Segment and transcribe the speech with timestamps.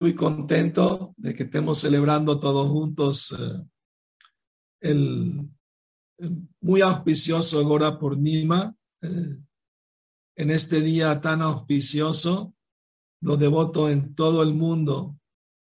[0.00, 3.66] muy contento de que estemos celebrando todos juntos eh,
[4.80, 5.50] el,
[6.62, 8.74] muy auspicioso Gora Purnima.
[9.02, 9.36] Eh,
[10.36, 12.54] en este día tan auspicioso,
[13.20, 15.18] los devotos en todo el mundo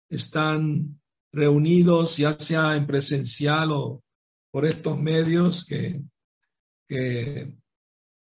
[0.09, 1.01] están
[1.33, 4.01] reunidos, ya sea en presencial o
[4.49, 6.01] por estos medios que,
[6.87, 7.57] que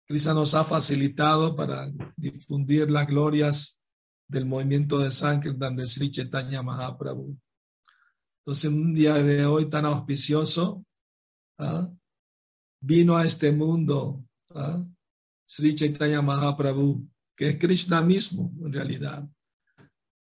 [0.09, 3.78] nos ha facilitado para difundir las glorias
[4.29, 7.39] del movimiento de Sankirtan de Sri Chaitanya Mahaprabhu.
[8.41, 10.85] Entonces, un día de hoy tan auspicioso,
[11.59, 11.91] ¿ah?
[12.81, 14.85] vino a este mundo ¿ah?
[15.47, 19.29] Sri Chaitanya Mahaprabhu, que es Krishna mismo en realidad.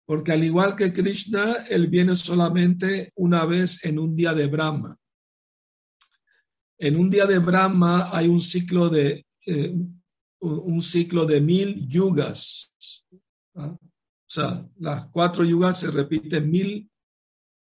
[0.07, 4.97] Porque al igual que Krishna, él viene solamente una vez en un día de Brahma.
[6.79, 9.75] En un día de Brahma hay un ciclo de, eh,
[10.41, 12.75] un ciclo de mil yugas.
[13.57, 13.77] ¿ah?
[14.27, 16.91] O sea, las cuatro yugas se repiten mil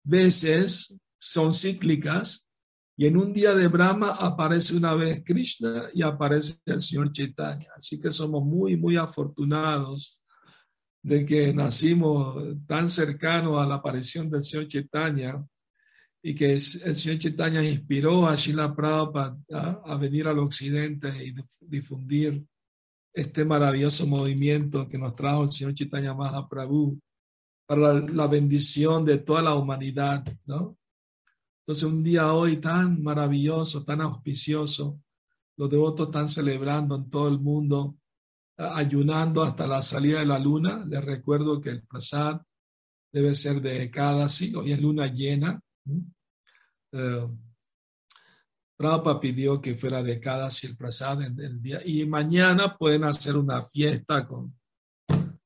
[0.02, 2.48] veces, son cíclicas,
[2.96, 7.68] y en un día de Brahma aparece una vez Krishna y aparece el Señor Chaitanya.
[7.76, 10.18] Así que somos muy, muy afortunados
[11.00, 15.46] de que nacimos tan cercanos a la aparición del Señor Chaitanya
[16.20, 19.38] y que el Señor Chaitanya inspiró a Shila Prabhupada
[19.84, 22.44] a venir al occidente y difundir
[23.18, 27.00] este maravilloso movimiento que nos trajo el Señor Chaitanya Mahaprabhu
[27.66, 30.78] para la, bendición de toda la humanidad, ¿no?
[31.60, 35.02] Entonces un día hoy tan maravilloso, tan auspicioso,
[35.56, 37.96] los devotos están celebrando en todo el mundo,
[38.56, 40.86] ayunando hasta la salida de la luna.
[40.88, 42.40] Les recuerdo que el prasad
[43.12, 45.60] debe ser de cada siglo, hoy es luna llena.
[48.78, 50.48] Prabhupada pidió que fuera de cada
[50.78, 51.80] prasad en el día.
[51.84, 54.56] Y mañana pueden hacer una fiesta con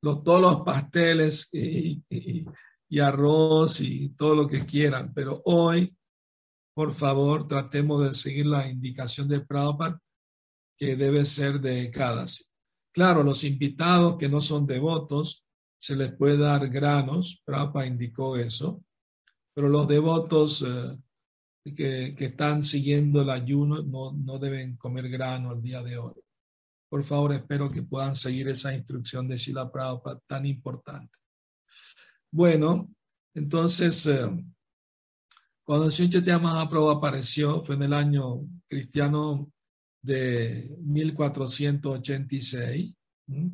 [0.02, 5.14] los, todos los pasteles y, y, arroz y todo lo que quieran.
[5.14, 5.96] Pero hoy,
[6.74, 9.98] por favor, tratemos de seguir la indicación de Prabhupada
[10.76, 12.26] que debe ser de cada
[12.92, 15.46] Claro, los invitados que no son devotos,
[15.78, 17.40] se les puede dar granos.
[17.46, 18.84] Prabhupada indicó eso.
[19.54, 20.60] Pero los devotos...
[20.60, 20.98] Eh,
[21.64, 26.14] que, están siguiendo el ayuno no, no deben comer grano el día de hoy.
[26.88, 31.18] Por favor, espero que puedan seguir esa instrucción de Shila Prabhupada tan importante.
[32.30, 32.90] Bueno,
[33.34, 34.28] entonces, eh,
[35.64, 39.50] cuando el Señor Chaitanya Mahaprabhu apareció, fue en el año cristiano
[40.02, 42.94] de 1486.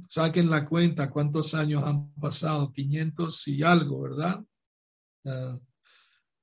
[0.08, 4.42] Saquen la cuenta cuántos años han pasado, 500 y algo, ¿verdad?
[5.24, 5.60] Uh,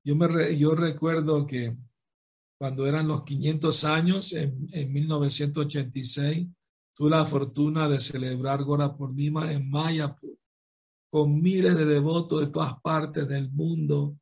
[0.06, 1.76] yo, me yo recuerdo que
[2.58, 6.48] cuando eran los 500 años, en, en 1986,
[6.94, 10.38] tuve la fortuna de celebrar Gora Purnima en Mayapur,
[11.10, 14.18] con miles de devotos de todas partes del mundo,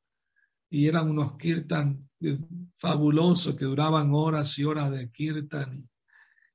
[0.70, 2.40] y eran unos kirtan eh,
[2.74, 5.78] fabulosos que duraban horas y horas de kirtan,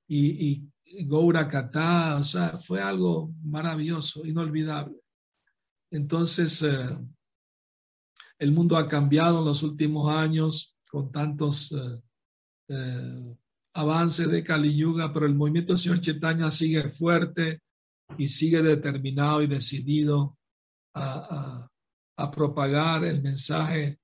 [0.08, 4.96] y, y, Goura Kata, o sea, fue algo maravilloso, inolvidable.
[5.90, 6.88] Entonces, eh,
[8.38, 12.02] el mundo ha cambiado en los últimos años con tantos eh,
[12.68, 13.36] eh,
[13.74, 17.62] avances de Kali Yuga, pero el movimiento del Señor Chaitanya sigue fuerte
[18.16, 20.36] y sigue determinado y decidido
[20.94, 21.68] a,
[22.32, 24.00] propagar el mensaje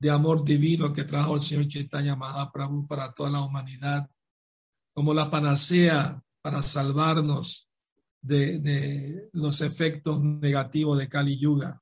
[0.00, 4.10] de amor divino que trajo el Señor Chaitanya Mahaprabhu para toda la humanidad,
[4.94, 7.68] como la panacea para salvarnos
[8.22, 11.79] de, de los efectos negativos de Kali Yuga.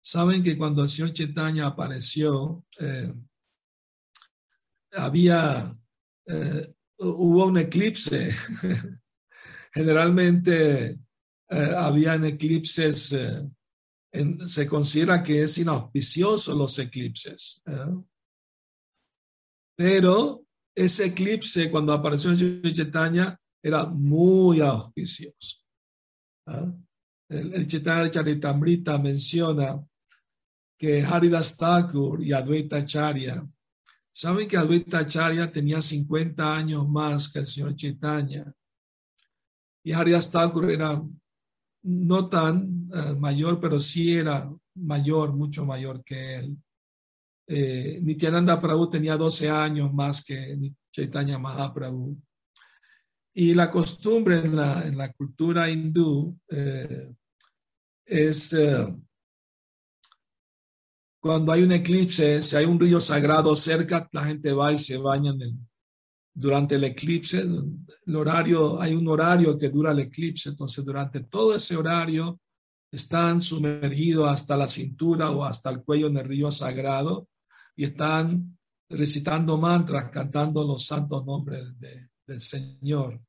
[0.00, 3.12] Saben que cuando el señor Chaitanya apareció, eh,
[4.92, 5.70] había,
[6.26, 8.30] eh, hubo un eclipse.
[9.72, 10.90] Generalmente
[11.50, 13.12] eh, habían eclipses,
[14.12, 17.62] en, se considera que es inauspicioso los eclipses.
[19.76, 20.44] Pero
[20.74, 25.58] ese eclipse, cuando apareció el señor Chaitanya, era muy auspicioso.
[27.28, 29.84] El, el Charitamrita menciona
[30.78, 33.46] que Haridas Thakur y Advaita Charya.
[34.12, 38.52] Saben que Advaita Charya tenía 50 años más que el señor Chaitanya.
[39.84, 41.02] Y Haridas Thakur era
[41.82, 46.58] no tan uh, mayor, pero sí era mayor, mucho mayor que él.
[47.50, 50.58] Eh, Nityananda Prabhu tenía 12 años más que
[50.92, 52.20] Chaitanya Mahaprabhu.
[53.40, 57.14] Y la costumbre en la, en la cultura hindú eh,
[58.04, 59.00] es uh,
[61.20, 64.96] cuando hay un eclipse, si hay un río sagrado cerca, la gente va y se
[64.96, 65.32] baña
[66.34, 67.38] durante el eclipse.
[67.38, 72.40] El horario, hay un horario que dura el eclipse, entonces durante todo ese horario
[72.90, 77.28] están sumergidos hasta la cintura o hasta el cuello en el río sagrado
[77.76, 78.58] y están
[78.90, 83.22] recitando mantras, cantando los santos nombres del Señor.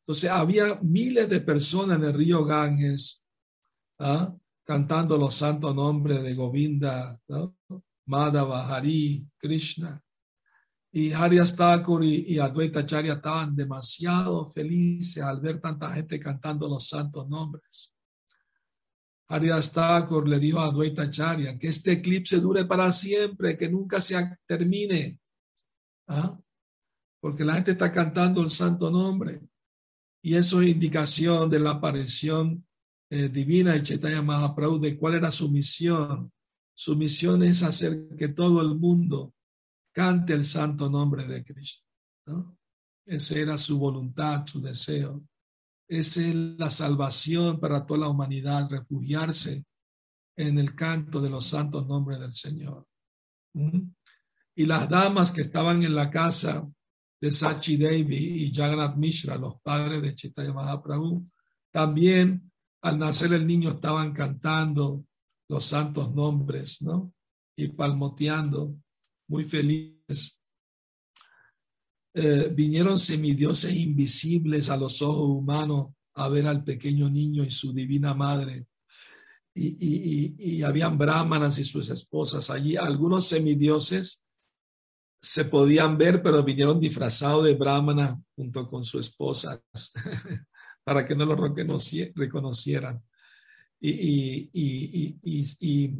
[0.00, 3.24] Entonces había miles de personas en el río Ganges
[3.98, 4.34] ¿ah?
[4.64, 7.20] cantando los santos nombres de Govinda,
[8.06, 10.02] Madhava, Hari, Krishna.
[10.92, 16.88] Y Harias Thakur y, y Advaita estaban demasiado felices al ver tanta gente cantando los
[16.88, 17.94] santos nombres.
[19.28, 24.00] Haridas Thakur le dijo a Advaita Charya que este eclipse dure para siempre, que nunca
[24.00, 25.20] se termine.
[26.08, 26.36] ¿Ah?
[27.20, 29.49] Porque la gente está cantando el santo nombre.
[30.22, 32.66] Y eso es indicación de la aparición
[33.10, 36.32] eh, divina de Chaitanya Mahaprabhu, de cuál era su misión.
[36.74, 39.34] Su misión es hacer que todo el mundo
[39.92, 41.84] cante el santo nombre de Cristo.
[42.26, 42.56] ¿no?
[43.06, 45.24] Esa era su voluntad, su deseo.
[45.88, 49.64] Esa es la salvación para toda la humanidad, refugiarse
[50.36, 52.86] en el canto de los santos nombres del Señor.
[53.54, 53.90] ¿Mm?
[54.54, 56.70] Y las damas que estaban en la casa
[57.20, 61.24] de Sachi Devi y Jagannath Mishra, los padres de Chaitanya Mahaprabhu,
[61.70, 62.50] también
[62.82, 65.04] al nacer el niño estaban cantando
[65.48, 67.12] los santos nombres, ¿no?
[67.56, 68.74] Y palmoteando,
[69.28, 70.40] muy felices
[72.14, 77.72] eh, vinieron semidioses invisibles a los ojos humanos a ver al pequeño niño y su
[77.72, 78.66] divina madre.
[79.54, 82.76] Y, y, y, habían brahmanas y sus esposas allí.
[82.76, 84.24] Algunos semidioses
[85.20, 89.60] se podían ver, pero vinieron disfrazados de brahmana junto con sus esposas
[90.84, 93.02] para que no lo reconocieran.
[93.78, 95.98] Y, y, y, y, y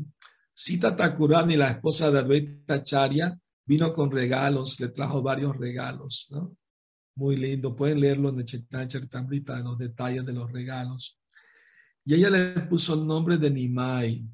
[0.53, 3.39] Sita Takurani, la esposa de Advaita Charya,
[3.71, 6.51] Vino con regalos, le trajo varios regalos, ¿no?
[7.15, 7.77] Muy lindo.
[7.77, 11.21] Pueden leerlo en el Chaitanya los detalles de los regalos.
[12.05, 14.29] Y ella le puso el nombre de Nimai,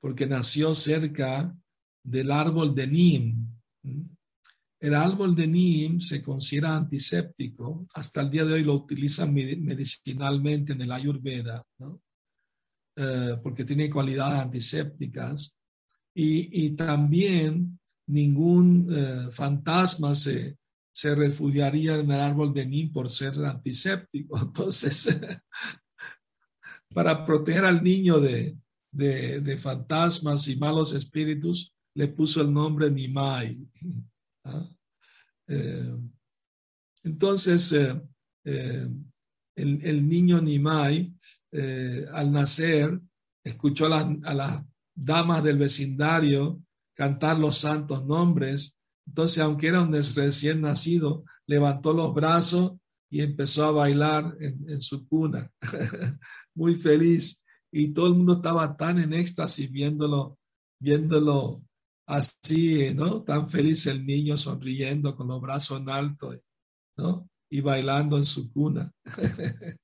[0.00, 1.54] porque nació cerca
[2.02, 3.59] del árbol de Nim.
[3.82, 7.86] El árbol de Nim se considera antiséptico.
[7.94, 11.62] Hasta el día de hoy lo utilizan medicinalmente en el Ayurveda.
[12.96, 15.56] Eh, porque tiene cualidades antisépticas.
[16.14, 20.58] Y, y también ningún eh, fantasma se,
[20.92, 24.38] se refugiaría en el árbol de Nim por ser antiséptico.
[24.42, 25.20] Entonces,
[26.92, 28.58] para proteger al niño de,
[28.90, 33.68] de, fantasmas y malos espíritus, le puso el nombre Nimai.
[34.44, 34.66] ¿Ah?
[35.48, 35.98] Eh,
[37.04, 38.00] entonces, eh,
[39.56, 41.14] el, el, niño Nimai,
[42.12, 43.00] al nacer,
[43.44, 44.64] escuchó a las
[44.94, 46.62] damas del vecindario
[46.94, 48.76] cantar los santos nombres.
[49.06, 52.72] Entonces, aunque era un recién nacido, levantó los brazos
[53.10, 55.50] y empezó a bailar en, su cuna,
[56.54, 57.44] muy feliz.
[57.72, 60.38] Y todo el mundo estaba tan en éxtasis viéndolo,
[60.78, 61.64] viéndolo
[62.10, 63.22] así, ¿no?
[63.22, 66.34] Tan feliz el niño sonriendo con los brazos en alto,
[66.96, 67.28] ¿no?
[67.48, 68.90] Y bailando en su cuna.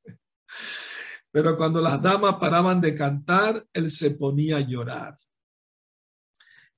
[1.30, 5.18] Pero cuando las damas paraban de cantar, él se ponía a llorar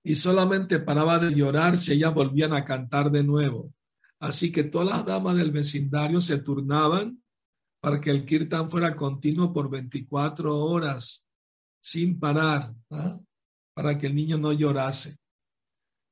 [0.02, 3.74] y solamente paraba de llorar si ellas volvían a cantar de nuevo.
[4.20, 7.22] Así que todas las damas del vecindario se turnaban
[7.80, 11.28] para que el kirtan fuera continuo por 24 horas
[11.80, 13.20] sin parar, ¿ah?
[13.74, 15.18] para que el niño no llorase.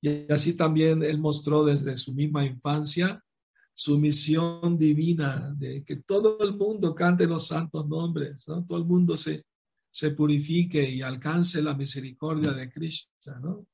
[0.00, 3.22] Y así también él mostró desde su misma infancia
[3.78, 9.18] su misión divina de que todo el mundo cante los santos nombres, todo el mundo
[9.18, 9.44] se,
[9.90, 13.38] se purifique y alcance la misericordia de Cristo.
[13.40, 13.66] ¿no?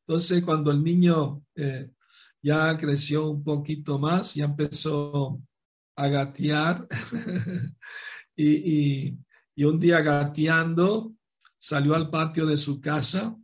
[0.00, 1.90] Entonces, cuando el niño eh,
[2.42, 5.40] ya creció un poquito más, ya empezó
[5.96, 6.86] a gatear
[8.36, 9.18] y,
[9.64, 11.14] un día gateando
[11.58, 13.36] salió al patio de su casa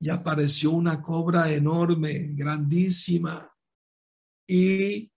[0.00, 3.50] y apareció una cobra enorme, grandísima,
[4.46, 5.10] y,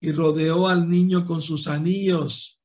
[0.00, 2.60] y rodeó al niño con sus anillos.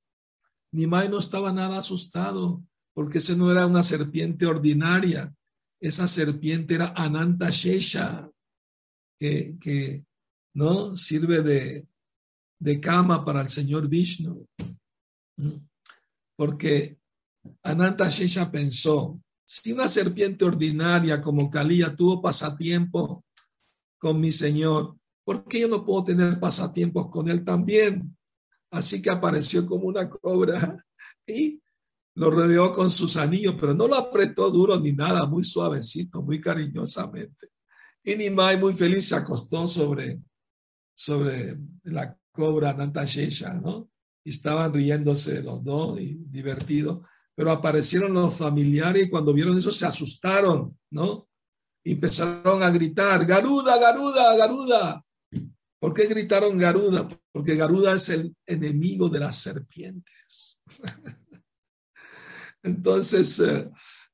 [0.72, 2.64] Nimai no estaba nada asustado
[2.94, 5.36] porque ese no era una serpiente ordinaria,
[5.80, 8.30] esa serpiente era Ananta Shesha,
[9.20, 10.06] que, que
[10.54, 10.96] ¿no?
[10.96, 11.88] sirve de,
[12.60, 14.48] de cama para el señor Vishnu.
[16.38, 16.98] Porque
[17.64, 23.26] Ananta Shesha pensó, si una serpiente ordinaria como Kalía tuvo pasatiempo
[23.98, 28.18] con mi señor, ¿por qué yo no puedo tener pasatiempos con él también?
[28.72, 30.84] Así que apareció como una cobra
[31.28, 31.62] y
[32.16, 36.40] lo rodeó con sus anillos, pero no lo apretó duro ni nada, muy suavecito, muy
[36.40, 37.50] cariñosamente.
[38.04, 40.22] Y Nimai, muy feliz, se acostó sobre,
[40.94, 43.90] sobre la cobra Nantashesha, ¿no?
[44.24, 47.02] Y estaban riéndose los dos y divertidos.
[47.36, 51.28] Pero aparecieron los familiares y cuando vieron eso se asustaron, ¿no?
[51.84, 55.06] Y empezaron a gritar, Garuda, Garuda, Garuda.
[55.80, 57.10] ¿Por qué gritaron Garuda?
[57.32, 60.62] Porque Garuda es el enemigo de las serpientes.
[62.64, 63.70] Entonces, eh,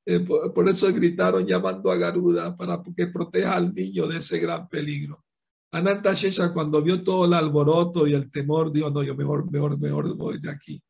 [0.06, 4.68] eh, por, eso gritaron llamando a Garuda para que proteja al niño de ese gran
[4.68, 5.24] peligro.
[5.72, 9.78] Ananta Shesha cuando vio todo el alboroto y el temor, dijo, no, yo mejor, mejor,
[9.78, 10.82] mejor voy de aquí.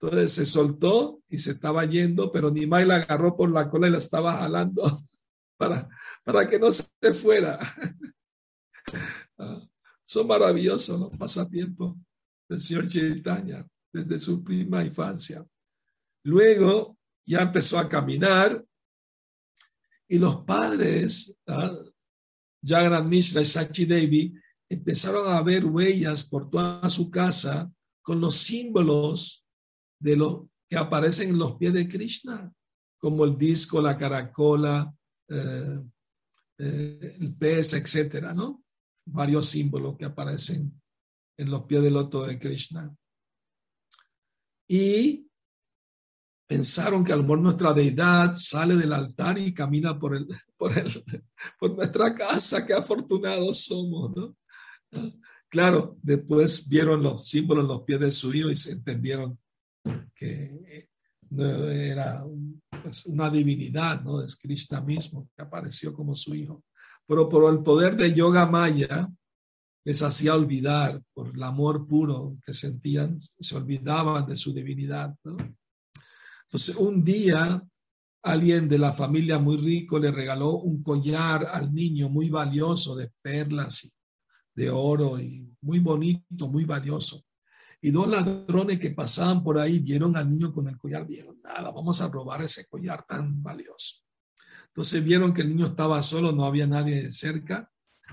[0.00, 3.90] Entonces se soltó y se estaba yendo, pero Nimai la agarró por la cola y
[3.90, 4.82] la estaba jalando
[5.56, 5.88] para,
[6.24, 7.58] para que no se fuera.
[9.38, 9.66] Ah,
[10.04, 11.96] son maravillosos los pasatiempos
[12.48, 15.44] del señor Chaitanya desde su prima infancia.
[16.22, 18.64] Luego ya empezó a caminar
[20.06, 21.36] y los padres,
[22.62, 24.34] Jagran Mishra y Sachi Devi,
[24.68, 27.72] empezaron a ver huellas por toda su casa
[28.02, 29.43] con los símbolos
[30.04, 32.52] de los que aparecen en los pies de Krishna,
[32.98, 34.94] como el disco, la caracola,
[35.28, 35.80] eh,
[36.58, 38.62] eh, el pez, etcétera, ¿no?
[39.06, 40.78] Varios símbolos que aparecen
[41.38, 42.94] en los pies del loto de Krishna.
[44.68, 45.26] Y
[46.46, 51.02] pensaron que al mejor nuestra deidad sale del altar y camina por, el, por, el,
[51.58, 54.36] por nuestra casa, qué afortunados somos, ¿no?
[55.48, 59.38] Claro, después vieron los símbolos en los pies de su hijo y se entendieron
[60.14, 60.88] que
[61.30, 62.24] no era
[62.82, 64.22] pues, una divinidad, ¿no?
[64.22, 66.64] Es Krishna mismo que apareció como su hijo.
[67.06, 69.08] Pero por el poder de Yoga Maya
[69.84, 75.14] les hacía olvidar, por el amor puro que sentían, se olvidaban de su divinidad.
[76.44, 77.62] Entonces, un día
[78.22, 83.10] alguien de la familia muy rico le regaló un collar al niño muy valioso de
[83.20, 83.92] perlas y
[84.54, 87.22] de oro y muy bonito, muy valioso.
[87.84, 91.70] Y dos ladrones que pasaban por ahí vieron al niño con el collar, dijeron, nada,
[91.70, 94.00] vamos a robar ese collar tan valioso.
[94.68, 97.70] Entonces vieron que el niño estaba solo, no había nadie cerca,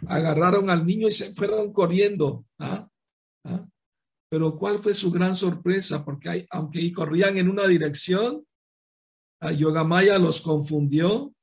[0.07, 2.45] agarraron al niño y se fueron corriendo.
[2.59, 2.85] ¿ah?
[3.45, 3.65] ¿Ah?
[4.27, 6.03] Pero ¿cuál fue su gran sorpresa?
[6.03, 8.45] Porque hay, aunque corrían en una dirección,
[9.39, 11.33] a Yogamaya los confundió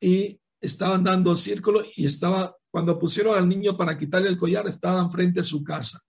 [0.00, 5.12] y estaban dando círculo y estaba, cuando pusieron al niño para quitarle el collar, estaban
[5.12, 6.02] frente a su casa.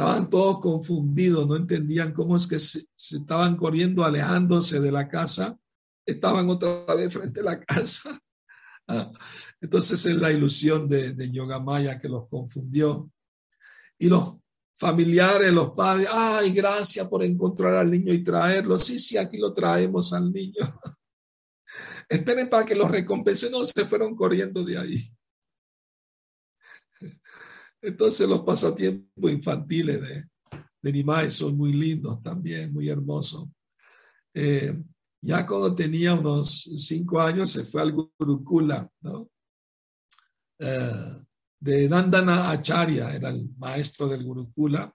[0.00, 5.58] Estaban todos confundidos, no entendían cómo es que se, estaban corriendo, alejándose de la casa,
[6.06, 8.18] estaban otra vez frente a la casa.
[8.92, 9.12] Ah,
[9.60, 13.08] entonces es la ilusión de, de Yogamaya que los confundió.
[13.98, 14.38] Y los
[14.76, 18.78] familiares, los padres, ay, gracias por encontrar al niño y traerlo.
[18.78, 20.58] Sí, sí, aquí lo traemos al niño.
[22.08, 23.52] Esperen para que los recompensen.
[23.52, 24.96] No, se fueron corriendo de ahí.
[27.82, 30.24] Entonces los pasatiempos infantiles de,
[30.82, 33.48] de Nimai son muy lindos también, muy hermosos.
[34.34, 34.82] Eh,
[35.22, 39.30] ya cuando tenía unos cinco años se fue al Gurukula, ¿no?
[40.58, 41.24] Eh,
[41.58, 44.94] de Dandana Acharya, era el maestro del Gurukula,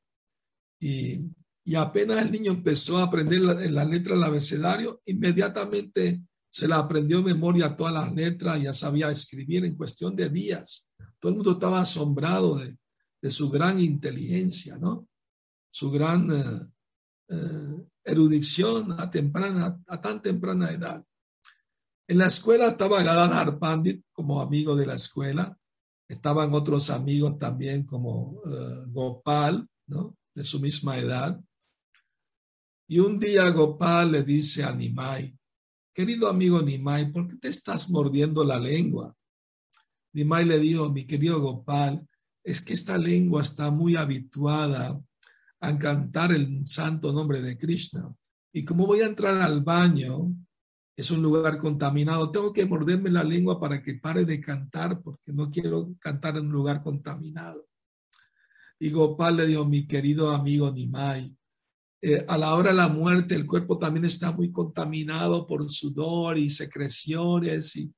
[0.79, 1.29] y,
[1.63, 6.77] y apenas el niño empezó a aprender la, la letra del abecedario, inmediatamente se la
[6.77, 10.84] aprendió en memoria todas las letras, ya sabía escribir en cuestión de días.
[11.25, 15.07] Todo el mundo estaba asombrado de, su gran inteligencia, ¿no?
[15.71, 16.71] Su gran eh,
[17.29, 21.03] eh, erudición a, temprana, a tan temprana edad.
[22.07, 25.57] En la escuela estaba Gadadhar Pandit como amigo de la escuela,
[26.07, 30.15] Estaban otros amigos también como uh, Gopal, ¿no?
[30.35, 31.43] De su misma edad.
[32.87, 35.35] Y un día Gopal le dice a Nimai,
[35.91, 39.17] querido amigo Nimai, ¿por qué te estás mordiendo la lengua?
[40.15, 42.07] Nimai le dijo, mi querido Gopal,
[42.41, 44.97] es que esta lengua está muy habituada
[45.59, 48.15] a cantar el santo nombre de Krishna.
[48.53, 50.33] Y como voy a entrar al baño,
[50.95, 52.31] es un lugar contaminado.
[52.31, 56.45] Tengo que morderme la lengua para que pare de cantar porque no quiero cantar en
[56.45, 57.67] un lugar contaminado.
[58.79, 61.37] Y Gopal le dijo, mi querido amigo Nimai,
[62.01, 66.37] eh, a la hora de la muerte el cuerpo también está muy contaminado por sudor
[66.37, 67.93] y secreciones y,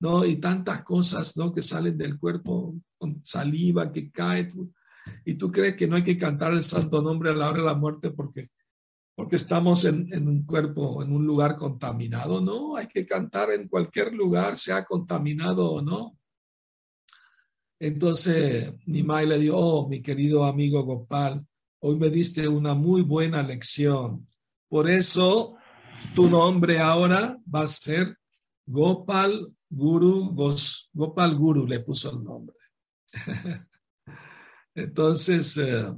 [0.00, 0.24] ¿no?
[0.24, 1.52] y tantas cosas ¿no?
[1.52, 4.48] que salen del cuerpo con saliva que cae.
[5.24, 7.66] Y tú crees que no hay que cantar el santo nombre a la hora de
[7.66, 8.48] la muerte porque
[9.20, 12.40] porque estamos en, un cuerpo, en un lugar contaminado.
[12.40, 16.18] No, hay que cantar en cualquier lugar, sea contaminado o no.
[17.78, 21.46] Entonces Nimai le dijo, oh, mi querido amigo Gopal,
[21.80, 24.26] hoy me diste una muy buena lección.
[24.70, 25.54] Por eso
[26.14, 28.16] tu nombre ahora va a ser
[28.64, 30.34] Gopal Guru,
[30.92, 32.56] Gopal Guru le puso el nombre.
[34.74, 35.94] Entonces, eh,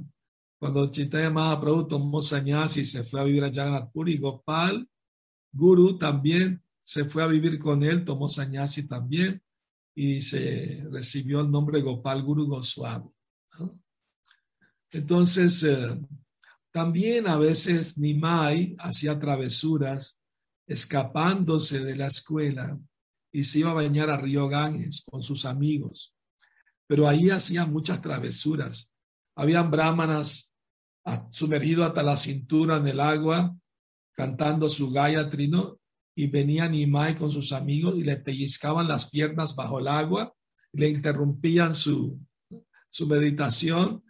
[0.59, 4.87] cuando Chaitanya Mahaprabhu tomó sannyasi y se fue a vivir a Jagannath Puri, Gopal
[5.51, 9.41] Guru también se fue a vivir con él, tomó sannyasi también
[9.95, 13.09] y se recibió el nombre Gopal Guru Goswami.
[14.91, 15.99] Entonces, eh,
[16.71, 20.19] también a veces Nimai hacía travesuras
[20.67, 22.79] escapándose de la escuela
[23.33, 26.13] y se iba a bañar a Río Ganges con sus amigos.
[26.87, 28.93] Pero ahí hacía muchas travesuras.
[29.35, 30.53] Habían brahmanas
[31.31, 33.57] sumergidos hasta la cintura en el agua,
[34.13, 35.79] cantando su Gayatri, ¿no?
[36.15, 40.31] Y venía Nimai con sus amigos y le pellizcaban las piernas bajo el agua,
[40.71, 42.19] le interrumpían su,
[42.91, 44.03] su meditación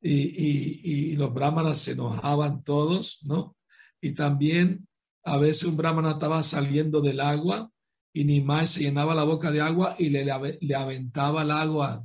[0.00, 3.56] y, los brahmanas se enojaban todos, ¿no?
[4.00, 4.86] Y también
[5.24, 7.72] a veces un brahmana estaba saliendo del agua
[8.12, 10.26] y Nimai se llenaba la boca de agua y le,
[10.60, 12.04] le aventaba el agua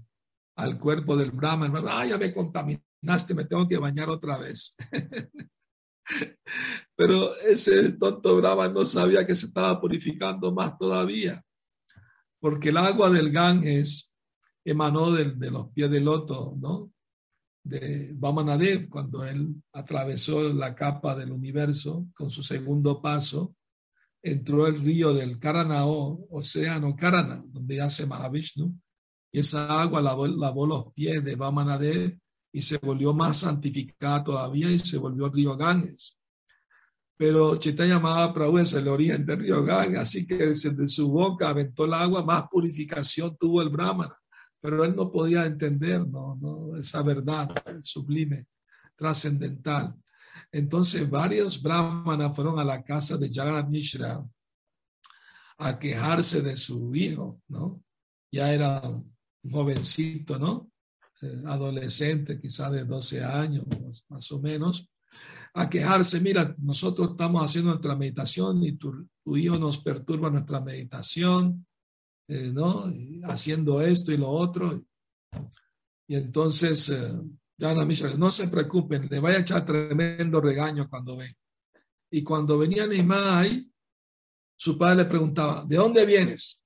[0.56, 1.74] al cuerpo del brahman.
[1.88, 4.76] Ah, ya me contaminaste, me tengo que bañar otra vez.
[6.96, 11.42] Pero ese tonto brahman no sabía que se estaba purificando más todavía,
[12.40, 14.14] porque el agua del Ganges
[14.66, 16.94] emanó de, de los pies del loto, ¿no?
[17.64, 23.56] de Vamanadev cuando él atravesó la capa del universo con su segundo paso,
[24.24, 28.76] entró el río del Karanao, océano Karana, donde yace Mahavishnu,
[29.32, 32.18] y esa agua lavó, los pies de Vamanadev
[32.52, 36.18] y se volvió más santificada todavía y se volvió el río Ganges.
[37.18, 41.86] Pero Chaitanya Mahaprabhu es el origen del río Ganges, así que desde su boca aventó
[41.86, 44.18] el agua, más purificación tuvo el Brahmana
[44.64, 46.38] pero él no podía entender ¿no?
[46.38, 46.78] ¿no?
[46.78, 47.50] esa verdad
[47.82, 48.48] sublime,
[48.96, 49.94] trascendental.
[50.54, 54.24] Entonces varios brahmanas fueron a la casa de Jagannath Mishra
[55.58, 57.84] a quejarse de su hijo, ¿no?
[58.32, 60.72] Ya era un jovencito, ¿no?
[61.24, 63.66] Eh, adolescente, quizá de 12 años,
[64.10, 64.88] más, o menos,
[65.56, 71.66] a quejarse, mira, nosotros estamos haciendo nuestra meditación y tu, hijo nos perturba nuestra meditación,
[72.28, 72.86] eh, ¿no?
[73.24, 74.80] Haciendo esto y lo otro.
[76.08, 77.12] Y entonces, eh,
[78.18, 81.34] no se preocupen, le vaya a echar tremendo regaño cuando ven.
[82.12, 83.72] Y cuando venía Nimai,
[84.56, 86.64] su padre le preguntaba, ¿de dónde vienes?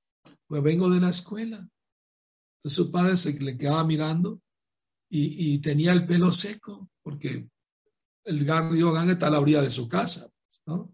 [0.47, 1.57] Pues vengo de la escuela.
[1.57, 4.41] Entonces su padre se le quedaba mirando
[5.09, 7.47] y, tenía el pelo seco, porque
[8.25, 10.29] el río Gang está a la orilla de su casa,
[10.65, 10.93] ¿no?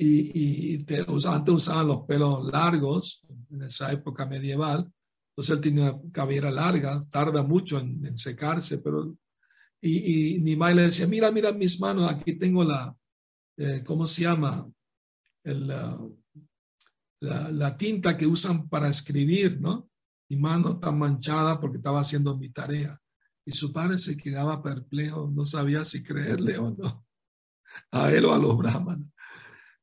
[0.00, 0.86] y, y
[1.26, 4.92] antes usaban los pelos largos en esa época medieval,
[5.38, 9.16] entonces él tenía una cabellera larga, tarda mucho en, secarse, pero
[9.80, 12.92] y, y Nimai le decía, mira, mira mis manos, aquí tengo la,
[13.56, 14.68] eh, ¿cómo se llama?
[15.44, 19.88] El, la, la, tinta que usan para escribir, ¿no?
[20.28, 23.00] Mi mano está manchada porque estaba haciendo mi tarea.
[23.44, 27.06] Y su padre se quedaba perplejo, no sabía si creerle o no,
[27.92, 29.08] a él o a los brahmanes.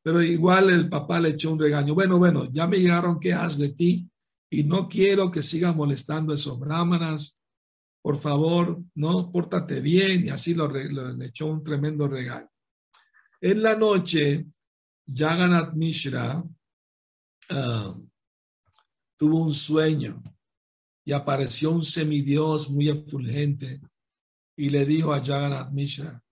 [0.04, 1.94] Pero igual el papá le echó un regaño.
[1.96, 4.12] Bueno, bueno, ya me llegaron quejas de ti
[4.50, 7.40] y no quiero que sigan molestando a esos brahmanas.
[8.02, 10.26] Por favor, no, pórtate bien.
[10.26, 12.50] Y así lo, le echó un tremendo regaño.
[13.42, 14.46] En la noche,
[15.14, 16.44] Jagannath Mishra
[17.50, 17.94] ah,
[19.18, 20.22] tuvo un sueño
[21.04, 23.82] y apareció un semidios muy efulgente
[24.56, 26.24] y le dijo a Jagannath Mishra,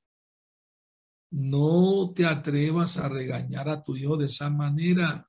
[1.32, 5.28] no te atrevas a regañar a tu hijo de esa manera.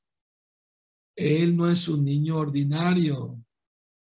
[1.16, 3.42] Él no es un niño ordinario.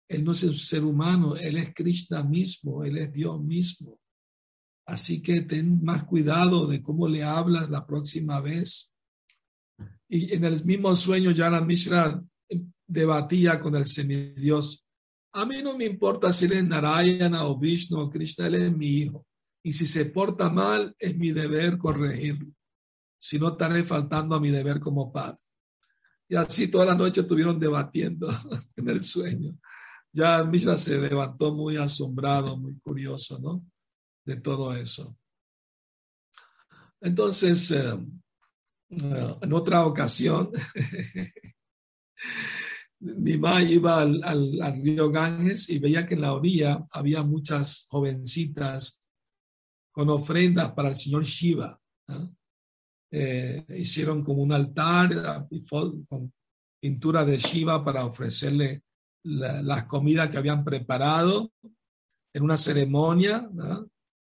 [0.07, 1.35] Él no es un ser humano.
[1.35, 2.83] Él es Krishna mismo.
[2.83, 3.99] Él es Dios mismo.
[4.87, 8.93] Así que ten más cuidado de cómo le hablas la próxima vez.
[10.07, 12.23] Y en el mismo sueño, Jana Mishra
[12.87, 14.85] debatía con el semidios.
[15.33, 18.77] A mí no me importa si él es Narayana o Vishnu o Krishna, él es
[18.77, 19.25] mi hijo
[19.65, 22.53] y si se porta mal, es mi deber corregirlo.
[23.17, 25.39] Si no, estaré faltando a mi deber como padre.
[26.27, 28.27] Y así toda la noche estuvieron debatiendo
[28.77, 29.57] en el sueño.
[30.11, 33.65] Ya Mishra se levantó muy asombrado, muy curioso, ¿no?
[34.25, 35.17] De todo eso.
[37.01, 37.99] Entonces, eh,
[38.89, 40.51] eh, en otra ocasión,
[42.99, 49.01] Nimai iba al, al, río Ganges y veía que en la orilla había muchas jovencitas
[49.91, 51.77] con ofrendas para el señor Shiva.
[53.17, 55.47] Eh, hicieron como un altar
[56.09, 56.33] con
[56.81, 58.83] pintura de Shiva para ofrecerle
[59.23, 61.53] las comidas que habían preparado
[62.33, 63.49] en una ceremonia.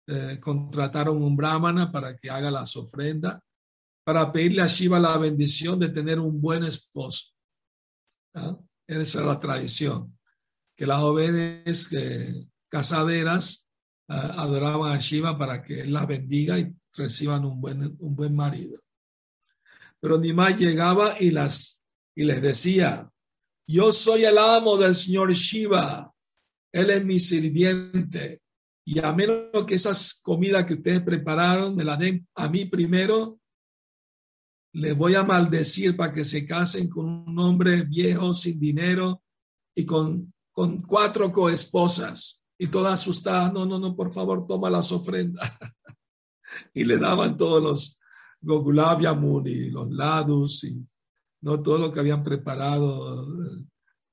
[0.07, 3.41] Eh, contrataron un brahmana para que haga las ofrendas,
[4.05, 7.33] para pedirle a Shiva la bendición de tener un buen esposo.
[8.87, 10.17] Esa es la tradición,
[10.77, 13.68] que las jóvenes eh, casaderas
[14.09, 18.79] adoraban a Shiva para que él las bendiga y reciban un buen, un buen marido.
[19.99, 21.83] Pero Nimai llegaba y, las,
[22.15, 23.11] y les decía,
[23.67, 26.13] yo soy el amo del señor Shiva,
[26.71, 28.41] él es mi sirviente,
[28.85, 33.39] y a menos que esas comidas que ustedes prepararon me las den a mí primero,
[34.73, 39.21] les voy a maldecir para que se casen con un hombre viejo, sin dinero
[39.75, 42.43] y con, con cuatro coesposas.
[42.61, 45.49] Y todas asustadas, no, no, no, por favor, toma las ofrendas.
[46.73, 47.99] y le daban todos los
[48.41, 50.85] gogulabiamun y los ladus y
[51.41, 53.65] no todo lo que habían preparado eh,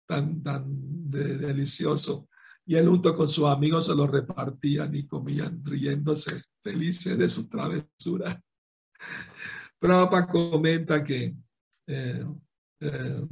[0.06, 0.64] tan, tan
[1.10, 2.28] delicioso.
[2.64, 7.48] Y él junto con sus amigos se lo repartían y comían riéndose, felices de su
[7.48, 8.40] travesura.
[9.78, 11.36] Prabhupada comenta que
[11.86, 12.24] eh,
[12.80, 13.28] eh,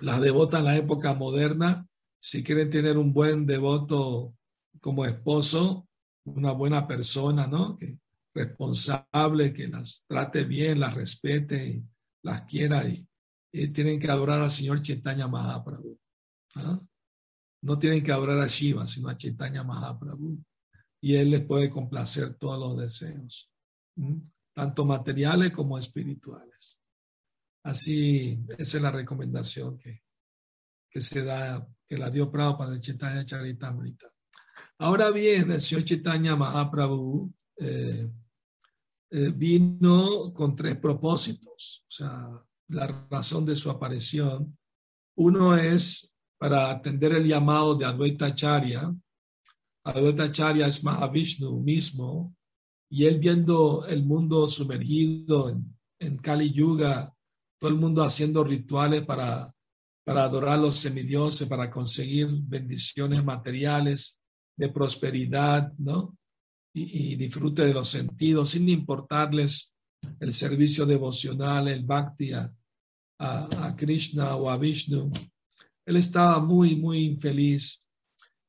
[0.00, 1.86] las devotas en la época moderna,
[2.22, 4.36] si quieren tener un buen devoto
[4.80, 5.88] como esposo,
[6.24, 7.76] una buena persona, ¿no?
[8.32, 11.84] Responsable, que las trate bien, las respete,
[12.22, 13.08] las quiera y,
[13.72, 15.98] tienen que adorar al Señor Chaitanya Mahaprabhu.
[16.54, 16.78] ¿ah?
[17.62, 20.42] No tienen que adorar a Shiva, sino a Chaitanya Mahaprabhu.
[21.02, 23.50] Y Él les puede complacer todos los deseos
[24.54, 26.78] tanto materiales como espirituales.
[27.64, 34.06] Así, esa es la recomendación que se da, que la dio Prabhupada de Chaitanya Charitamrita.
[34.78, 38.10] Ahora bien, el señor Chaitanya Mahaprabhu eh,
[39.10, 41.84] eh, vino con tres propósitos.
[41.86, 42.30] O sea,
[42.68, 44.56] la razón de su aparición.
[45.16, 48.90] Uno es para atender el llamado de Advaita Charya.
[49.84, 52.34] Advaita Charya es Mahavishnu mismo,
[52.88, 55.50] y él viendo el mundo sumergido
[55.98, 57.14] en, Kali Yuga,
[57.58, 59.54] todo el mundo haciendo rituales para,
[60.04, 64.20] para adorar a los semidioses, para conseguir bendiciones materiales
[64.56, 66.16] de prosperidad, ¿no?
[66.74, 69.74] Y, disfrute de los sentidos, sin importarles
[70.20, 72.52] el servicio devocional, el bhakti a,
[73.18, 75.10] a Krishna o a Vishnu.
[75.84, 77.84] Él estaba muy, muy infeliz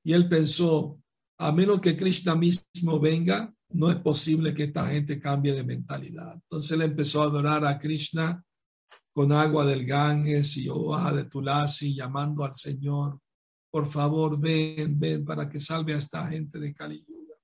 [0.04, 1.00] y él pensó,
[1.38, 6.34] a menos que Krishna mismo venga, no es posible que esta gente cambie de mentalidad.
[6.36, 8.44] Entonces él empezó a adorar a Krishna
[9.14, 13.20] con agua del Ganges y hoja de Tulasi, llamando al Señor,
[13.72, 17.36] por favor, ven, ven para que salve a esta gente de Kali Yuga.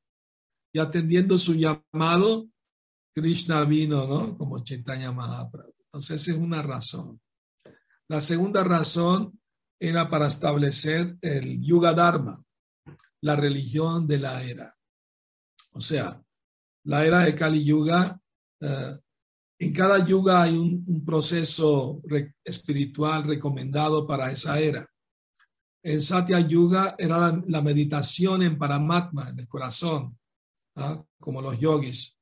[0.74, 2.50] Y atendiendo su llamado,
[3.14, 4.38] Krishna vino, ¿no?
[4.38, 5.74] Como Chaitanya Mahaprabhu.
[5.86, 7.22] Entonces esa es una razón.
[8.08, 9.40] La segunda razón
[9.80, 12.44] era para establecer el Yuga Dharma,
[13.22, 14.76] la religión de la era.
[15.74, 16.22] O sea,
[16.84, 18.20] la era de Kali Yuga,
[18.60, 19.00] eh,
[19.60, 22.02] en cada yuga hay un, proceso
[22.46, 24.88] espiritual recomendado para esa era.
[25.84, 30.18] En Satya Yuga era la, meditación en Paramatma, en el corazón,
[30.76, 31.04] ¿ah?
[31.20, 32.18] como los yogis,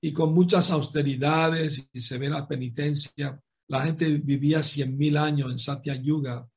[0.00, 3.38] y con muchas austeridades y severa penitencia.
[3.68, 6.48] La gente vivía cien mil años en Satya Yuga.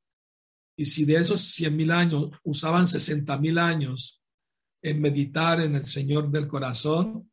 [0.77, 4.21] Y si de esos cien mil años usaban sesenta mil años
[4.81, 7.30] en meditar en el Señor del corazón,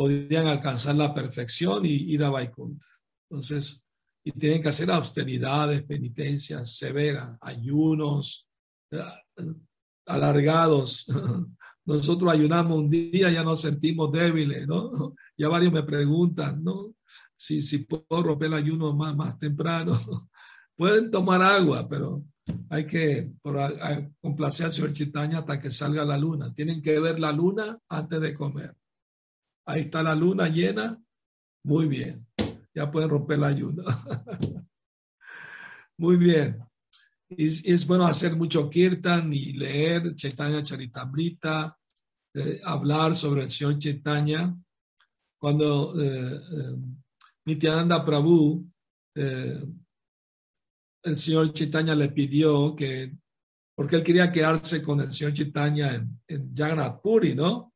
[0.00, 2.86] podían alcanzar la perfección y ir a Vaikunta.
[3.28, 3.84] Entonces,
[4.24, 8.48] y tienen que hacer austeridades, penitencias severas, ayunos
[8.92, 9.02] eh,
[10.06, 11.04] alargados.
[11.84, 14.90] Nosotros ayunamos un día, ya nos sentimos débiles, ¿no?
[15.36, 16.94] Ya varios me preguntan, ¿no?
[17.36, 19.98] Si, si puedo romper el ayuno más, más temprano.
[20.76, 22.24] Pueden tomar agua, pero
[22.70, 23.34] hay que
[24.22, 26.54] complacer al señor Chitaña hasta que salga la luna.
[26.54, 28.74] Tienen que ver la luna antes de comer.
[29.70, 31.00] Ahí está la luna llena.
[31.64, 32.26] Muy bien.
[32.74, 33.84] Ya pueden romper la ayuda.
[35.96, 36.58] Muy bien.
[37.28, 41.78] Y, es bueno hacer mucho kirtan y leer Chaitanya Charitamrita,
[42.34, 44.56] eh, hablar sobre el señor Chaitanya.
[45.38, 46.76] Cuando eh, eh,
[47.44, 48.68] Nityananda Prabhu
[49.14, 53.16] el señor Chaitanya le pidió que,
[53.76, 57.69] porque él quería quedarse con el señor Chaitanya en, en Jagannath Puri, ¿no?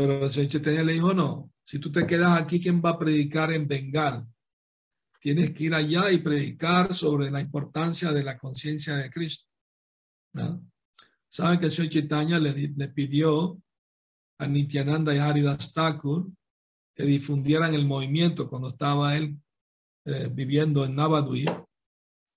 [0.00, 2.98] Pero el señor Chaitanya le dijo, no, si tú te quedas aquí, ¿quién va a
[2.98, 4.26] predicar en Bengal?
[5.20, 9.46] Tienes que ir allá y predicar sobre la importancia de la conciencia de Cristo.
[10.32, 10.66] ¿no?
[11.28, 13.60] Saben que el señor le pidió
[14.38, 16.32] a Nityananda y Haridas Thakur
[16.94, 19.38] que difundieran el movimiento cuando estaba él
[20.06, 21.50] eh, viviendo en Navadvip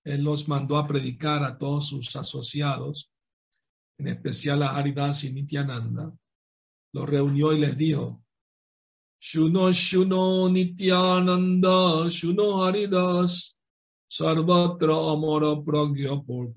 [0.04, 3.10] él los mandó a predicar a todos sus asociados,
[3.96, 6.12] en especial a Haridas y Nityananda.
[6.94, 8.22] Los reunió y les dijo,
[9.20, 13.56] Shuno Shuno Nityananda, Shuno Haridas,
[14.06, 16.54] Sarvatra Amara Pragya por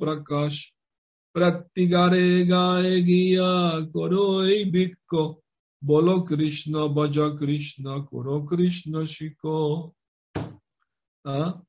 [0.00, 0.72] Prakash,
[1.32, 3.88] Pratigare gae guía
[4.72, 5.42] bikko.
[5.80, 9.94] Bolo Krishna, Bhaja Krishna, Kuro Krishna Shiko.
[11.24, 11.62] ¿Ah?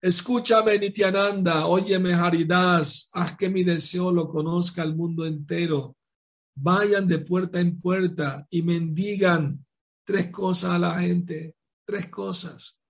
[0.00, 5.97] Escúchame, Nityananda, óyeme, Haridas, haz que mi deseo lo conozca el mundo entero.
[6.60, 9.64] Vayan de puerta en puerta y mendigan
[10.04, 12.80] tres cosas a la gente, tres cosas.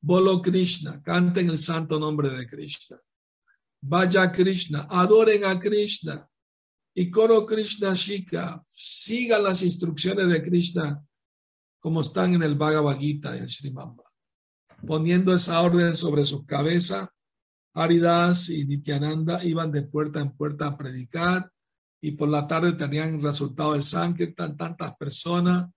[0.00, 2.96] Bolo Krishna, canten el santo nombre de Krishna.
[3.82, 6.26] Vaya Krishna, adoren a Krishna.
[6.94, 11.06] Y Koro Krishna Shika, sigan las instrucciones de Krishna
[11.78, 14.10] como están en el Bhagavad Gita y el Srimamba
[14.86, 17.12] poniendo esa orden sobre su cabeza,
[17.72, 21.52] Haridas y Nityananda iban de puerta en puerta a predicar
[22.00, 24.56] y por la tarde tenían resultado del Sankirtan.
[24.56, 25.68] Tantas personas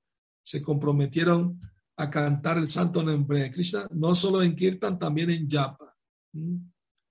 [0.43, 1.59] se comprometieron
[1.97, 5.91] a cantar el santo nombre de Krishna, no solo en Kirtan, también en Yapa.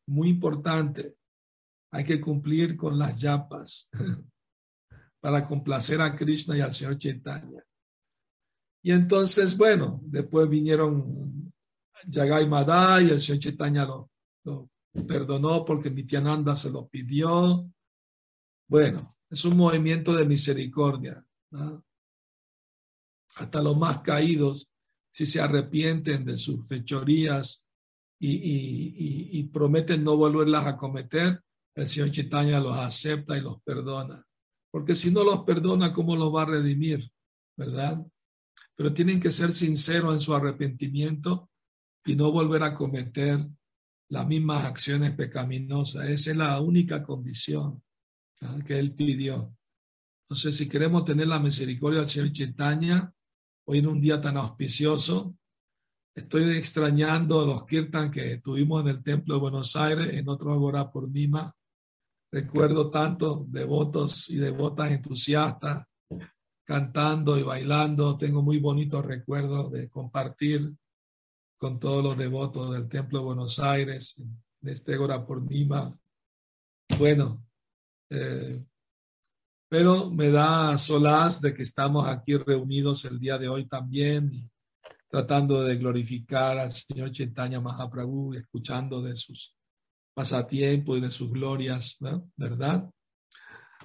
[0.07, 1.17] Muy importante.
[1.93, 3.91] Hay que cumplir con las yapas
[5.21, 7.63] para complacer a Krishna y al Señor Chaitanya.
[8.83, 11.53] Y entonces, bueno, después vinieron
[12.07, 14.11] Yagai Madai, el señor Chaitanya lo,
[15.07, 17.72] perdonó porque Nityananda se lo pidió.
[18.69, 21.27] Bueno, es un movimiento de misericordia.
[23.37, 24.69] Hasta los más caídos,
[25.11, 27.67] si se arrepienten de sus fechorías
[28.19, 31.43] y, y, prometen no volverlas a cometer,
[31.75, 34.23] el Señor Chaitanya los acepta y los perdona.
[34.71, 37.11] Porque si no los perdona, ¿cómo los va a redimir?
[37.57, 38.07] ¿Verdad?
[38.77, 41.51] Pero tienen que ser sinceros en su arrepentimiento
[42.05, 43.47] y no volver a cometer
[44.09, 46.09] las mismas acciones pecaminosas.
[46.09, 47.83] Esa es la única condición
[48.65, 49.55] que él pidió.
[50.25, 53.13] Entonces, si queremos tener la misericordia del Señor Chaitanya,
[53.67, 55.37] hoy en un día tan auspicioso,
[56.15, 60.91] estoy extrañando los kirtan que tuvimos en el Templo de Buenos Aires, en otro Agora
[60.91, 61.55] por Nima.
[62.31, 65.87] Recuerdo tantos devotos y devotas entusiastas
[66.65, 68.17] cantando y bailando.
[68.17, 70.75] Tengo muy bonitos recuerdos de compartir
[71.59, 74.23] con todos los devotos del Templo de Buenos Aires,
[74.61, 75.95] de este Gora por Nima.
[76.99, 77.39] Bueno,
[78.15, 78.65] eh,
[79.69, 84.51] pero me da solaz de que estamos aquí reunidos el día de hoy también y
[85.09, 89.57] tratando de glorificar al Señor Chaitanya Mahaprabhu, escuchando de sus
[90.15, 91.97] pasatiempos y de sus glorias,
[92.37, 92.91] ¿verdad?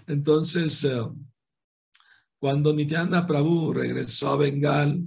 [0.07, 1.01] Entonces, eh,
[2.39, 5.03] cuando Nityananda Prabhu regresó a Bengal,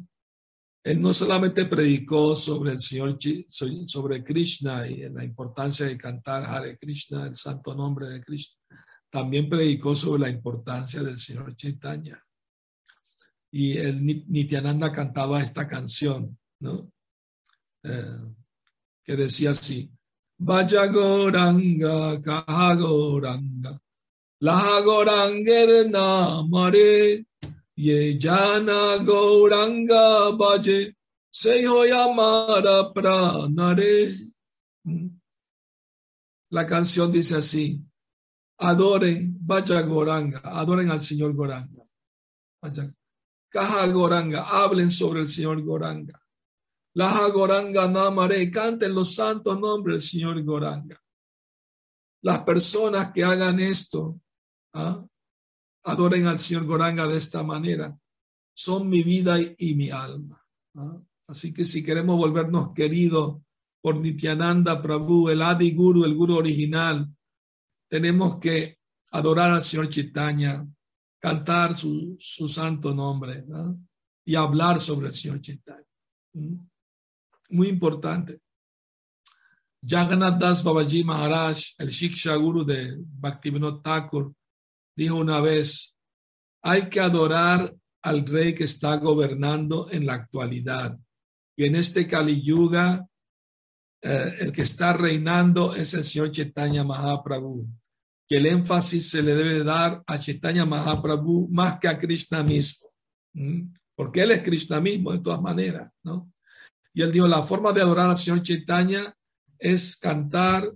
[0.83, 3.19] él no solamente predicó sobre el Señor,
[3.87, 8.57] sobre Krishna y la importancia de cantar Hare Krishna, el santo nombre de Krishna,
[9.11, 12.19] también predicó sobre la importancia del Señor Chaitanya.
[13.51, 16.93] Y el Nityananda cantaba esta canción, ¿no?
[17.83, 18.35] Eh,
[19.03, 19.91] que decía así,
[20.39, 23.81] Vaya Goranga, Kaha Goranga,
[24.39, 27.27] La Goranga Mare,
[27.77, 30.95] Ye jana gauranga baje,
[31.33, 34.13] se amara pranare.
[36.51, 37.81] La canción dice así,
[38.61, 41.83] adoren, vaya Goranga, adoren al Señor Goranga.
[42.63, 42.95] Vaya,
[43.49, 46.21] Caja Goranga, hablen sobre el Señor Goranga.
[46.95, 51.01] Laja Goranga Namare, canten los santos nombres del Señor Goranga.
[52.23, 54.21] Las personas que hagan esto,
[54.75, 55.05] ¿ah?
[55.85, 57.99] adoren al Señor Goranga de esta manera.
[58.53, 60.39] Son mi vida y, mi alma.
[61.27, 63.39] Así que si queremos volvernos queridos
[63.81, 67.11] por Nityananda Prabhu, el Adi Guru, el Guru original,
[67.91, 68.79] tenemos que
[69.11, 70.65] adorar al Señor Chaitanya,
[71.19, 72.17] cantar su,
[72.49, 73.45] santo nombre
[74.25, 75.85] y hablar sobre el Señor Chaitanya.
[77.51, 78.41] Muy importante.
[79.83, 84.33] Jagannath Das Babaji Maharaj, el Shiksha Guru de Bhaktivinoda Thakur,
[84.95, 85.97] dijo una vez,
[86.63, 90.97] hay que adorar al rey que está gobernando en la actualidad.
[91.57, 93.07] Y en este Kali Yuga,
[94.03, 97.80] eh, el que está reinando es el señor Chaitanya Mahaprabhu.
[98.31, 102.89] Que el énfasis se le debe dar a Chaitanya Mahaprabhu más que a Krishna mismo.
[103.97, 106.33] Porque él es Krishna mismo de todas maneras, ¿no?
[106.95, 109.13] Y él dijo, la forma de adorar al señor Chaitanya
[109.59, 110.73] es cantar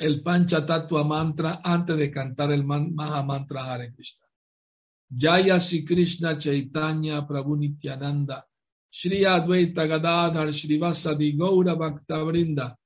[0.00, 4.26] el Pancha Tatua Mantra antes de cantar el Maha Mantra Hare Krishna.
[5.08, 8.44] Jaya Sri Krishna Chaitanya Prabhu Nityananda
[8.90, 12.77] Shri Advaita Gadadhar Shri Vasadi Gaura Bhakta Vrinda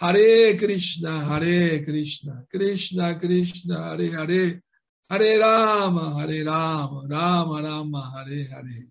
[0.00, 4.62] Hare Krishna Hare Krishna Krishna Krishna Hare Hare
[5.10, 8.90] Hare Rama Hare Rama Rama Rama Hare Hare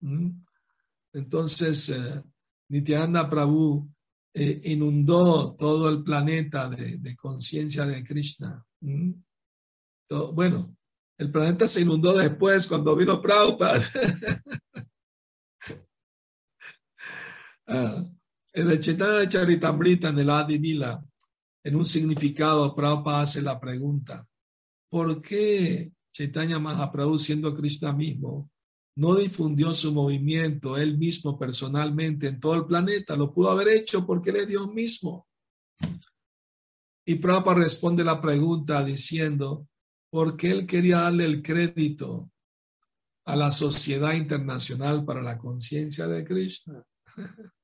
[0.00, 0.40] ¿Mm?
[1.12, 2.22] Entonces, eh,
[2.68, 3.90] Nityananda Prabhu
[4.34, 8.64] eh, inundó todo el planeta de, conciencia de Krishna.
[10.32, 10.76] bueno,
[11.18, 13.80] el planeta se inundó después cuando vino Prabhupada.
[17.70, 18.02] Ah,
[18.66, 21.04] el Chaitanya Charitamrita, en el Adi Nila,
[21.62, 24.26] en un significado, Prabhupada hace la pregunta,
[24.88, 28.50] ¿por qué Chaitanya Mahaprabhu, siendo Krishna mismo,
[28.96, 33.14] no difundió su movimiento él mismo personalmente en todo el planeta.
[33.14, 35.28] Lo pudo haber hecho porque él es Dios mismo.
[37.06, 39.68] Y Prabhupada responde la pregunta diciendo,
[40.10, 42.32] porque él quería darle el crédito
[43.26, 46.82] a la Sociedad Internacional para la Conciencia de Krishna.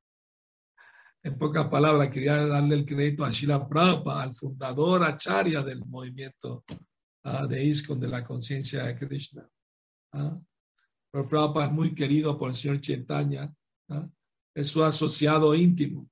[1.25, 6.65] en pocas palabras, quería darle el crédito a Shila Prabhupada, al fundador acharya del movimiento
[7.25, 9.49] ah, de ISKCON de la conciencia de Krishna.
[10.13, 10.39] Ah.
[11.11, 13.53] Pero Prabhupada es muy querido por el señor Chaitanya,
[14.55, 16.09] es su asociado íntimo.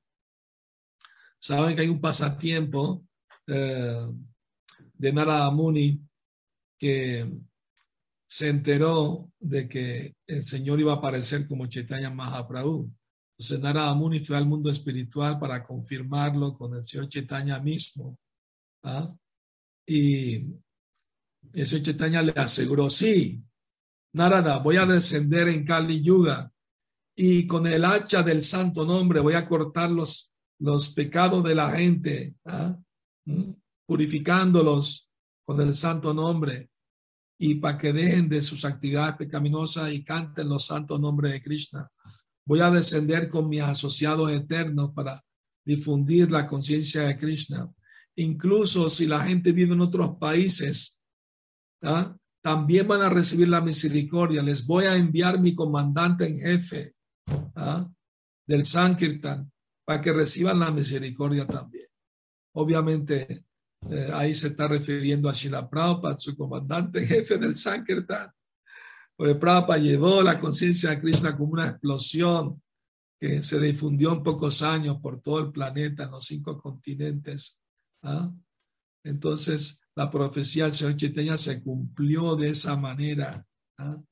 [1.39, 3.05] Saben que hay un pasatiempo
[3.47, 4.07] eh,
[4.95, 6.01] de Narada Muni
[6.79, 7.29] que
[8.27, 12.91] se enteró de que el Señor iba a aparecer como Chaitanya Mahaprabhu.
[13.39, 18.19] Entonces Narada Muni fue al mundo espiritual para confirmarlo con el señor Chaitanya mismo.
[19.87, 20.55] Y
[21.55, 23.43] el señor Chaitanya le aseguró, sí,
[24.15, 26.53] Narada, voy a descender en Kali Yuga
[27.17, 31.71] y con el hacha del santo nombre voy a cortar los, los pecados de la
[31.71, 32.79] gente, ¿ah?
[33.25, 33.53] ¿Mm?
[33.87, 35.11] purificándolos
[35.45, 36.71] con el santo nombre
[37.39, 41.91] y para que dejen de sus actividades pecaminosas y canten los santos nombres de Krishna.
[42.45, 45.25] Voy a descender con mis asociados eternos para
[45.65, 47.71] difundir la conciencia de Krishna.
[48.17, 51.01] Incluso si la gente vive en otros países,
[52.43, 54.43] también van a recibir la misericordia.
[54.43, 56.91] Les voy a enviar mi comandante en jefe
[58.47, 59.51] del Sankirtan
[59.85, 61.87] para que reciban la misericordia también.
[62.55, 63.47] Obviamente,
[63.91, 68.31] eh, ahí se está refiriendo a Shila Prabhupada, su comandante en jefe del Sankirtan.
[69.23, 72.61] Porque Prabhupada llevó la conciencia de Krishna como una explosión
[73.21, 77.61] que se difundió en pocos años por todo el planeta, en los cinco continentes.
[78.03, 78.35] ¿ah?
[79.05, 83.47] Entonces, la profecía del Señor Chaitanya se cumplió de esa manera,
[83.79, 84.03] ¿ah?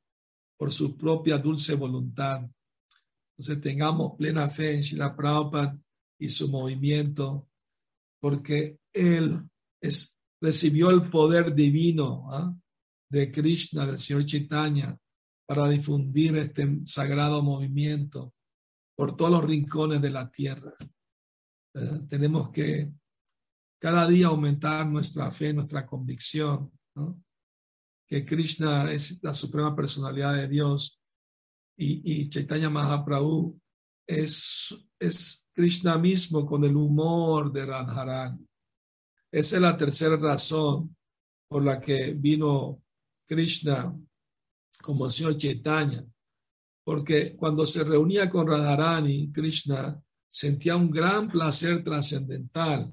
[0.56, 2.48] por su propia dulce voluntad.
[3.36, 5.76] Entonces tengamos plena fe en Shila Prabhupada
[6.20, 7.48] y su movimiento,
[8.20, 9.42] porque él
[10.40, 12.54] recibió el poder divino ¿ah?
[13.10, 14.96] De Krishna, del Señor Chaitanya,
[15.46, 18.32] para difundir este sagrado movimiento
[18.96, 20.72] por todos los rincones de la tierra.
[21.74, 22.00] ¿Eh?
[22.08, 22.92] Tenemos que
[23.80, 26.70] cada día aumentar nuestra fe, nuestra convicción,
[28.06, 31.00] que Krishna es la suprema personalidad de Dios
[31.76, 33.58] y, y Chaitanya Mahaprabhu
[34.06, 38.46] es, es Krishna mismo con el humor de Radharani.
[39.32, 40.96] Esa es la tercera razón
[41.48, 42.82] por la que vino
[43.30, 43.96] Krishna
[44.82, 46.04] como Señor Chaitanya,
[46.84, 52.92] porque cuando se reunía con Radharani, Krishna sentía un gran placer trascendental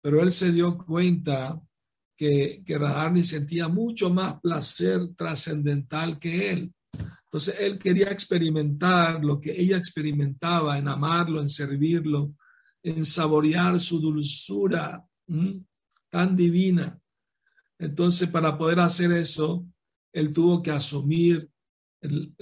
[0.00, 1.60] pero él se dio cuenta
[2.16, 6.74] que, que sentía mucho más placer trascendental que él.
[7.24, 12.34] Entonces él quería experimentar lo que ella experimentaba, en amarlo, en servirlo,
[12.82, 15.06] en saborear su dulzura
[16.08, 16.98] tan divina.
[17.78, 19.64] Entonces para poder hacer eso,
[20.12, 21.50] él tuvo que asumir
[22.00, 22.34] el,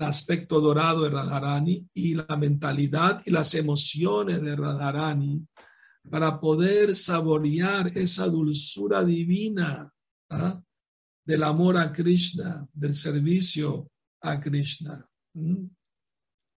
[0.00, 5.46] aspecto dorado de Radharani y la mentalidad y las emociones de Radharani
[6.10, 9.92] para poder saborear esa dulzura divina
[10.30, 10.62] ¿ah?
[11.24, 13.90] del amor a Krishna, del servicio
[14.22, 15.04] a Krishna.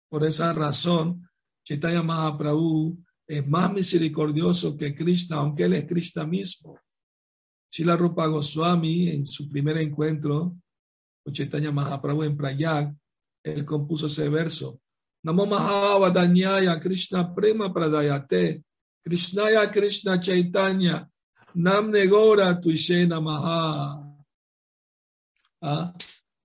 [0.08, 1.28] Por esa razón,
[1.64, 6.78] Chaitanya Mahaprabhu es más misericordioso que Krishna, aunque él es Krishna mismo.
[7.74, 10.56] Srila Rupa Goswami, en su primer encuentro
[11.32, 12.94] Chaitanya Mahaprabhu en Prayag,
[13.42, 14.80] él compuso ese verso.
[15.24, 18.62] Namo Mahavadanyaya Krishna Prema Pradayate
[19.02, 21.10] Krishnaya Krishna Chaitanya,
[21.54, 24.06] Nam Negora Tuishena Maha.
[25.60, 25.92] ¿Ah?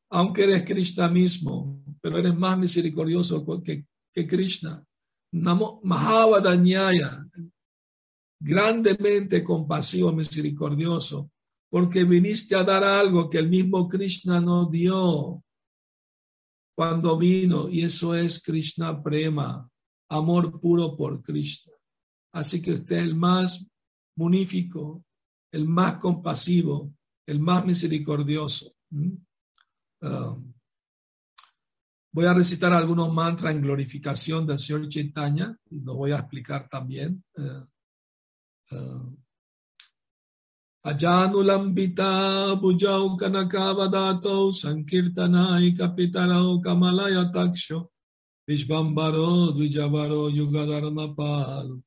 [0.09, 4.83] Aunque eres Krishna mismo, pero eres más misericordioso que, que Krishna.
[5.31, 7.23] Namo Mahavadanyaya,
[8.39, 11.31] grandemente compasivo, misericordioso,
[11.69, 15.43] porque viniste a dar algo que el mismo Krishna no dio
[16.75, 19.69] cuando vino, y eso es Krishna Prema,
[20.09, 21.73] amor puro por Krishna.
[22.33, 23.67] Así que usted es el más
[24.15, 25.03] munífico,
[25.51, 26.93] el más compasivo,
[27.25, 28.71] el más misericordioso.
[28.91, 30.53] Um,
[32.11, 36.67] Voy a recitar algunos mantras en glorificación del Señor Chaitanya y lo voy a explicar
[36.67, 37.23] también.
[37.35, 37.65] Uh,
[38.71, 39.09] uh,
[40.85, 47.91] Ajanulambita bujau kanakavadato sankirtanai kapitarau kamalaya taksho
[48.47, 51.83] Vishvambaro Dvijavaro Yugadharma Palo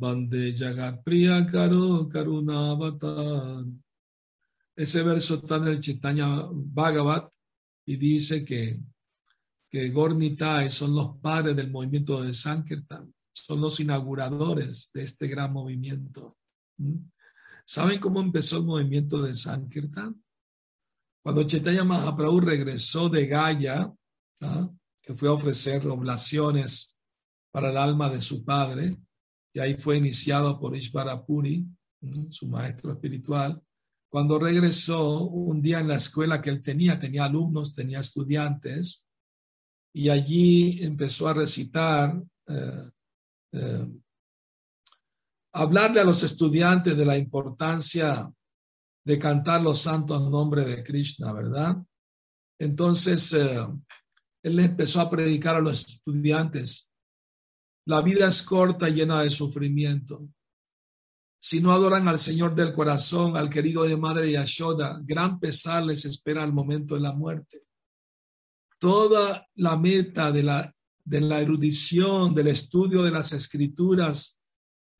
[0.00, 3.66] Bande Jagat Priya Karo Karunavatar.
[4.76, 7.28] Ese verso está en el Chaitanya Bhagavat
[7.84, 8.78] y dice que,
[9.68, 13.12] que Gornitai son los padres del movimiento de Sankirtan,
[13.46, 16.36] son los inauguradores de este gran movimiento.
[16.78, 16.96] ¿Mm?
[17.64, 20.22] ¿Saben cómo empezó el movimiento de Sankirtan?
[21.22, 23.92] Cuando Chaitanya Mahaprabhu regresó de Gaya,
[24.40, 24.70] ¿ah?
[25.02, 26.96] que fue a ofrecer oblaciones
[27.50, 28.96] para el alma de su padre,
[29.52, 31.66] y ahí fue iniciado por Ishvarapuri,
[32.30, 33.60] su maestro espiritual.
[34.08, 39.06] Cuando regresó un día en la escuela que él tenía, tenía alumnos, tenía estudiantes,
[39.92, 42.90] y allí empezó a recitar, eh,
[43.52, 43.86] eh,
[45.52, 48.30] hablarle a los estudiantes de la importancia
[49.04, 51.76] de cantar los santos nombres de Krishna, ¿verdad?
[52.58, 53.66] Entonces, eh,
[54.42, 56.90] él empezó a predicar a los estudiantes.
[57.86, 60.28] La vida es corta y llena de sufrimiento.
[61.40, 66.04] Si no adoran al Señor del corazón, al querido de Madre Yashoda, gran pesar les
[66.04, 67.60] espera al momento de la muerte.
[68.78, 70.74] Toda la meta de la,
[71.08, 74.38] de la erudición, del estudio de las escrituras,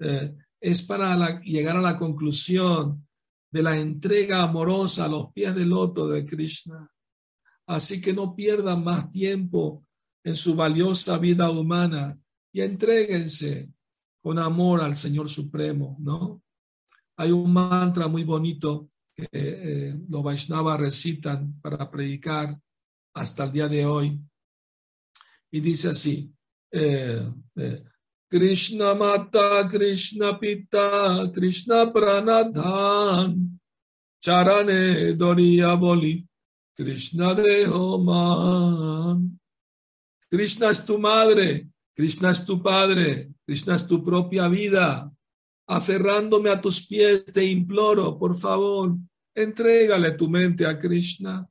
[0.01, 3.07] eh, es para llegar a la conclusión
[3.51, 6.91] de la entrega amorosa a los pies del loto de Krishna.
[7.67, 9.85] Así que no pierdan más tiempo
[10.25, 12.19] en su valiosa vida humana
[12.53, 13.71] y entréguense
[14.23, 16.43] con amor al Señor Supremo, ¿no?
[17.17, 22.59] Hay un mantra muy bonito que eh, los Vaishnavas recitan para predicar
[23.15, 24.21] hasta el día de hoy.
[25.51, 26.31] Y dice así,
[26.71, 27.23] eh,
[27.57, 27.83] eh,
[28.31, 33.59] Krishna Mata, Krishna Pita, Krishna Pranadhan,
[34.21, 36.27] Charane Doria Boli,
[36.77, 39.41] Krishna dejo man.
[40.31, 45.11] Krishna es tu madre, Krishna es tu padre, Krishna es tu propia vida.
[45.67, 48.95] Aferrándome a tus pies, te imploro, por favor,
[49.35, 51.49] entrégale tu mente a Krishna.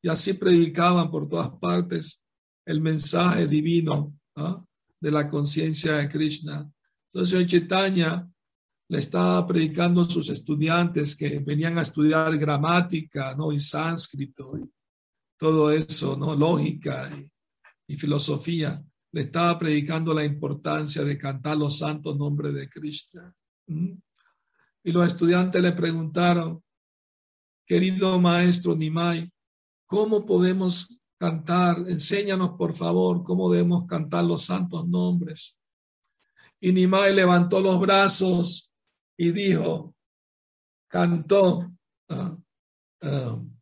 [0.00, 2.27] Y así predicaban por todas partes
[2.68, 4.62] el mensaje divino ¿ah?
[5.00, 6.70] de la conciencia de Krishna.
[7.10, 8.30] Entonces, Chaitanya
[8.90, 13.52] le estaba predicando a sus estudiantes que venían a estudiar gramática, ¿no?
[13.52, 14.70] Y sánscrito y
[15.38, 16.36] todo eso, ¿no?
[16.36, 17.08] Lógica
[17.86, 18.84] y, filosofía.
[19.12, 23.34] Le estaba predicando la importancia de cantar los santos nombres de Krishna.
[23.66, 26.62] Y los estudiantes le preguntaron,
[27.66, 29.30] querido maestro Nimai,
[29.86, 31.78] ¿cómo podemos cantar?
[31.88, 35.58] Enséñanos, por favor, cómo debemos cantar los santos nombres.
[36.60, 38.72] Y Nimai levantó los brazos
[39.16, 39.94] y dijo,
[40.88, 41.70] cantó,
[42.08, 43.58] uh, um,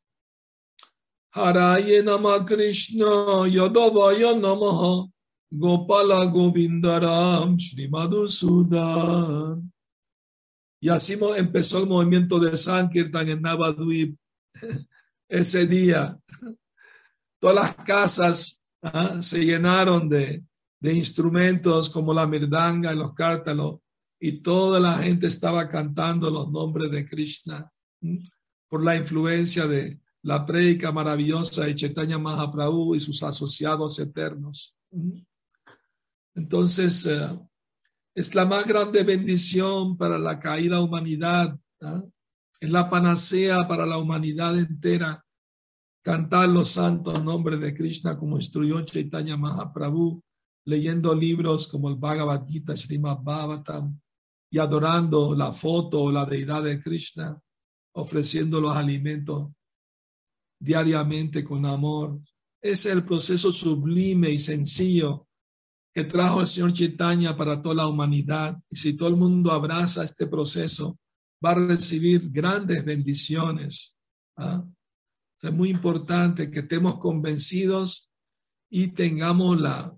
[1.36, 2.02] Haraye
[2.46, 5.06] Krishna Yadavaya Namaha
[5.52, 9.70] Gopala Govindaram Sri Madhusudan.
[10.80, 14.16] Y así empezó el movimiento de Sankirtan en Navadvip
[15.28, 16.18] ese día.
[17.46, 18.60] Todas las casas
[19.20, 20.44] se llenaron de,
[20.80, 23.78] de, instrumentos como la mirdanga y los cártalos
[24.18, 27.72] y toda la gente estaba cantando los nombres de Krishna
[28.68, 34.74] por la influencia de la prédica maravillosa de Chaitanya Mahaprabhu y sus asociados eternos.
[36.34, 37.28] Entonces, eh,
[38.12, 41.56] es la más grande bendición para la caída humanidad.
[42.58, 45.24] Es la panacea para la humanidad entera.
[46.06, 50.22] Cantar los santos nombres de Krishna como instruyó Chaitanya Mahaprabhu,
[50.64, 54.00] leyendo libros como el Bhagavad Gita, Srimad Bhagavatam,
[54.48, 57.36] y adorando la foto o la deidad de Krishna,
[57.96, 59.48] ofreciendo los alimentos
[60.60, 62.20] diariamente con amor.
[62.62, 65.26] Es el proceso sublime y sencillo
[65.92, 68.56] que trajo el Señor Chaitanya para toda la humanidad.
[68.70, 71.00] Y si todo el mundo abraza este proceso,
[71.44, 73.96] va a recibir grandes bendiciones.
[74.36, 74.64] ¿ah?
[75.42, 78.10] Es muy importante que estemos convencidos
[78.70, 79.96] y tengamos la,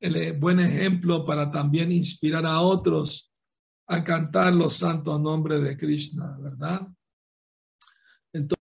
[0.00, 3.32] el buen ejemplo para también inspirar a otros
[3.88, 6.86] a cantar los santos nombres de Krishna, ¿verdad?
[8.32, 8.64] Entonces,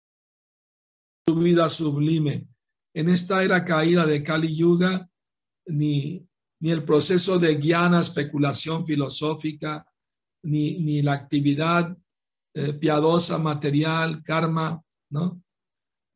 [1.26, 2.46] su vida sublime.
[2.94, 5.08] En esta era caída de Kali Yuga,
[5.66, 6.26] ni,
[6.60, 9.86] ni el proceso de guiana, especulación filosófica,
[10.42, 11.96] ni, ni la actividad
[12.54, 15.42] eh, piadosa, material, karma, ¿no?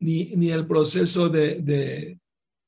[0.01, 2.18] Ni, ni el proceso de,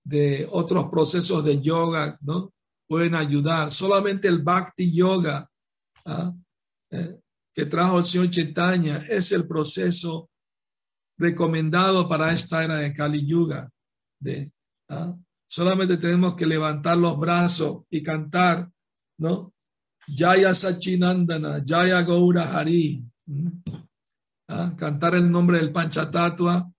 [0.04, 2.52] de, otros procesos de yoga, ¿no?
[2.86, 3.72] Pueden ayudar.
[3.72, 5.48] Solamente el Bhakti Yoga
[6.04, 6.32] ¿ah?
[6.90, 7.18] eh,
[7.54, 10.28] que trajo el señor Chaitanya es el proceso
[11.18, 13.70] recomendado para esta era de Kali Yuga.
[14.20, 14.52] De,
[14.90, 15.16] ¿ah?
[15.46, 18.70] Solamente tenemos que levantar los brazos y cantar,
[19.18, 19.52] ¿no?
[20.06, 23.04] Jaya Sachinandana, Jaya Gaura Hari.
[24.48, 24.74] ¿ah?
[24.76, 26.71] Cantar el nombre del Panchatatua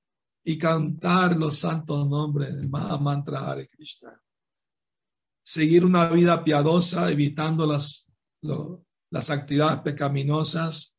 [0.43, 4.11] y cantar los santos nombres del Mahamantra Hare Krishna.
[5.43, 8.07] Seguir una vida piadosa, evitando las,
[9.09, 10.95] las actividades pecaminosas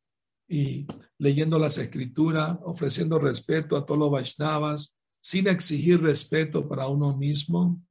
[0.49, 0.87] y
[1.19, 7.83] leyendo las escrituras, ofreciendo respeto a todos los Vaishnavas, sin exigir respeto para uno mismo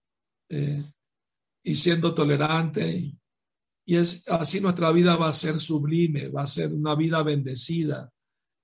[0.50, 0.84] eh,
[1.64, 2.96] y siendo tolerante.
[2.96, 3.18] Y,
[3.86, 8.12] es así nuestra vida va a ser sublime, va a ser una vida bendecida.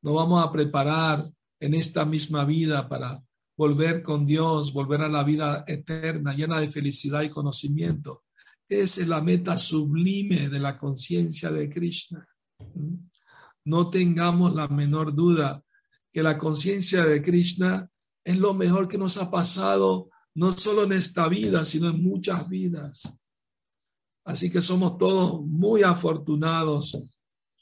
[0.02, 1.30] Nos vamos a preparar
[1.60, 3.24] en esta misma vida para
[3.58, 8.24] volver con Dios, volver a la vida eterna, llena de felicidad y conocimiento.
[8.70, 12.26] Esa es la meta sublime de la conciencia de Krishna.
[13.66, 15.62] No tengamos la menor duda
[16.12, 17.92] que la conciencia de Krishna
[18.24, 22.48] es lo mejor que nos ha pasado, no solo en esta vida, sino en muchas
[22.48, 23.14] vidas.
[24.24, 26.98] Así que somos todos muy afortunados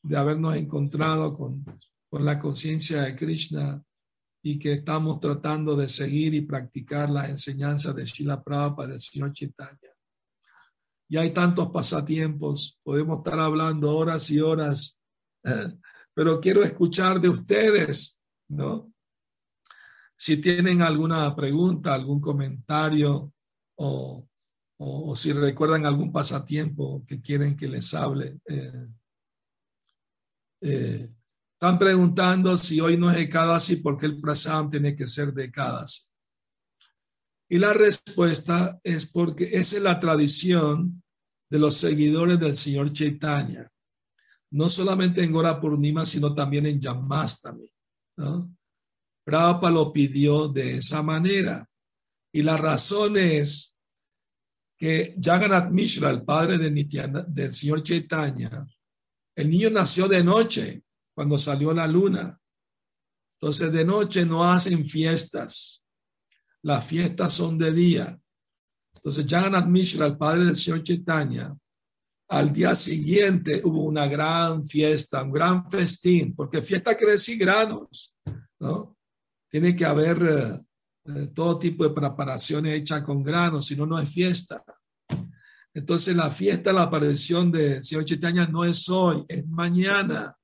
[0.04, 1.66] de habernos encontrado con,
[2.10, 3.84] con la conciencia de Krishna
[4.50, 9.34] y que estamos tratando de seguir y practicar las enseñanzas de Shila Prabhupada, del Señor
[9.34, 9.91] Chaitanya.
[11.10, 14.98] Y hay tantos pasatiempos, podemos estar hablando horas y horas,
[16.14, 18.93] pero quiero escuchar de ustedes, ¿no?
[20.16, 23.34] Si tienen alguna pregunta, algún comentario
[23.76, 24.30] o,
[24.78, 28.39] o, si recuerdan algún pasatiempo que quieren que les hable.
[28.45, 28.88] Eh,
[30.62, 31.16] eh,
[31.60, 35.45] están preguntando si hoy no es Ekadasi, ¿por qué el prasam tiene que ser de
[35.45, 36.12] Ekadasi?
[37.49, 41.01] Y la respuesta es porque esa es la tradición
[41.49, 43.68] de los seguidores del señor Chaitanya.
[44.51, 47.68] No solamente en Gora Purnima, sino también en Yamastami.
[48.18, 48.55] ¿no?
[49.24, 51.68] Prabhupada lo pidió de esa manera.
[52.32, 53.76] Y la razón es
[54.78, 58.68] que Jagannath Mishra, el padre de del señor Chaitanya,
[59.36, 60.84] el niño nació de noche
[61.18, 62.39] cuando salió la luna.
[63.39, 65.82] Entonces de noche no hacen fiestas.
[66.61, 68.22] Las fiestas son de día.
[68.93, 71.57] Entonces Jagannath Mishra, el padre del señor Chaitanya,
[72.28, 78.13] al día siguiente hubo una gran fiesta, un gran festín, porque fiesta quiere decir granos,
[78.59, 78.95] ¿no?
[79.49, 80.65] Tiene que haber eh,
[81.15, 84.63] eh, todo tipo de preparaciones hechas con granos, si no, no es fiesta.
[85.74, 90.37] Entonces la fiesta, la aparición de señor Chaitanya no es hoy, es mañana.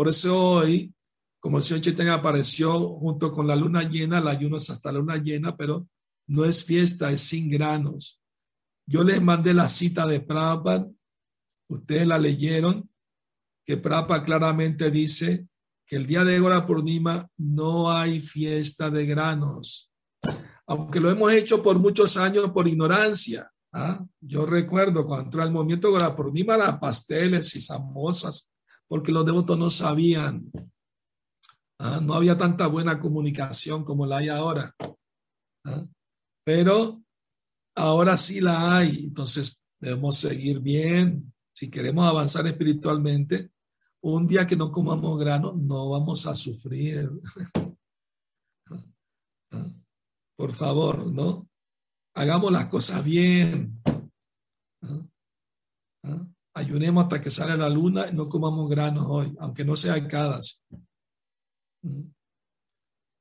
[0.00, 0.94] Por eso hoy,
[1.40, 4.98] como el Señor Chaitanya apareció junto con la luna llena, el ayuno es hasta la
[4.98, 5.90] luna llena, pero
[6.26, 8.18] no es fiesta, es sin granos.
[8.86, 10.88] Yo les mandé la cita de Prabhupada,
[11.68, 12.88] ustedes la leyeron,
[13.66, 15.46] que Prabhupada claramente dice
[15.84, 19.92] que el día de Gora Purnima no hay fiesta de granos,
[20.66, 23.52] aunque lo hemos hecho por muchos años por ignorancia.
[23.74, 24.02] ¿ah?
[24.22, 28.50] Yo recuerdo cuando entró el movimiento Gora Purnima, las pasteles y samosas
[28.90, 30.50] porque los devotos no sabían.
[31.78, 32.00] ¿ah?
[32.02, 34.74] No había tanta buena comunicación como la hay ahora.
[35.64, 35.86] ¿ah?
[36.44, 37.00] Pero
[37.76, 39.06] ahora sí la hay.
[39.06, 41.32] Entonces debemos seguir bien.
[41.52, 43.52] Si queremos avanzar espiritualmente,
[44.02, 47.08] un día que no comamos grano, no vamos a sufrir.
[49.52, 49.66] ¿Ah?
[50.36, 51.48] Por favor, ¿no?
[52.14, 53.80] Hagamos las cosas bien
[56.54, 60.56] ayunemos hasta que sale la luna y no comamos granos hoy, aunque no sea Ekadasi.
[61.82, 62.12] Mm.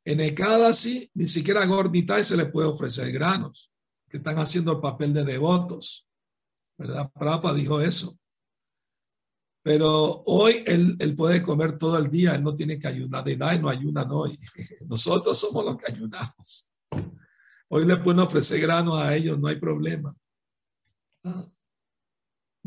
[0.06, 3.72] En Ekadasi ni siquiera a se le puede ofrecer granos,
[4.10, 6.08] que están haciendo el papel de devotos.
[6.78, 7.12] ¿Verdad?
[7.12, 8.18] Prabhupada dijo eso.
[9.62, 13.24] Pero hoy él, él, puede comer todo el día, él no tiene que ayunar.
[13.26, 14.40] De nada, no ayunan hoy.
[14.88, 16.70] Nosotros somos los que ayunamos.
[17.68, 20.16] Hoy le pueden ofrecer granos a ellos, no hay problema.
[21.26, 21.46] Ah.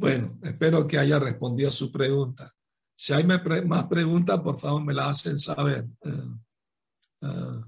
[0.03, 2.53] Bueno, espero que haya respondido a su pregunta.
[2.97, 5.87] Si hay más preguntas, por favor, me la hacen saber.
[6.03, 6.41] Eh,
[7.21, 7.61] eh,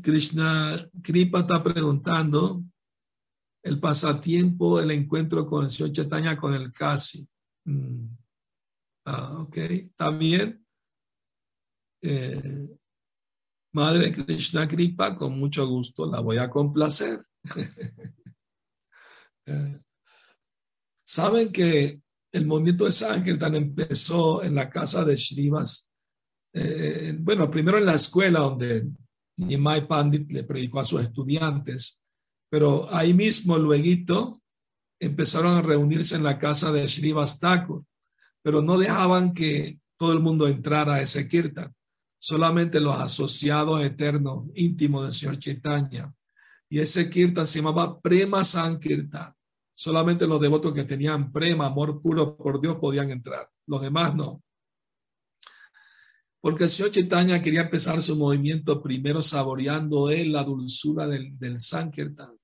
[0.00, 2.64] Krishna Kripa está preguntando
[3.62, 7.28] el pasatiempo, el encuentro con el señor Chaitanya con el Kasi.
[7.66, 8.06] Mm.
[9.04, 10.66] Ah, ok, está bien.
[12.00, 12.74] Eh,
[13.74, 17.22] Madre Krishna Kripa, con mucho gusto la voy a complacer.
[21.12, 22.00] Saben que
[22.32, 25.90] el movimiento de Sankirtan empezó en la casa de Shrivas.
[26.54, 28.88] Eh, bueno, primero en la escuela donde
[29.36, 32.00] Nimai Pandit le predicó a sus estudiantes,
[32.48, 34.40] pero ahí mismo, luego,
[34.98, 37.84] empezaron a reunirse en la casa de Srivas Thakur,
[38.40, 41.74] pero no dejaban que todo el mundo entrara a ese kirtan,
[42.18, 46.14] solamente los asociados eternos, íntimos del Señor Chaitanya.
[46.70, 49.34] Y ese kirtan se llamaba Prema Sankirtan.
[49.74, 53.48] Solamente los devotos que tenían prema, amor puro por Dios, podían entrar.
[53.66, 54.42] Los demás no.
[56.40, 61.60] Porque el Señor Chaitanya quería empezar su movimiento primero saboreando él la dulzura del, del
[61.60, 62.34] Sankirtan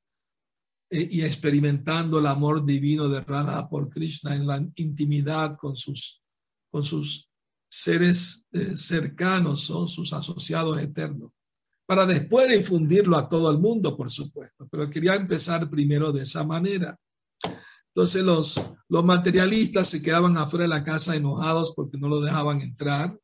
[0.90, 6.22] eh, y experimentando el amor divino de Radha por Krishna en la intimidad con sus,
[6.70, 7.28] con sus
[7.68, 11.32] seres eh, cercanos, son sus asociados eternos,
[11.86, 16.44] para después difundirlo a todo el mundo, por supuesto, pero quería empezar primero de esa
[16.44, 16.98] manera.
[17.88, 22.60] Entonces los, los materialistas se quedaban afuera de la casa enojados porque no lo dejaban
[22.60, 23.18] entrar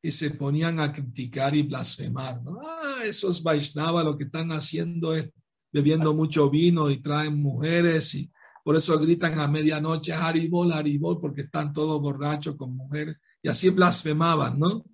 [0.00, 2.40] y se ponían a criticar y blasfemar.
[2.64, 5.30] Ah, esos Vaishnava lo que están haciendo es
[5.72, 8.30] bebiendo mucho vino y traen mujeres y
[8.64, 13.70] por eso gritan a medianoche Haribol, Haribol, porque están todos borrachos con mujeres y así
[13.70, 14.84] blasfemaban, ¿no?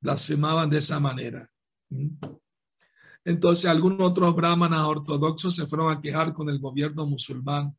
[0.00, 1.50] Blasfemaban de esa manera.
[1.90, 2.16] ¿Mm?
[3.28, 7.76] Entonces algunos otros brahmanas ortodoxos se fueron a quejar con el gobierno musulmán.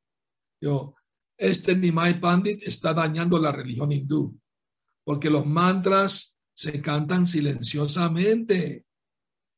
[0.61, 0.93] Yo,
[1.35, 4.39] este Nimai Pandit está dañando la religión hindú,
[5.03, 8.85] porque los mantras se cantan silenciosamente,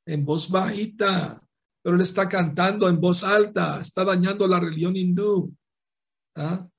[0.06, 1.42] en voz bajita,
[1.84, 5.54] pero él está cantando en voz alta, está dañando la religión hindú,
[6.38, 6.70] ¿ah?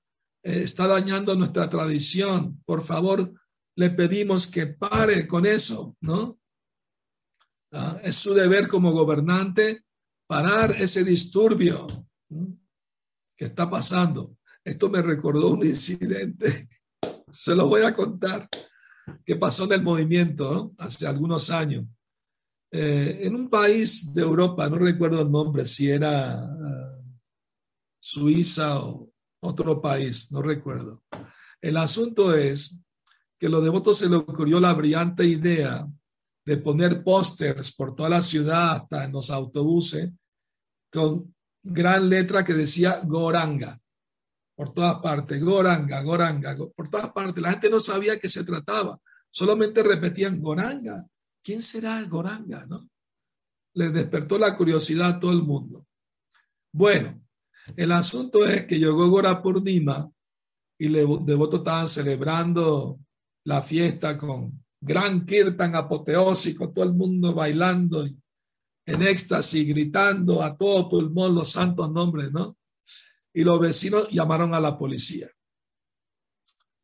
[0.43, 2.63] eh, está dañando nuestra tradición.
[2.65, 3.31] Por favor,
[3.77, 6.39] le pedimos que pare con eso, ¿no?
[7.73, 7.99] ¿Ah?
[8.03, 9.85] Es su deber como gobernante
[10.27, 11.87] parar ese disturbio
[13.37, 14.37] que está pasando.
[14.65, 16.69] Esto me recordó un incidente,
[17.31, 18.49] se lo voy a contar,
[19.25, 21.87] que pasó en el movimiento hace algunos años.
[22.71, 27.03] Eh, en un país de Europa, no recuerdo el nombre, si era uh,
[28.01, 31.03] Suiza o otro país, no recuerdo.
[31.61, 32.81] El asunto es
[33.39, 35.87] que los devotos se le ocurrió la brillante idea
[36.45, 40.11] de poner pósters por toda la ciudad, hasta en los autobuses,
[40.91, 43.79] con gran letra que decía Goranga,
[44.55, 47.43] por todas partes, Goranga, Goranga, por todas partes.
[47.43, 48.99] La gente no sabía qué se trataba,
[49.31, 51.07] solamente repetían Goranga,
[51.43, 52.67] ¿quién será el Goranga?
[52.67, 52.89] ¿no?
[53.75, 55.87] Le despertó la curiosidad a todo el mundo.
[56.73, 57.23] Bueno,
[57.77, 60.11] el asunto es que llegó Gora Purnima
[60.79, 62.99] y los devotos estaban celebrando
[63.45, 68.05] la fiesta con gran kirtan apoteósico, todo el mundo bailando
[68.85, 72.59] en éxtasis, gritando a todo pulmón los santos nombres, ¿no?
[73.33, 75.29] Y los vecinos llamaron a la policía.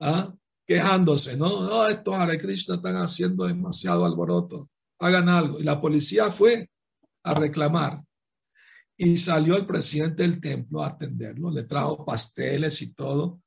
[0.00, 0.32] ¿Ah?
[0.68, 1.62] quejándose, ¿no?
[1.62, 4.68] no estos Hare Krishna están haciendo demasiado alboroto,
[4.98, 5.58] hagan algo.
[5.58, 6.70] Y la policía fue
[7.24, 8.04] a reclamar.
[8.94, 13.40] Y salió el presidente del templo a atenderlo, le trajo pasteles y todo.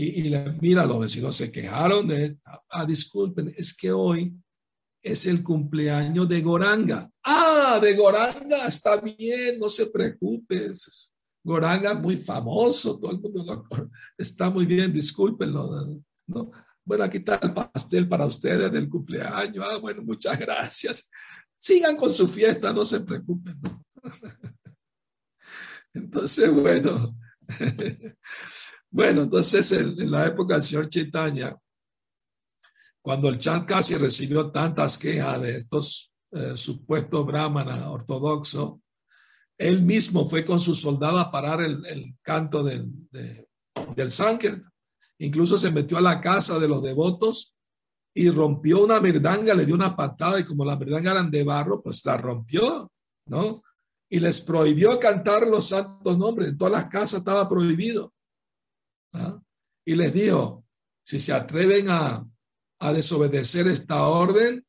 [0.00, 2.38] Y, mira, los vecinos se quejaron de,
[2.70, 4.32] ah, disculpen, es que hoy
[5.02, 7.10] es el cumpleaños de Goranga.
[7.24, 10.70] Ah, de Goranga, está bien, no se preocupe.
[11.42, 16.00] Goranga muy famoso, todo el mundo lo, está muy bien, discúlpenlo.
[16.28, 16.52] ¿no?
[16.84, 19.64] Bueno, aquí está el pastel para ustedes del cumpleaños.
[19.68, 21.10] Ah, bueno, muchas gracias.
[21.56, 23.60] Sigan con su fiesta, no se preocupen.
[25.92, 27.18] Entonces, bueno,
[28.90, 31.56] bueno, entonces en, la época del señor Chaitanya,
[33.02, 38.74] cuando el Chan casi recibió tantas quejas de estos eh, supuestos brahmanas ortodoxos,
[39.58, 44.70] él mismo fue con su soldado a parar el, canto del, del Sankirtan.
[45.18, 47.56] Incluso se metió a la casa de los devotos
[48.14, 51.82] y rompió una mirdanga, le dio una patada y como la mirdanga eran de barro,
[51.82, 52.90] pues la rompió,
[53.26, 53.62] ¿no?
[54.08, 56.50] Y les prohibió cantar los santos nombres.
[56.50, 58.12] En todas las casas estaba prohibido.
[59.12, 59.40] ¿Ah?
[59.84, 60.64] Y les dijo,
[61.02, 62.26] si se atreven a,
[62.78, 64.64] a desobedecer esta orden,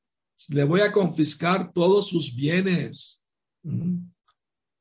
[0.49, 3.21] le voy a confiscar todos sus bienes.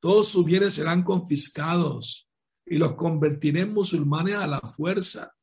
[0.01, 2.29] Todos sus bienes serán confiscados
[2.65, 5.35] y los convertiré en musulmanes a la fuerza.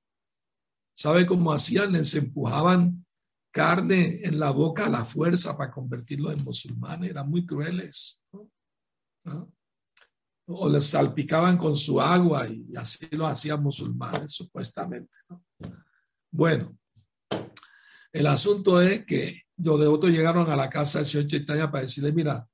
[0.96, 1.92] ¿Sabe cómo hacían?
[1.92, 3.06] Les empujaban
[3.52, 7.10] carne en la boca a la fuerza para convertirlos en musulmanes.
[7.10, 8.22] Eran muy crueles.
[10.48, 15.16] O les salpicaban con su agua y así lo hacían musulmanes, supuestamente.
[16.32, 16.78] Bueno,
[18.12, 22.12] el asunto es que los devotos llegaron a la casa del señor Chaitanya para decirle,
[22.12, 22.48] mira,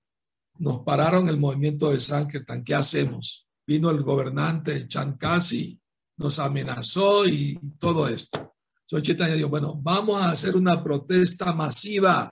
[0.60, 3.48] nos pararon el movimiento de Sankirtan, ¿qué hacemos?
[3.66, 5.82] Vino el gobernante Chankasi
[6.18, 8.56] nos amenazó y, todo esto.
[8.86, 12.32] Soy Chaitanya dijo, bueno, vamos a hacer una protesta masiva.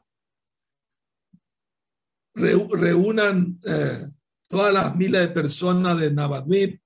[2.36, 4.08] reúnan eh,
[4.50, 6.82] todas las miles de personas de Navadvip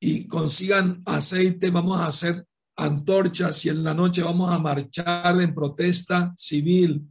[0.00, 5.54] y consigan aceite, vamos a hacer antorchas y en la noche vamos a marchar en
[5.54, 7.06] protesta civil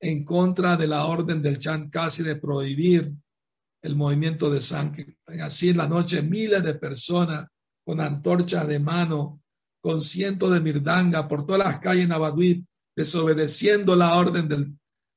[0.00, 3.14] en contra de la orden del Chan casi de prohibir
[3.82, 5.18] el movimiento de sangre.
[5.42, 7.46] Así en la noche miles de personas
[7.84, 9.42] con antorchas de mano,
[9.80, 12.66] con cientos de mirdanga por todas las calles en
[12.96, 14.48] desobedeciendo la orden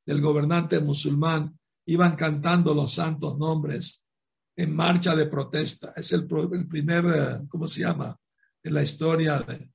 [0.05, 4.05] del gobernante musulmán, iban cantando los santos nombres
[4.59, 5.93] en marcha de protesta.
[5.95, 8.19] Es el, el primer, eh, ¿cómo se llama?
[8.61, 9.71] En la historia de,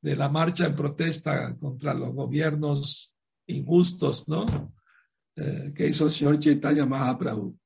[0.00, 3.16] de la marcha en protesta contra los gobiernos
[3.48, 4.46] injustos, ¿no?
[5.34, 7.58] Eh, que hizo el señor Chaitanya Mahaprabhu.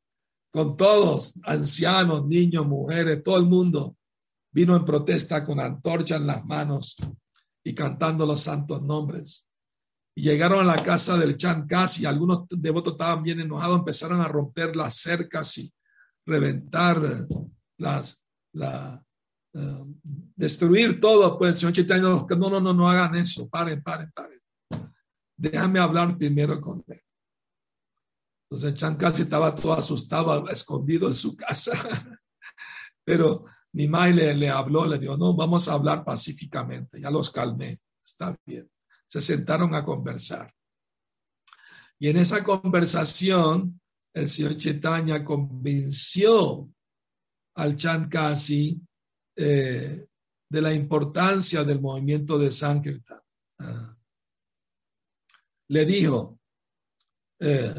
[0.51, 3.99] Con todos, ancianos, niños, mujeres, todo el mundo
[4.51, 6.97] vino en protesta con antorcha en las manos
[7.63, 9.47] y cantando los santos nombres.
[10.15, 14.75] Llegaron a la casa del Chancas y algunos devotos estaban bien enojados, empezaron a romper
[14.75, 15.71] las cercas y
[16.27, 17.01] reventar
[17.79, 19.05] las, la,
[19.55, 19.85] eh,
[20.37, 21.39] destruir todo.
[21.39, 24.43] Pues señor Chaitanya, no, no, no, no hagan eso, paren, paren, paren
[25.43, 27.01] déjame hablar primero con él.
[28.49, 31.73] Entonces Chancasi estaba todo asustado, escondido en su casa.
[33.05, 33.41] Pero
[33.73, 37.01] Nimai le, le habló, le dijo, no, vamos a hablar pacíficamente.
[37.01, 38.71] Ya los calmé, está bien.
[39.09, 40.55] Se sentaron a conversar.
[41.99, 43.81] Y en esa conversación,
[44.15, 46.69] el señor Chaitanya convenció
[47.57, 48.81] al Chankasi
[49.37, 50.07] eh,
[50.49, 53.21] de la importancia del movimiento de Sankirtan.
[53.59, 53.97] Ah
[55.73, 56.39] le dijo,
[57.41, 57.75] eh,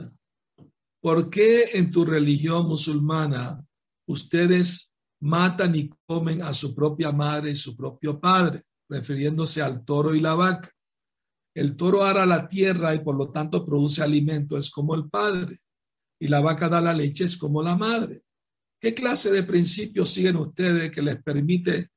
[1.00, 3.64] ¿por qué en tu religión musulmana
[4.08, 8.60] ustedes matan y comen a su propia madre y su propio padre,
[8.90, 10.72] refiriéndose al toro y la vaca?
[11.54, 15.56] El toro ara la tierra y por lo tanto produce alimento, es como el padre,
[16.24, 18.18] y la vaca da la leche, es como la madre.
[18.80, 21.90] ¿Qué clase de principios siguen ustedes que les permite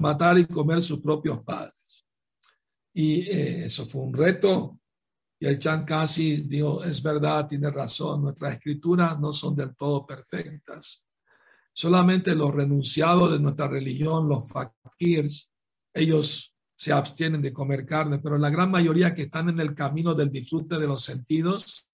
[0.00, 2.06] matar y comer sus propios padres?
[2.94, 4.80] Y eh, eso fue un reto
[5.38, 10.06] y el Chan casi dijo, es verdad, tiene razón, nuestras escrituras no son del todo
[10.06, 11.04] perfectas.
[11.74, 15.52] Solamente los renunciados de nuestra religión, los fakirs,
[15.92, 20.14] ellos se abstienen de comer carne, pero la gran mayoría que están en el camino
[20.14, 21.90] del disfrute de los sentidos,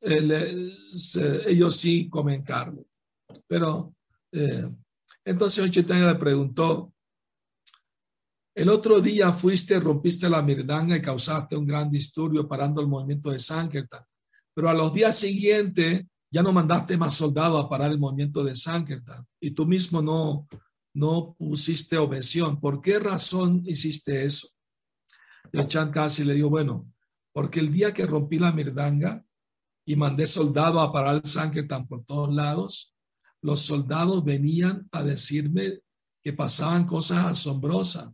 [0.00, 0.72] eh,
[1.46, 2.84] ellos sí comen carne.
[3.46, 3.94] Pero
[4.32, 4.68] eh,
[5.24, 6.92] entonces Chaitanya le preguntó,
[8.54, 13.30] el otro día fuiste, rompiste la mirdanga y causaste un gran disturbio parando el movimiento
[13.30, 14.02] de Sankirtan.
[14.52, 18.56] Pero a los días siguientes ya no mandaste más soldados a parar el movimiento de
[18.56, 20.48] Sankirtan y tú mismo no,
[20.94, 22.60] no pusiste objeción.
[22.60, 24.48] ¿Por qué razón hiciste eso?
[25.52, 26.92] El Chan casi le dijo, bueno,
[27.32, 29.24] porque el día que rompí la mirdanga
[29.88, 32.94] y mandé soldados a parar el Sankirtan por todos lados,
[33.40, 35.80] los soldados venían a decirme
[36.22, 38.12] que pasaban cosas asombrosas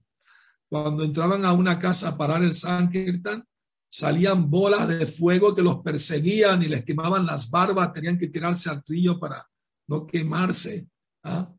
[0.68, 3.44] cuando entraban a una casa a parar el Sankirtan,
[3.88, 8.70] salían bolas de fuego que los perseguían y les quemaban las barbas, tenían que tirarse
[8.70, 9.44] al río para
[9.88, 10.88] no quemarse.
[11.24, 11.52] ¿ah?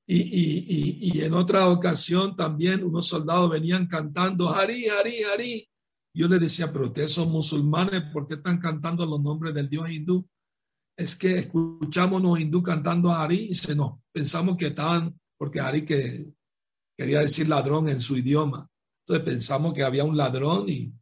[0.07, 5.69] y, en otra ocasión también unos soldados venían cantando, Hari, Hari, Hari.
[6.13, 9.89] Yo les decía, pero ustedes son musulmanes, ¿por qué están cantando los nombres del Dios
[9.89, 10.27] hindú?
[10.99, 15.61] es que escuchamos los hindú cantando a Hari y se nos pensamos que estaban, porque
[15.61, 16.35] Hari que
[16.97, 18.69] quería decir ladrón en su idioma.
[19.05, 20.93] Entonces pensamos que había un ladrón y,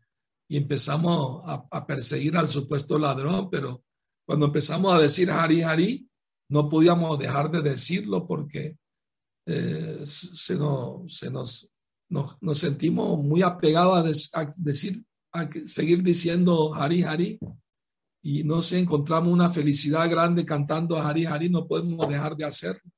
[0.50, 3.84] empezamos a, perseguir al supuesto ladrón, pero
[4.26, 6.10] cuando empezamos a decir Hari Hari,
[6.50, 8.78] no podíamos dejar de decirlo porque
[9.48, 10.58] eh, se,
[11.08, 11.74] se nos,
[12.10, 17.40] nos, sentimos muy apegados a, decir, a seguir diciendo Hari Hari
[18.22, 22.92] y no sé, encontramos una felicidad grande cantando Hari Hari, no podemos dejar de hacerlo.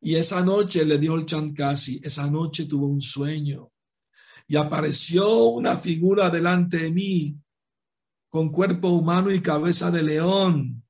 [0.00, 3.72] Y esa noche le dijo el Chankasi, esa noche tuvo un sueño
[4.46, 7.36] y apareció una figura delante de mí
[8.28, 10.82] con cuerpo humano y cabeza de león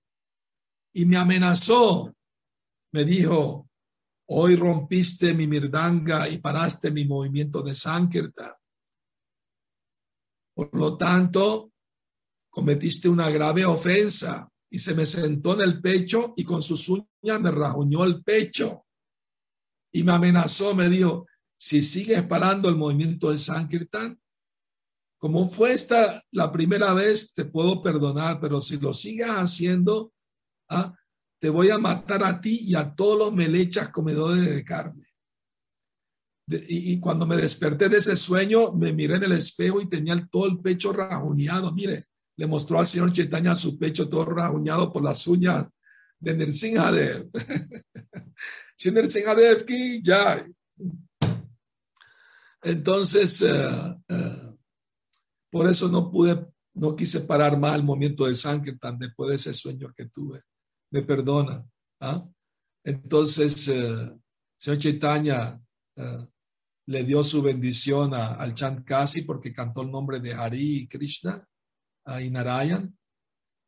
[0.92, 2.14] y me amenazó.
[2.92, 3.65] Me dijo,
[4.26, 8.52] hoy rompiste mi mirdanga y paraste mi movimiento de Sankirtan.
[10.54, 11.72] Por lo tanto,
[12.50, 14.50] cometiste una grave ofensa.
[14.68, 18.84] Y se me sentó en el pecho y con sus uñas me rajuñó el pecho.
[19.92, 24.20] Y me amenazó, me dijo, si sigues parando el movimiento de Sankirtan,
[25.18, 30.12] como fue esta la primera vez, te puedo perdonar, pero si lo sigues haciendo,
[30.68, 30.94] ¿ah?
[31.47, 35.05] Te voy a matar a ti y a todos los melechas comedores de carne.
[36.49, 40.49] y, cuando me desperté de ese sueño, me miré en el espejo y tenía todo
[40.49, 41.72] el pecho rajuñado.
[41.72, 45.68] Mire, le mostró al señor Chaitanya su pecho todo rajuñado por las uñas
[46.18, 47.30] de Nrsimhadev.
[48.76, 50.44] si Nrsimhadev ki ya.
[52.62, 54.57] Entonces, eh, eh,
[55.49, 56.44] por eso no pude,
[56.74, 60.40] no quise parar más el movimiento de Sankirtan después de ese sueño que tuve.
[60.97, 61.62] Me perdona.
[62.01, 62.26] ¿ah?
[62.82, 64.18] Entonces, eh,
[64.57, 65.61] señor Chaitanya
[66.86, 71.47] le dio su bendición al Chant Kasi porque cantó el nombre de Hari Krishna
[72.22, 72.97] y Narayan.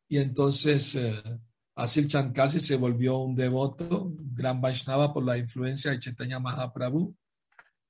[0.09, 1.21] Y entonces eh,
[1.75, 5.99] así el Chant Kasi se volvió un devoto, un gran Vaishnava por la influencia de
[5.99, 7.15] Chaitanya Mahaprabhu.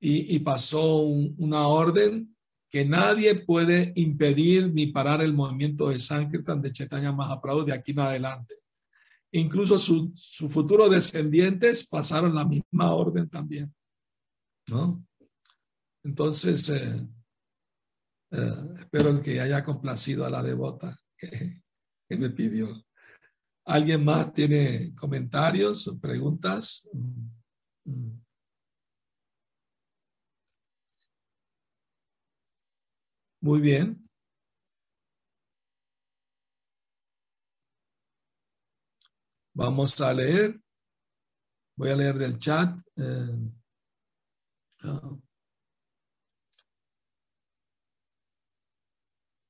[0.02, 2.36] Y, pasó una orden
[2.70, 7.92] que nadie puede impedir ni parar el movimiento de Sankirtan de Chaitanya Mahaprabhu de aquí
[7.92, 8.54] en adelante.
[9.32, 13.74] Incluso sus su futuros descendientes pasaron la misma orden también.
[14.70, 15.06] ¿no?
[16.04, 17.08] Entonces, eh,
[18.32, 21.62] eh, espero que haya complacido a la devota que,
[22.18, 22.68] me pidió.
[23.66, 26.90] ¿Alguien más tiene comentarios o preguntas?
[33.42, 34.09] Muy bien.
[39.60, 40.58] Vamos a leer.
[41.76, 42.80] Voy a leer del chat.
[42.96, 43.52] Eh,
[44.84, 45.18] ah.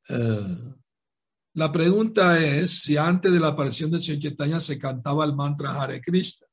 [0.10, 0.74] Eh,
[1.54, 5.80] la pregunta es si antes de la aparición de Señor Chaitanya se cantaba el mantra
[5.80, 6.48] Hare Krishna.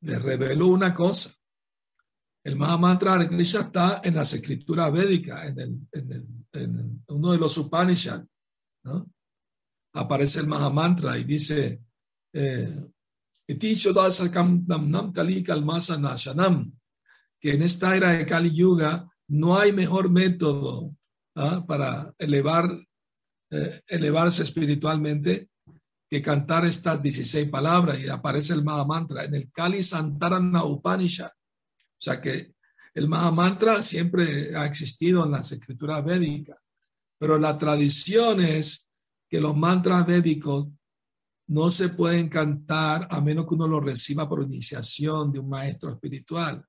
[0.00, 1.30] Le reveló una cosa.
[2.42, 8.26] El Mahamantra Hare Krishna está en las escrituras védicas, en, uno de los Upanishads.
[9.92, 11.84] Aparece el Mahamantra y dice,
[17.40, 20.96] que en esta era de Kali Yuga no hay mejor método
[21.34, 21.64] ¿ah?
[21.66, 22.70] para elevar,
[23.50, 25.48] eh, elevarse espiritualmente
[26.08, 31.30] que cantar estas 16 palabras y aparece el Mahamantra en el Kali Santarana Upanishad.
[31.30, 32.54] O sea que
[32.94, 36.58] el Mahamantra siempre ha existido en las escrituras védicas,
[37.18, 38.88] pero la tradición es
[39.28, 40.68] que los mantras védicos
[41.50, 45.90] no se pueden cantar a menos que uno lo reciba por iniciación de un maestro
[45.90, 46.64] espiritual.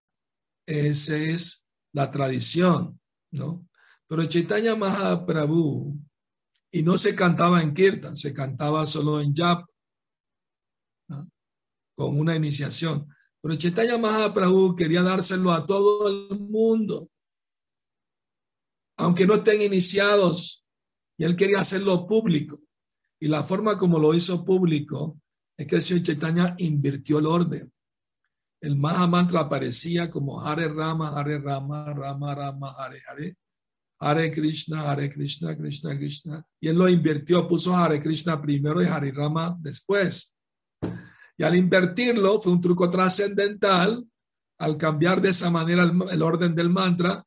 [0.65, 3.69] Esa es la tradición, ¿no?
[4.07, 5.99] Pero Chaitanya Mahaprabhu,
[6.71, 9.69] y no se cantaba en Kirtan, se cantaba solo en Jap,
[11.95, 13.07] con una iniciación.
[13.39, 17.07] Pero Chaitanya Mahaprabhu quería dárselo a todo el mundo,
[18.97, 20.65] aunque no estén iniciados,
[21.19, 22.59] y él quería hacerlo público.
[23.22, 25.22] Y la forma como lo hizo público
[25.55, 27.72] es que el señor Chaitanya invirtió el orden.
[28.59, 33.38] El Mahamantra aparecía como Hare Rama, Hare Rama, Rama Rama, Hare Hare.
[33.99, 36.43] Hare Krishna, Hare Krishna, Krishna Krishna.
[36.59, 40.34] Y él lo invirtió, puso Hare Krishna primero y Hare Rama después.
[41.38, 44.03] Y al invertirlo fue un truco trascendental.
[44.57, 47.24] Al cambiar de esa manera el, orden del mantra,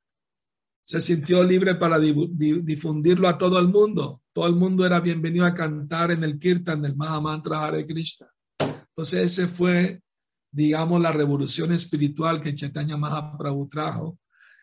[0.85, 4.24] se sintió libre para difundirlo a todo el mundo.
[4.35, 8.27] Todo el mundo era bienvenido a cantar en el kirtan del Mahamantra Hare Krishna.
[8.59, 10.03] Entonces ese fue,
[10.51, 14.19] digamos, la revolución espiritual que Chaitanya Mahaprabhu trajo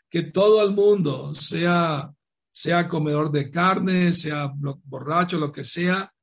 [0.09, 2.13] que todo el mundo, sea,
[2.51, 4.51] sea comedor de carne, sea
[4.83, 6.13] borracho, lo que sea,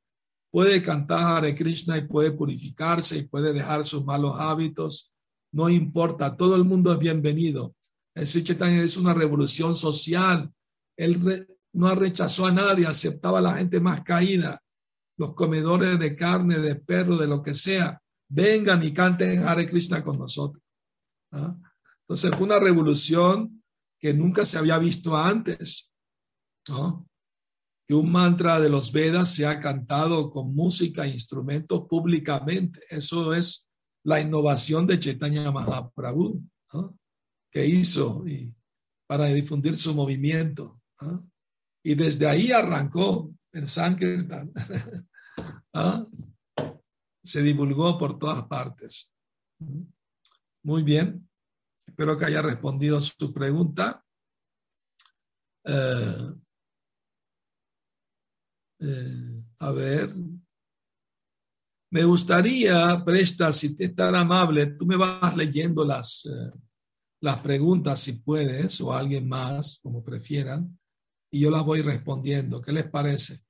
[0.51, 5.11] puede cantar Hare Krishna y puede purificarse y puede dejar sus malos hábitos.
[5.53, 7.75] No importa, todo el mundo es bienvenido.
[8.15, 10.53] El Sri es una revolución social.
[10.99, 14.59] Él no rechazó a nadie, aceptaba a la gente más caída,
[15.16, 18.01] los comedores de carne, de perro, de lo que sea.
[18.29, 20.62] Vengan y canten Hare Krishna con nosotros.
[21.33, 21.57] ¿ah?
[22.03, 23.62] Entonces fue una revolución
[23.99, 25.93] que nunca se había visto antes,
[27.87, 32.81] que un mantra de los Vedas sea cantado con música e instrumentos públicamente.
[32.91, 33.71] Eso es
[34.05, 36.43] la innovación de Chaitanya Mahaprabhu,
[37.51, 38.25] que hizo
[39.07, 40.81] para difundir su movimiento.
[41.83, 44.53] Y desde ahí arrancó el Sankirtan.
[47.22, 49.12] Se divulgó por todas partes.
[50.62, 51.29] Muy bien.
[51.87, 54.05] Espero que haya respondido su pregunta.
[55.64, 56.33] Eh,
[58.81, 60.14] eh, a ver.
[61.91, 66.61] Me gustaría, Presta, si te es tan amable, tú me vas leyendo las, eh,
[67.22, 70.79] las preguntas si puedes, o alguien más, como prefieran,
[71.31, 72.61] y yo las voy respondiendo.
[72.62, 73.41] ¿Qué les parece?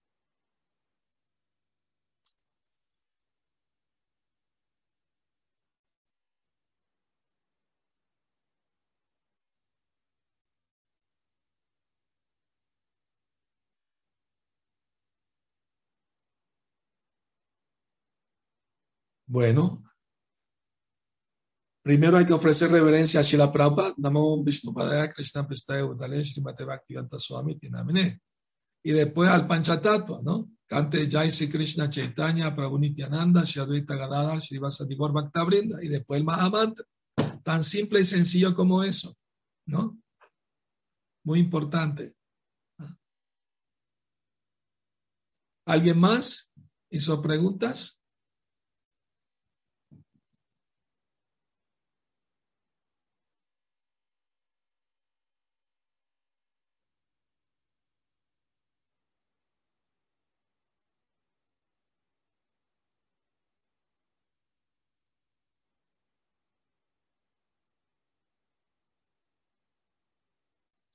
[19.27, 19.88] Bueno,
[21.89, 26.67] primero hay que ofrecer reverencia a Shila Prabhupada, Namo Vishnu Padaya Krishna Prestaya Udale Srimate
[26.67, 28.21] Bhaktivedanta Swami Tinamine.
[28.85, 30.51] Y después al Panchatatua, ¿no?
[30.67, 36.21] Cante Jai Sri Krishna Chaitanya, Prabhu Nityananda, Shri Advaita Gadadhar, Shri Vasadigor Bhaktabrinda, y después
[36.21, 36.85] el Mahamantra.
[37.43, 39.17] Tan simple y sencillo como eso,
[39.65, 39.99] ¿no?
[41.25, 42.13] Muy importante.
[45.65, 46.53] ¿Alguien más
[46.91, 47.98] hizo preguntas?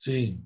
[0.04, 0.38] Sí.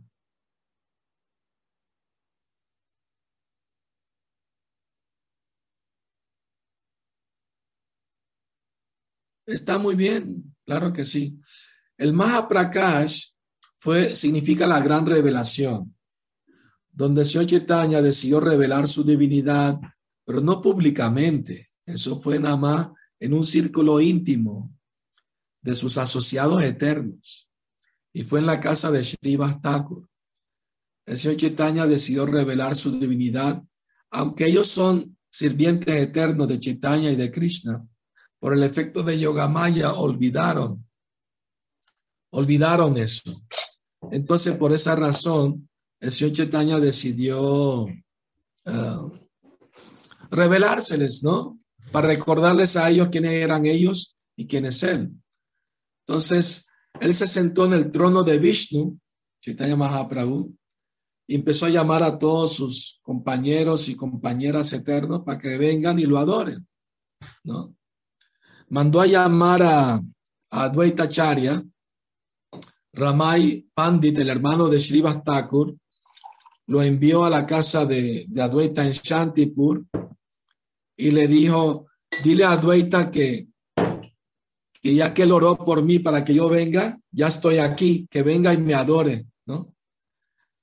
[9.47, 11.39] Está muy bien, claro que sí.
[11.97, 13.31] El Mahaprakash
[13.77, 15.95] fue, significa la gran revelación,
[16.91, 19.79] donde Señor Chaitanya decidió revelar su divinidad,
[20.23, 21.65] pero no públicamente.
[21.83, 22.89] Eso fue nada más
[23.19, 24.71] en un círculo íntimo
[25.63, 27.46] de sus asociados eternos.
[28.13, 30.07] Y fue en la casa de Sri Thakur.
[31.05, 33.63] El Señor Chaitanya decidió revelar su divinidad,
[34.11, 37.87] aunque ellos son sirvientes eternos de Chaitanya y de Krishna
[38.39, 40.85] por el efecto de Yogamaya, olvidaron,
[42.31, 43.43] olvidaron eso.
[44.11, 49.11] Entonces, por esa razón, el señor Chaitanya decidió uh,
[50.29, 51.59] revelárseles, ¿no?
[51.91, 55.11] Para recordarles a ellos quiénes eran ellos y quién es él.
[56.05, 56.66] Entonces,
[57.01, 58.99] él se sentó en el trono de Vishnu,
[59.41, 60.55] Chaitanya Mahaprabhu,
[61.27, 66.03] y empezó a llamar a todos sus compañeros y compañeras eternos para que vengan y
[66.03, 66.65] lo adoren,
[67.43, 67.77] ¿no?
[68.69, 70.01] mandó a llamar a,
[70.51, 71.63] a Charya,
[72.93, 75.77] Ramay Pandit, el hermano de Srivas Thakur,
[76.67, 79.85] lo envió a la casa de, de Advaita en Shantipur
[80.97, 81.85] y le dijo,
[82.23, 83.47] dile a Advaita que,
[84.81, 88.23] que ya que él oró por mí para que yo venga, ya estoy aquí, que
[88.23, 89.73] venga y me adore, ¿no?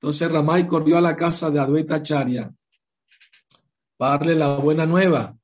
[0.01, 2.55] Entonces Ramay corrió a la casa de Advaita Charya
[3.97, 5.37] para darle la buena nueva.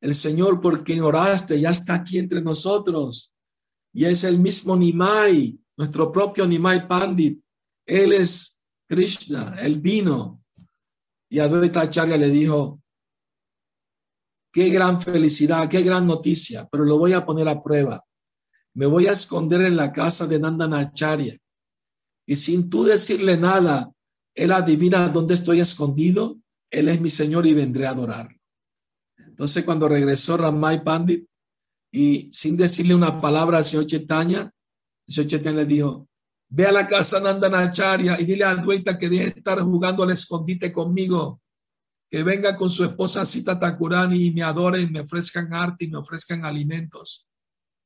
[0.00, 3.32] El Señor por quien oraste ya está aquí entre nosotros.
[3.92, 7.40] Y es el mismo Nimai, nuestro propio Nimai Pandit.
[7.86, 8.58] Él es
[8.88, 10.42] Krishna, el vino.
[11.30, 12.80] Y Advaita Acharya le dijo,
[14.52, 18.04] qué gran felicidad, qué gran noticia, pero lo voy a poner a prueba.
[18.74, 20.40] Me voy a esconder en la casa de
[20.74, 21.36] Acharya.
[22.26, 23.90] Y sin tú decirle nada,
[24.34, 26.38] él adivina dónde estoy escondido.
[26.70, 28.38] Él es mi Señor y vendré a adorar.
[29.16, 31.24] Entonces, cuando regresó Ramay Pandit
[31.92, 34.52] y sin decirle una palabra al señor Chaitanya,
[35.06, 36.08] el señor le dijo,
[36.48, 40.10] ve a la casa Nandanacharya y dile a Adwaita que deje de estar jugando al
[40.10, 41.40] escondite conmigo,
[42.10, 45.98] que venga con su esposa Sita Takurani y me adoren, me ofrezcan arte y me
[45.98, 47.28] ofrezcan alimentos.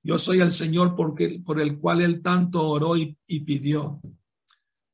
[0.03, 4.01] Yo soy el Señor porque, por el cual él tanto oró y, pidió.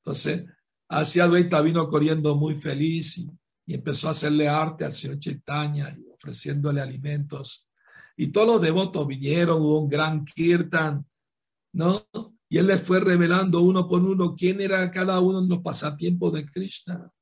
[0.03, 0.45] Entonces,
[0.89, 3.31] así Adwaita vino corriendo muy feliz y,
[3.67, 7.69] y empezó a hacerle arte al señor Chaitanya ofreciéndole alimentos.
[8.17, 11.07] Y todos los devotos vinieron, hubo un gran kirtan,
[11.73, 12.07] ¿no?
[12.49, 16.33] Y él les fue revelando uno por uno quién era cada uno en los pasatiempos
[16.33, 17.13] de Krishna.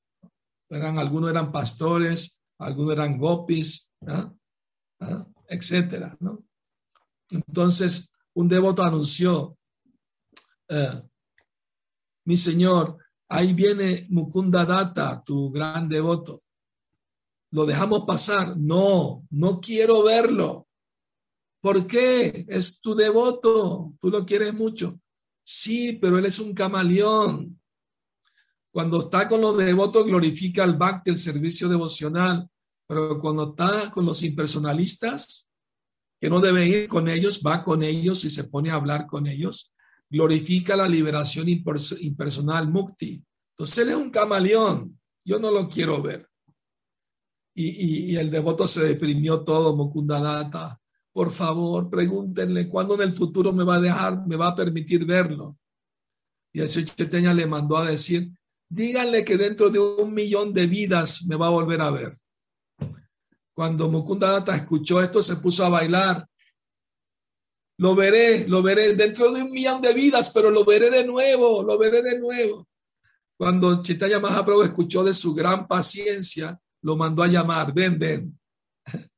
[0.70, 4.38] Eran, algunos eran pastores, algunos eran gopis, ¿no?
[5.00, 5.26] ¿Ah?
[5.48, 6.45] etcétera, ¿no?
[7.30, 9.56] Entonces, un devoto anunció,
[10.68, 11.02] eh,
[12.24, 12.98] mi señor,
[13.28, 16.38] ahí viene Mukunda Data, tu gran devoto
[17.56, 18.56] lo dejamos pasar.
[18.58, 20.68] No, no quiero verlo.
[21.62, 22.44] ¿Por qué?
[22.48, 25.00] Es tu devoto, tú lo quieres mucho.
[25.42, 27.60] Sí, pero él es un camaleón.
[28.70, 32.46] Cuando está con los devotos glorifica el bhakti, el servicio devocional,
[32.86, 35.48] pero cuando está con los impersonalistas,
[36.20, 39.26] que no debe ir con ellos, va con ellos y se pone a hablar con
[39.26, 39.72] ellos,
[40.08, 43.24] glorifica la liberación impersonal mukti.
[43.50, 46.26] Entonces él es un camaleón, yo no lo quiero ver
[47.56, 50.78] y, el devoto se deprimió todo, Mukundadata.
[51.12, 55.06] Por favor, pregúntenle cuándo en el futuro me va a dejar, me va a permitir
[55.06, 55.58] verlo.
[56.52, 58.30] Y el señor Cheteña le mandó a decir,
[58.68, 62.18] díganle que dentro de un millón de vidas me va a volver a ver.
[63.56, 66.28] Cuando Mukundadata escuchó esto, se puso a bailar.
[67.78, 71.62] Lo veré, lo veré dentro de un millón de vidas, pero lo veré de nuevo,
[71.62, 72.68] lo veré de nuevo.
[73.38, 78.38] Cuando Chaitanya Mahaprabhu escuchó de su gran paciencia, lo mandó a llamar, ven, ven.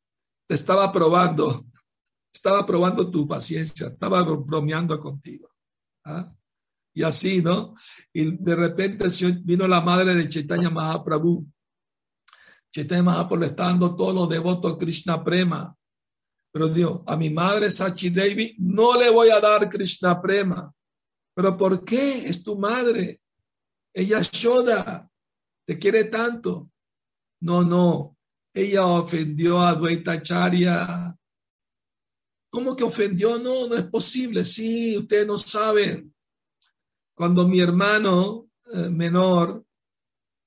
[0.47, 1.67] Te estaba probando.
[2.33, 5.49] estaba probando tu paciencia, estaba bromeando contigo.
[6.05, 6.33] ¿ah?
[6.95, 7.75] Y así, ¿no?
[8.13, 9.09] Y de repente
[9.43, 11.45] vino la madre de Chaitanya Mahaprabhu.
[12.71, 15.75] Chaitanya Mahaprabhu le está dando todos los devotos Krishna Prema.
[16.53, 20.73] Pero Dios, a mi madre Sachi Devi no le voy a dar Krishna Prema.
[21.35, 22.27] ¿Pero por qué?
[22.27, 23.21] Es tu madre.
[23.95, 25.09] Ella Shoda.
[25.67, 26.71] Te quiere tanto.
[27.41, 28.17] No, no.
[28.53, 31.17] Ella ofendió a Dvaita Charya.
[32.51, 33.39] ¿Cómo que ofendió?
[33.39, 34.45] No, no es posible.
[34.45, 36.15] Sí, ustedes no saben.
[37.15, 39.65] Cuando mi hermano eh, menor,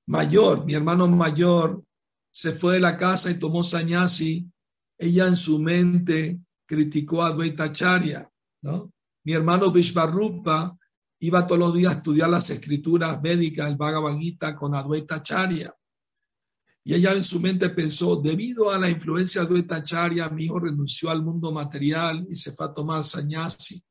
[0.07, 1.84] mayor, mi hermano mayor,
[2.32, 4.49] se fue de la casa y tomó sañasi,
[4.97, 8.27] ella en su mente criticó a Dvaita Charya,
[8.61, 8.91] ¿no?
[9.23, 10.75] Mi hermano Vishvarupa
[11.19, 15.73] iba todos los días a estudiar las escrituras médicas, el Bhagavad Gita con Advaita Charya.
[16.84, 20.59] Y ella en su mente pensó, debido a la influencia de Advaita Charya, mi hijo
[20.59, 23.84] renunció al mundo material y se fue a tomar sannyasi.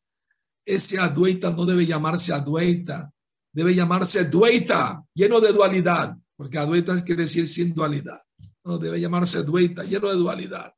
[0.65, 3.13] Ese Advaita no debe llamarse Advaita,
[3.53, 8.19] debe llamarse Dvaita, lleno de dualidad, porque Advaita quiere decir sin dualidad.
[8.65, 10.75] No, debe llamarse Dvaita, lleno de dualidad.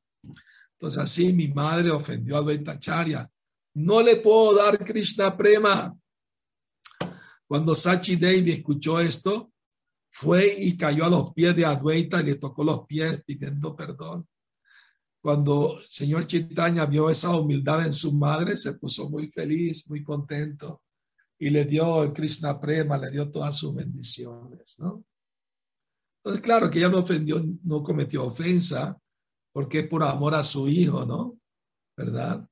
[0.73, 3.31] Entonces así mi madre ofendió a Advaita Charya.
[3.75, 5.97] No le puedo dar Krishna Prema.
[7.47, 9.53] Cuando Sachi Devi escuchó esto,
[10.11, 14.27] fue y cayó a los pies de Advaita y le tocó los pies pidiendo perdón.
[15.21, 20.03] Cuando el señor Chaitanya vio esa humildad en su madre, se puso muy feliz, muy
[20.03, 20.83] contento
[21.43, 25.05] y le dio el Krishna Prema, le dio todas sus bendiciones, ¿no?
[26.25, 28.97] Entonces, claro que ella no ofendió, no cometió ofensa,
[29.53, 31.39] porque es por amor a su hijo, ¿no?
[31.97, 32.49] ¿Verdad?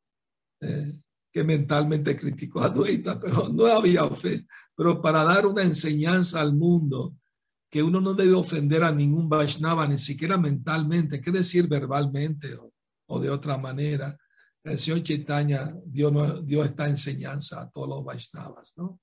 [0.60, 1.00] Eh,
[1.32, 4.44] que mentalmente criticó a Dueta, pero no había ofensa.
[4.74, 7.16] Pero para dar una enseñanza al mundo,
[7.70, 12.48] que uno no debe ofender a ningún Vaishnava, ni siquiera mentalmente, qué decir verbalmente
[13.06, 14.18] o, de otra manera.
[14.64, 16.10] El señor Chaitanya dio,
[16.42, 18.98] dio esta enseñanza a todos los Vaishnavas, ¿no?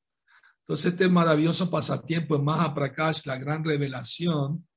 [0.67, 4.67] Entonces, este maravilloso pasatiempo en Mahaprakash, la gran revelación,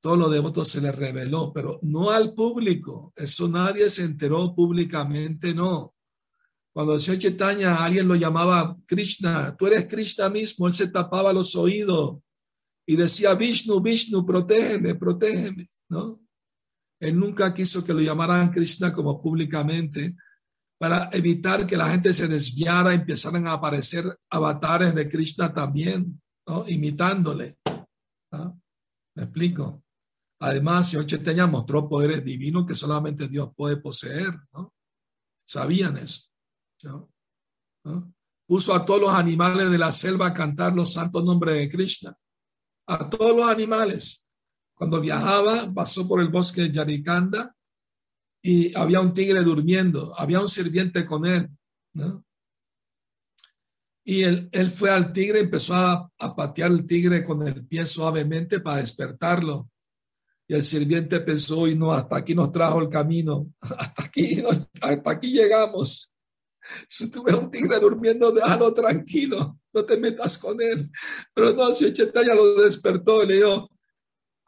[0.00, 3.12] todos los devotos se les reveló, pero no al público.
[3.14, 5.94] Eso nadie se enteró públicamente, no.
[6.72, 7.40] Cuando el señor
[7.78, 12.18] alguien lo llamaba Krishna, tú eres Krishna mismo, él se tapaba los oídos
[12.84, 16.20] y decía Vishnu, Vishnu, protégeme, protégeme, ¿no?
[16.98, 20.16] Él nunca quiso que lo llamaran Krishna como públicamente
[20.78, 26.20] para evitar que la gente se desviara y empezaran a aparecer avatares de Krishna también,
[26.46, 26.66] ¿no?
[26.68, 27.58] Imitándole.
[28.30, 29.82] ¿Me explico?
[30.40, 34.72] Además, señor Chaitanya mostró poderes divinos que solamente Dios puede poseer, ¿no?
[35.44, 36.28] Sabían eso.
[38.46, 42.16] Puso a todos los animales de la selva a cantar los santos nombres de Krishna.
[42.86, 44.24] A todos los animales.
[44.74, 47.56] Cuando viajaba, pasó por el bosque de Yarikanda
[48.42, 51.48] y había un tigre durmiendo, había un sirviente con él.
[54.04, 58.60] Y él, él, fue al tigre, empezó a, patear el tigre con el pie suavemente
[58.60, 59.70] para despertarlo.
[60.46, 64.42] Y el sirviente pensó, y no, hasta aquí nos trajo el camino, hasta aquí,
[64.80, 66.12] hasta aquí llegamos.
[66.86, 70.90] Si tú ves un tigre durmiendo, déjalo tranquilo, no te metas con él.
[71.34, 73.70] Pero no, si Chetaya lo despertó le dijo,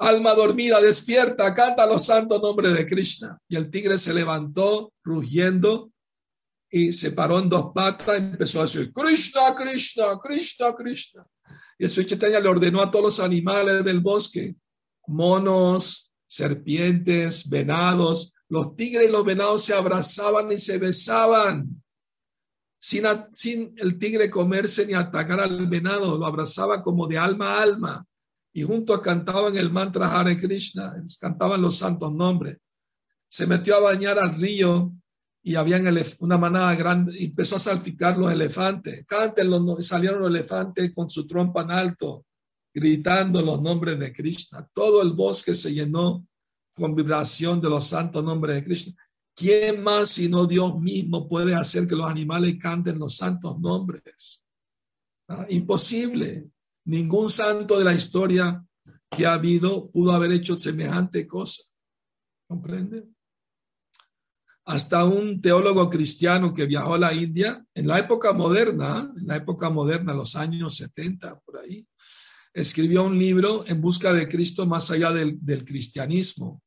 [0.01, 3.39] alma dormida, despierta, canta los santos nombres de Krishna.
[3.49, 5.93] Y el tigre se levantó rugiendo
[6.71, 11.23] y se paró en dos patas y empezó a decir, Krishna, Krishna, Krishna, Krishna.
[11.79, 14.57] Y el Chaitanya le ordenó a todos los animales del bosque,
[15.07, 21.83] monos, serpientes, venados, los tigres y los venados se abrazaban y se besaban
[22.81, 27.63] sin, sin el tigre comerse ni atacar al venado, lo abrazaba como de alma a
[27.63, 28.07] alma
[28.53, 32.59] y juntos cantaban el mantra Hare Krishna, cantaban los santos nombres.
[33.29, 34.93] Se metió a bañar al río
[35.43, 35.81] y había
[36.19, 39.05] una manada grande empezó a salpicar los elefantes.
[39.07, 42.27] Canten los, salieron los elefantes con su trompa en alto,
[42.75, 44.69] gritando los nombres de Krishna.
[44.73, 46.27] Todo el bosque se llenó
[46.75, 48.95] con vibración de los santos nombres de Krishna.
[49.35, 54.43] ¿Quién más sino Dios mismo puede hacer que los animales canten los santos nombres?
[55.29, 56.51] Ah, imposible.
[56.85, 58.65] Ningún santo de la historia
[59.11, 61.63] que ha habido pudo haber hecho semejante cosa.
[62.49, 63.09] ¿Comprende?
[64.65, 69.37] Hasta un teólogo cristiano que viajó a la India en la época moderna, en la
[69.37, 71.87] época moderna, los años 70, por ahí,
[72.53, 76.63] escribió un libro en busca de Cristo más allá del, cristianismo.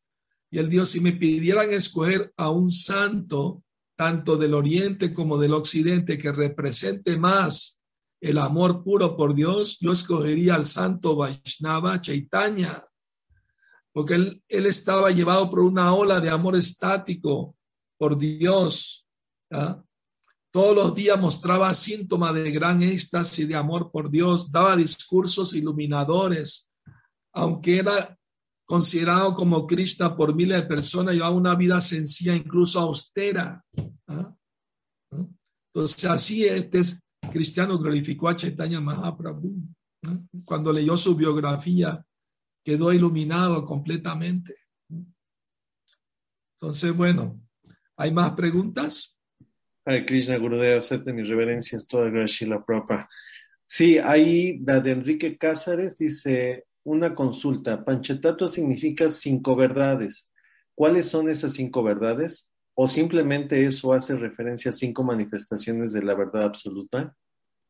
[0.50, 3.64] Y él dijo, si me pidieran escoger a un santo,
[3.96, 7.83] tanto del oriente como del occidente, que represente más
[8.24, 12.72] el amor puro por Dios, yo escogería al santo Vaishnava Chaitanya,
[13.92, 17.58] porque él, él estaba llevado por una ola de amor estático
[17.98, 19.06] por Dios.
[20.52, 26.72] Todos los días mostraba síntomas de gran éxtasis de amor por Dios, daba discursos iluminadores,
[27.34, 28.18] aunque era
[28.64, 33.66] considerado como Krishna por miles de personas, llevaba una vida sencilla, incluso austera.
[34.08, 34.34] ¿ah?
[35.74, 36.80] Entonces, así este
[37.34, 39.68] cristiano glorificó a Chaitanya Mahaprabhu.
[40.46, 42.06] Cuando leyó su biografía,
[42.64, 44.54] quedó iluminado completamente.
[46.56, 47.42] Entonces, bueno,
[47.98, 49.20] ¿hay más preguntas?
[49.86, 53.10] Hare Krishna Gurudeva, acepte mis reverencias, toda gracia la propa.
[53.66, 57.84] Sí, ahí la de Enrique Cázares dice una consulta.
[57.84, 60.32] Panchetato significa cinco verdades.
[60.76, 62.50] ¿Cuáles son esas cinco verdades?
[62.76, 67.16] ¿O simplemente eso hace referencia a cinco manifestaciones de la verdad absoluta?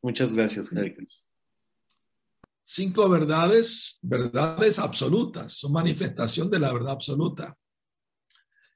[0.04, 1.24] Muchas gracias, Krishna.
[2.66, 7.56] Cinco verdades, verdades absolutas, son manifestación de la verdad absoluta.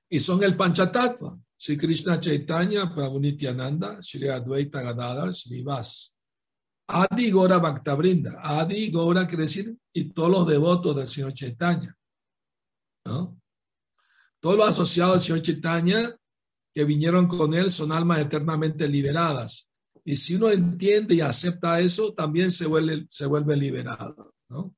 [0.10, 6.16] Y son el Panchatattva, Sri Krishna Chaitanya, Prabhu Nityananda, Sri Advaita Gadadhar, Sri Vas.
[6.88, 8.40] Adi Gora Brinda.
[8.41, 11.94] Adi Gora quiere decir, y todos los devotos del Señor Chaitanya.
[13.06, 13.38] ¿no?
[14.40, 16.20] Todos los asociados del Señor Chaitanya
[16.74, 19.70] que vinieron con él son almas eternamente liberadas.
[20.08, 24.34] Y si uno entiende y acepta eso, también se vuelve, se vuelve liberado.
[24.48, 24.74] ¿no?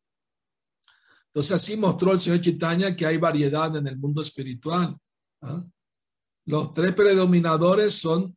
[1.28, 4.98] Entonces así mostró el Señor Chaitanya que hay variedad en el mundo espiritual.
[5.42, 5.72] ¿no?
[6.46, 8.36] Los tres predominadores son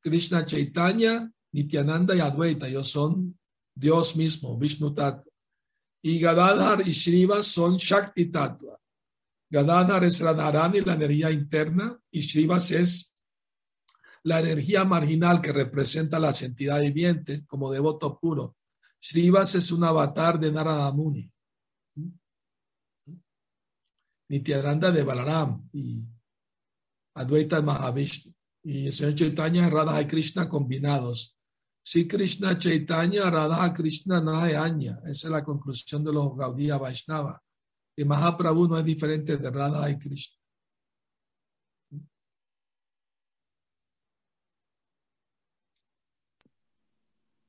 [0.00, 2.68] Krishna Chaitanya, Nityananda y Advaita.
[2.68, 3.36] Ellos son
[3.74, 5.32] Dios mismo, Vishnu Tattva.
[6.00, 8.78] Y Gadadhar y Shriva son Shakti Tattva.
[9.50, 13.13] Gadadhar es Radharani, la energía interna, y Shrivas es
[14.24, 18.56] la energía marginal que representa la entidades vivientes como devoto puro.
[19.00, 21.30] Shrivas es un avatar de Narada Muni.
[24.30, 26.08] Nityananda de Balaram y
[27.14, 28.32] Advaita Mahavishnu
[28.64, 31.36] y el Señor Chaitanya Radha y Krishna combinados.
[31.84, 34.18] Si Krishna Chaitanya Radha Krishna
[34.64, 34.98] Anya.
[35.04, 37.42] Esa es la conclusión de los Gaudiya Vaishnava.
[37.94, 40.43] Y Mahaprabhu no es diferente de Radha y Krishna.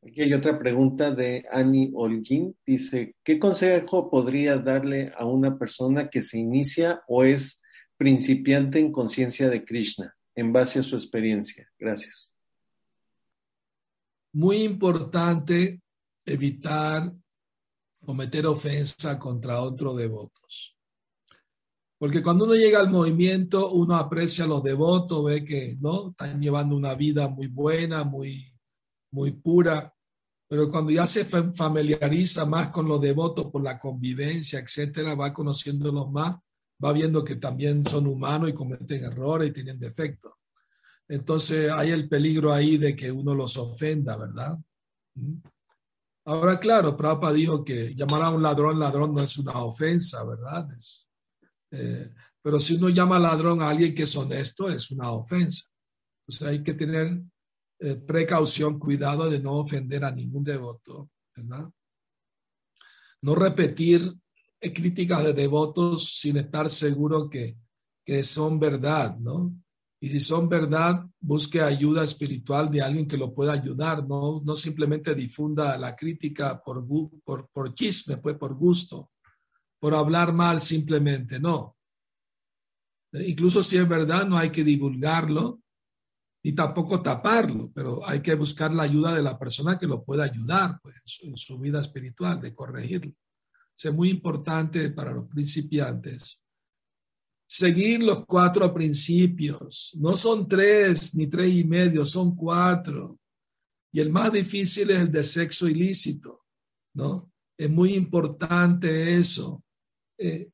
[0.06, 2.56] Aquí hay otra pregunta de Annie Olguín.
[2.66, 7.64] Dice, ¿qué consejo podría darle a una persona que se inicia o es
[7.98, 11.70] principiante en conciencia de Krishna, en base a su experiencia.
[11.80, 12.36] Gracias.
[14.34, 15.82] Muy importante
[16.26, 17.14] evitar
[18.02, 20.78] cometer ofensa contra otros devotos.
[21.98, 26.42] Porque cuando uno llega al movimiento, uno aprecia a los devotos, ve que no están
[26.42, 28.46] llevando una vida muy buena, muy,
[29.12, 29.95] muy pura.
[30.48, 36.12] Pero cuando ya se familiariza más con los devotos por la convivencia, etcétera, va conociéndolos
[36.12, 36.36] más,
[36.84, 40.34] va viendo que también son humanos y cometen errores y tienen defectos.
[41.08, 44.58] Entonces hay el peligro ahí de que uno los ofenda, ¿verdad?
[45.16, 45.38] ¿Mm?
[46.28, 50.68] Ahora, claro, Prabhupada dijo que llamar a un ladrón ladrón no es una ofensa, ¿verdad?
[51.70, 52.12] Eh,
[52.42, 55.66] pero si uno llama ladrón a alguien que es honesto, es una ofensa.
[56.22, 57.22] Entonces hay que tener
[57.80, 61.10] eh, precaución, cuidado de no ofender a ningún devoto.
[63.22, 64.16] No repetir
[64.74, 67.58] críticas de devotos sin estar seguro que,
[68.04, 69.18] que son verdad.
[70.00, 74.56] Y si son verdad, busque ayuda espiritual de alguien que lo pueda ayudar, no, no
[74.56, 76.86] simplemente difunda la crítica por,
[77.24, 79.12] por, por chisme, pues por gusto,
[79.80, 81.76] por hablar mal simplemente, no.
[83.14, 85.62] Incluso si es verdad, no hay que divulgarlo
[86.46, 90.26] ni tampoco taparlo, pero hay que buscar la ayuda de la persona que lo pueda
[90.26, 93.12] ayudar pues, en su vida espiritual, de corregirlo
[93.84, 96.42] es muy importante para los principiantes.
[97.48, 99.92] Seguir los cuatro principios.
[100.00, 103.20] No son tres ni tres y medio, son cuatro.
[103.92, 106.46] Y el más difícil es el de sexo ilícito,
[106.96, 107.32] ¿no?
[107.58, 109.64] Es muy importante eso.
[110.18, 110.50] Eh,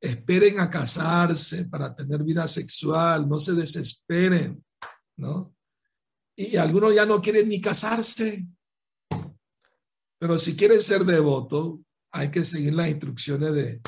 [0.00, 4.62] esperen a casarse para tener vida sexual, no se desesperen,
[5.16, 5.54] ¿no?
[6.36, 8.46] Y algunos ya no quieren ni casarse.
[10.18, 11.80] Pero si quieren ser devotos,
[12.12, 13.80] hay que seguir las instrucciones de,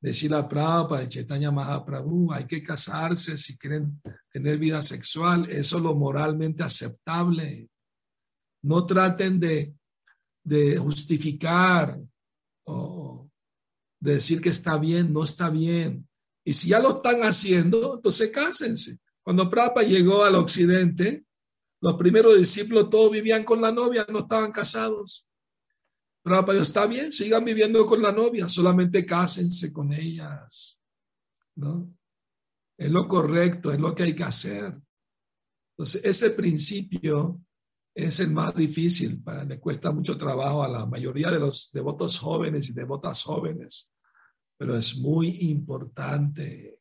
[0.00, 4.00] de Shila Prabhupada, de Chaitanya Mahaprabhu, hay que casarse si quieren
[4.30, 7.68] tener vida sexual, eso es lo moralmente aceptable.
[8.62, 9.74] No traten de,
[10.42, 12.00] de justificar
[12.64, 13.28] o
[14.00, 16.08] de decir que está bien, no está bien.
[16.44, 18.98] Y si ya lo están haciendo, entonces cásense.
[19.22, 21.24] Cuando Prabhupada llegó al occidente,
[21.80, 25.26] los primeros discípulos todos vivían con la novia, no estaban casados.
[26.22, 30.78] Pero está bien, sigan viviendo con la novia, solamente cásense con ellas.
[31.56, 31.94] ¿no?
[32.76, 34.78] Es lo correcto, es lo que hay que hacer.
[35.72, 37.40] Entonces, ese principio
[37.94, 42.18] es el más difícil, para, le cuesta mucho trabajo a la mayoría de los devotos
[42.18, 43.90] jóvenes y devotas jóvenes,
[44.56, 46.79] pero es muy importante.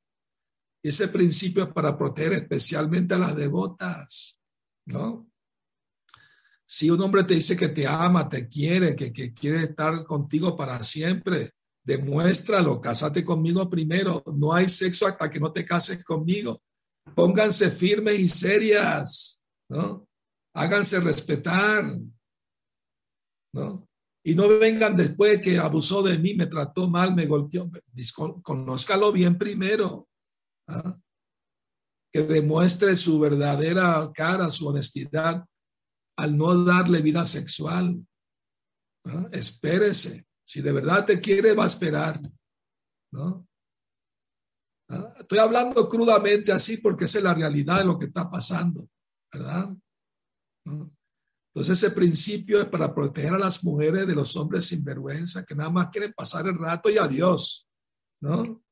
[0.81, 4.39] Ese principio es para proteger especialmente a las devotas,
[4.85, 5.29] ¿no?
[6.65, 10.55] Si un hombre te dice que te ama, te quiere, que, que quiere estar contigo
[10.55, 11.51] para siempre,
[11.83, 14.23] demuéstralo, cásate conmigo primero.
[14.35, 16.61] No hay sexo hasta que no te cases conmigo.
[17.15, 20.07] Pónganse firmes y serias, ¿no?
[20.53, 21.99] Háganse respetar,
[23.53, 23.87] ¿no?
[24.23, 27.69] Y no vengan después que abusó de mí, me trató mal, me golpeó.
[28.43, 30.08] Conózcalo bien primero.
[30.69, 30.99] ¿Ah?
[32.11, 35.45] Que demuestre su verdadera cara, su honestidad
[36.17, 38.05] al no darle vida sexual.
[39.31, 40.25] Espérese.
[40.43, 42.19] Si de verdad te quiere, va a esperar.
[43.11, 43.47] ¿no?
[45.17, 48.81] Estoy hablando crudamente así porque es la realidad de lo que está pasando,
[49.31, 49.75] ¿verdad?
[50.65, 55.55] Entonces ese principio es para proteger a las mujeres de los hombres sin vergüenza que
[55.55, 57.69] nada más quieren pasar el rato y adiós,
[58.21, 58.63] ¿no?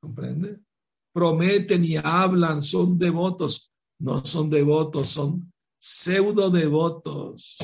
[0.00, 0.60] ¿Comprende?
[1.14, 7.56] Prometen y hablan, son devotos, no son devotos, son pseudo devotos.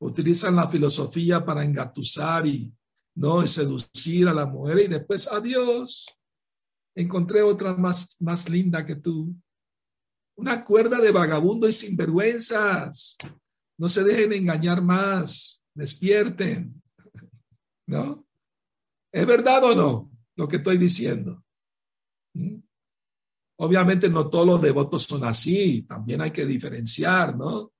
[0.00, 2.74] Utilizan la filosofía para engatusar y
[3.14, 6.06] no seducir a la mujer y después adiós.
[6.94, 9.36] Encontré otra más, más linda que tú.
[10.36, 13.18] Una cuerda de vagabundo y sinvergüenzas.
[13.76, 15.62] No se dejen engañar más.
[15.74, 16.82] Despierten.
[17.86, 18.26] ¿No?
[19.12, 21.45] ¿Es verdad o no lo que estoy diciendo?
[23.58, 27.72] Obviamente no todos los devotos son así, también hay que diferenciar, ¿no?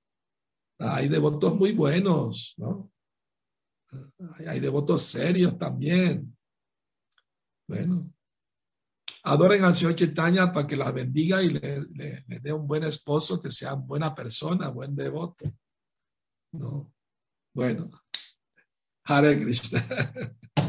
[0.79, 2.91] Hay devotos muy buenos, ¿no?
[4.47, 6.35] Hay devotos serios también.
[7.67, 8.11] Bueno,
[9.23, 13.39] adoren al Señor Chaitanya para que las bendiga y le, le, dé un buen esposo,
[13.39, 15.45] que sea buena persona, buen devoto.
[16.53, 16.91] ¿No?
[17.53, 17.89] Bueno,
[19.05, 19.81] Hare Krishna.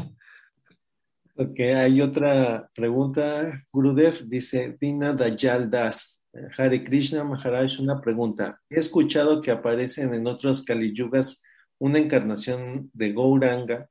[1.41, 3.65] Ok, hay otra pregunta.
[3.71, 6.25] Gurudev dice, Dina Dayal Das,
[6.57, 8.59] Hare Krishna Maharaj, una pregunta.
[8.69, 11.41] He escuchado que aparecen en otros Kaliyugas
[11.77, 13.89] una encarnación de Gauranga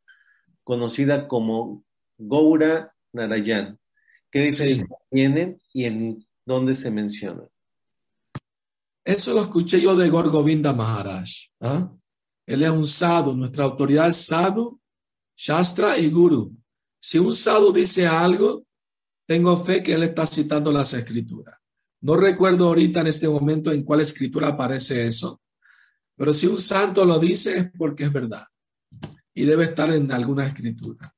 [0.62, 1.86] conocida como
[2.18, 3.78] Gaura Narayan.
[4.30, 7.48] ¿Qué dice tienen y en dónde se menciona?
[9.02, 11.30] Eso lo escuché yo de Gorgovinda Maharaj.
[11.62, 11.90] ¿ah?
[12.44, 14.78] Él es un sadhu, nuestra autoridad es sadhu,
[15.34, 16.54] shastra y guru.
[17.00, 18.66] Si un sadhu dice algo,
[19.26, 21.56] tengo fe que él está citando las escrituras.
[22.00, 25.40] No recuerdo ahorita en este momento en cuál escritura aparece eso,
[26.16, 28.44] pero si un santo lo dice es porque es verdad
[29.34, 31.14] y debe estar en alguna escritura.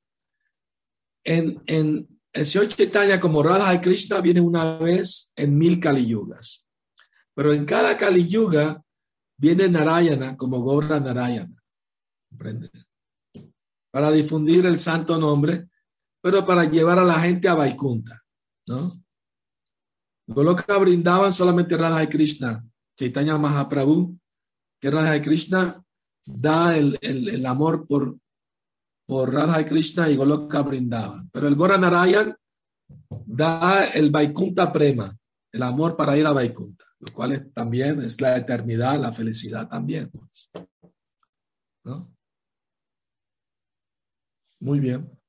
[1.23, 6.05] En, en el Señor Chaitanya como Radha y Krishna viene una vez en mil Kali
[6.05, 6.65] Yugas,
[7.33, 8.83] pero en cada Kali Yuga
[9.37, 11.57] viene Narayana como Gaura Narayana.
[13.91, 15.70] Para difundir el santo nombre
[16.21, 18.21] pero para llevar a la gente a Vaikunta,
[18.67, 19.01] ¿no?
[20.27, 22.63] Goloka brindaban solamente Radha Krishna,
[22.97, 24.17] Chaitanya Mahaprabhu,
[24.79, 25.83] que Radha Krishna
[26.25, 28.17] da el, el, amor por,
[29.05, 31.21] por Radha Krishna y Goloka brindaba.
[31.31, 32.35] Pero el Gora Narayan
[33.25, 35.17] da el Vaikunta Prema,
[35.51, 40.09] el amor para ir a Vaikunta, lo cual también es la eternidad, la felicidad también.
[40.09, 40.49] Pues.
[41.83, 42.15] ¿no?
[44.61, 45.20] Muy bien.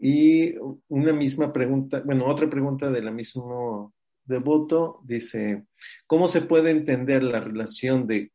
[0.00, 0.54] Y
[0.88, 3.92] una misma pregunta, bueno, otra pregunta de la mismo
[4.24, 5.64] devoto dice,
[6.06, 8.30] ¿cómo se puede entender la relación de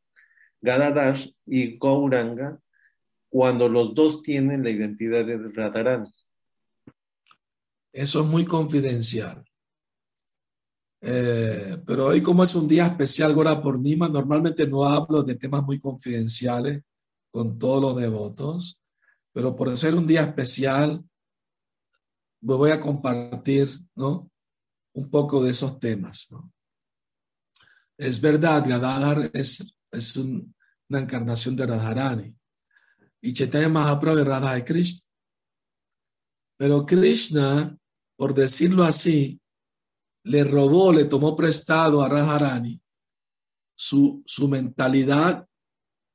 [0.62, 2.60] Gadadhar y Gauranga
[3.30, 6.10] cuando los dos tienen la identidad de Radharani?
[7.94, 9.46] Eso es muy confidencial.
[11.06, 15.64] Eh, pero hoy como es un día especial, Gora Nima, normalmente no hablo de temas
[15.64, 16.82] muy confidenciales
[17.30, 18.80] con todos los devotos,
[19.34, 21.04] pero por ser un día especial,
[22.44, 24.30] voy a compartir, ¿no?
[24.94, 26.30] Un poco de esos temas.
[27.98, 32.36] Es verdad, Gadadhar es, es una encarnación de Radharani
[33.22, 35.02] y Chaitanya Mahaprabhu es Radha de Krishna.
[36.58, 37.78] Pero Krishna,
[38.18, 39.40] por decirlo así,
[40.26, 42.82] le robó, le tomó prestado a Radharani
[43.76, 45.48] su, su mentalidad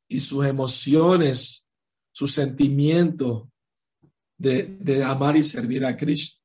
[0.07, 1.67] y sus emociones,
[2.13, 3.49] sus sentimientos,
[4.39, 6.41] de, amar y servir a Krishna.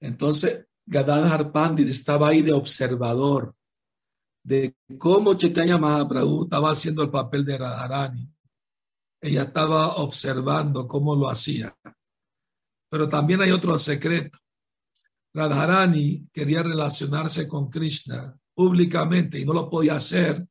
[0.00, 3.54] Entonces, Gadadhar Pandit estaba ahí de observador
[4.42, 8.34] de cómo Chaitanya Mahaprabhu estaba haciendo el papel de Radharani.
[9.20, 11.76] Ella estaba observando cómo lo hacía.
[12.90, 14.38] Pero también hay otro secreto.
[15.34, 20.46] Radharani quería relacionarse con Krishna públicamente y no lo podía hacer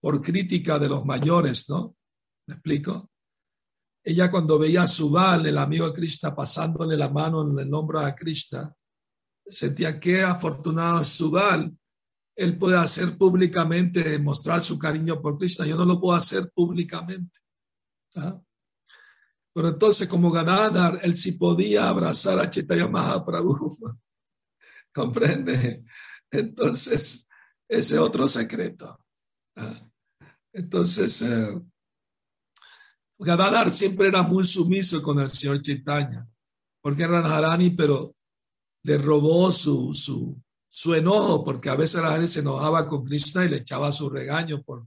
[0.00, 1.96] por crítica de los mayores, ¿no?
[2.46, 3.10] ¿Me explico?
[4.08, 7.98] Ella cuando veía a Subal, el amigo de Krishna, pasándole la mano en el hombro
[7.98, 8.72] a Krishna,
[9.44, 11.76] sentía que afortunado Subal.
[12.36, 15.66] Él puede hacer públicamente, mostrar su cariño por Krishna.
[15.66, 17.40] Yo no lo puedo hacer públicamente.
[18.18, 18.40] ¿ah?
[19.52, 23.76] Pero entonces, como Ganadhar, él sí podía abrazar a Chaitanya Mahaprabhu.
[24.94, 25.82] ¿Comprende?
[26.30, 27.26] Entonces,
[27.66, 29.04] ese otro secreto.
[30.52, 31.60] Entonces, eh,
[33.18, 36.28] Gadadhar siempre era muy sumiso con el señor Chaitanya,
[36.82, 38.14] porque era Radharani, pero
[38.82, 43.48] le robó su, su, su enojo, porque a veces Radharani se enojaba con Krishna y
[43.48, 44.86] le echaba su regaño por,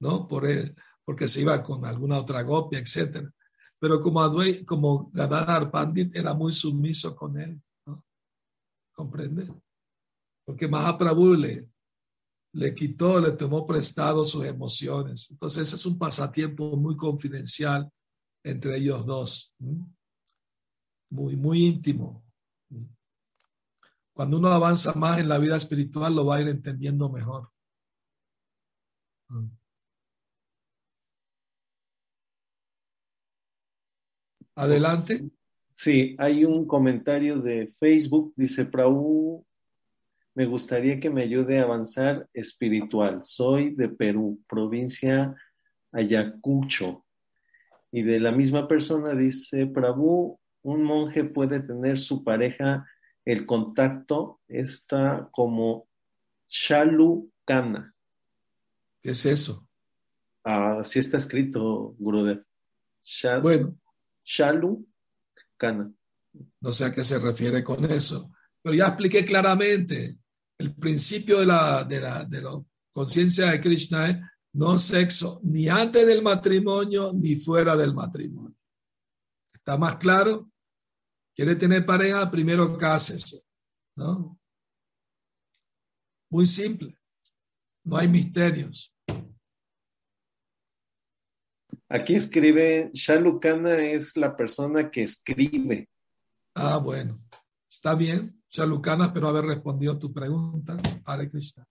[0.00, 0.28] ¿no?
[0.28, 3.28] por él, porque se iba con alguna otra gopia, etc.
[3.80, 4.30] Pero como,
[4.66, 8.04] como Gadadhar Pandit era muy sumiso con él, ¿no?
[8.92, 9.46] ¿comprende?
[10.44, 11.71] Porque Mahaprabhu le,
[12.52, 15.30] le quitó, le tomó prestado sus emociones.
[15.30, 17.90] Entonces, ese es un pasatiempo muy confidencial
[18.44, 19.54] entre ellos dos,
[21.10, 22.24] muy, muy íntimo.
[24.12, 27.48] Cuando uno avanza más en la vida espiritual, lo va a ir entendiendo mejor.
[34.54, 35.30] Adelante.
[35.72, 39.46] Sí, hay un comentario de Facebook, dice Prabhu
[40.34, 43.20] me gustaría que me ayude a avanzar espiritual.
[43.24, 45.34] Soy de Perú, provincia
[45.92, 47.04] Ayacucho.
[47.90, 52.86] Y de la misma persona dice, Prabhu, un monje puede tener su pareja,
[53.24, 55.86] el contacto está como
[56.48, 57.94] Shalukana.
[59.02, 59.68] ¿Qué es eso?
[60.44, 62.44] Así está escrito, Gurudev.
[63.42, 63.76] bueno.
[64.24, 65.92] Shalukana.
[66.60, 68.32] No sé a qué se refiere con eso.
[68.62, 70.21] Pero ya expliqué claramente
[70.62, 72.62] el principio de la, de la, de la
[72.92, 74.18] conciencia de Krishna es
[74.54, 78.56] no sexo ni antes del matrimonio ni fuera del matrimonio.
[79.52, 80.50] ¿Está más claro?
[81.34, 82.30] ¿Quiere tener pareja?
[82.30, 83.42] Primero cásese.
[83.96, 84.38] ¿no?
[86.30, 86.96] Muy simple.
[87.84, 88.94] No hay misterios.
[91.88, 95.90] Aquí escribe, Shalukana es la persona que escribe.
[96.54, 97.18] Ah, bueno.
[97.68, 98.41] Está bien.
[98.60, 100.76] Lucana, espero haber respondido a tu pregunta.
[101.06, 101.66] Hare Krishna.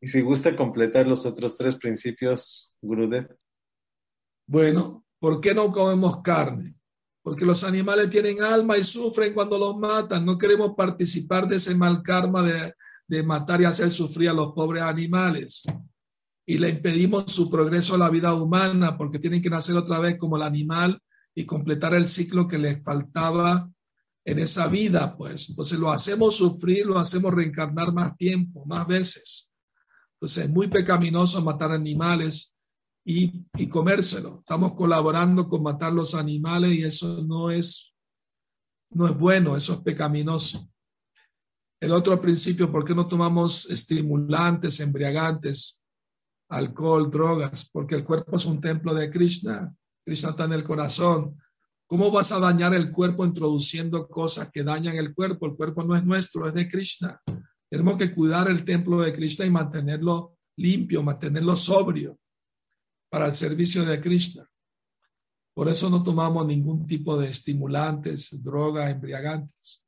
[0.00, 3.38] Y si gusta completar los otros tres principios, Gurudev.
[4.46, 6.74] Bueno, ¿por qué no comemos carne?
[7.22, 10.24] Porque los animales tienen alma y sufren cuando los matan.
[10.24, 12.74] No queremos participar de ese mal karma de,
[13.06, 15.62] de matar y hacer sufrir a los pobres animales.
[16.46, 20.18] Y le impedimos su progreso a la vida humana porque tienen que nacer otra vez
[20.18, 21.00] como el animal
[21.34, 23.70] y completar el ciclo que les faltaba
[24.24, 25.50] en esa vida, pues.
[25.50, 29.52] Entonces lo hacemos sufrir, lo hacemos reencarnar más tiempo, más veces.
[30.14, 32.56] Entonces es muy pecaminoso matar animales
[33.04, 34.38] y, y comérselo.
[34.38, 37.92] Estamos colaborando con matar los animales y eso no es,
[38.90, 40.70] no es bueno, eso es pecaminoso.
[41.80, 45.82] El otro principio, ¿por qué no tomamos estimulantes, embriagantes,
[46.48, 47.68] alcohol, drogas?
[47.70, 49.74] Porque el cuerpo es un templo de Krishna
[50.04, 51.40] Krishna está en el corazón.
[51.86, 55.46] ¿Cómo vas a dañar el cuerpo introduciendo cosas que dañan el cuerpo?
[55.46, 57.20] El cuerpo no es nuestro, es de Krishna.
[57.68, 62.18] Tenemos que cuidar el templo de Krishna y mantenerlo limpio, mantenerlo sobrio
[63.10, 64.48] para el servicio de Krishna.
[65.54, 69.84] Por eso no tomamos ningún tipo de estimulantes, drogas, embriagantes.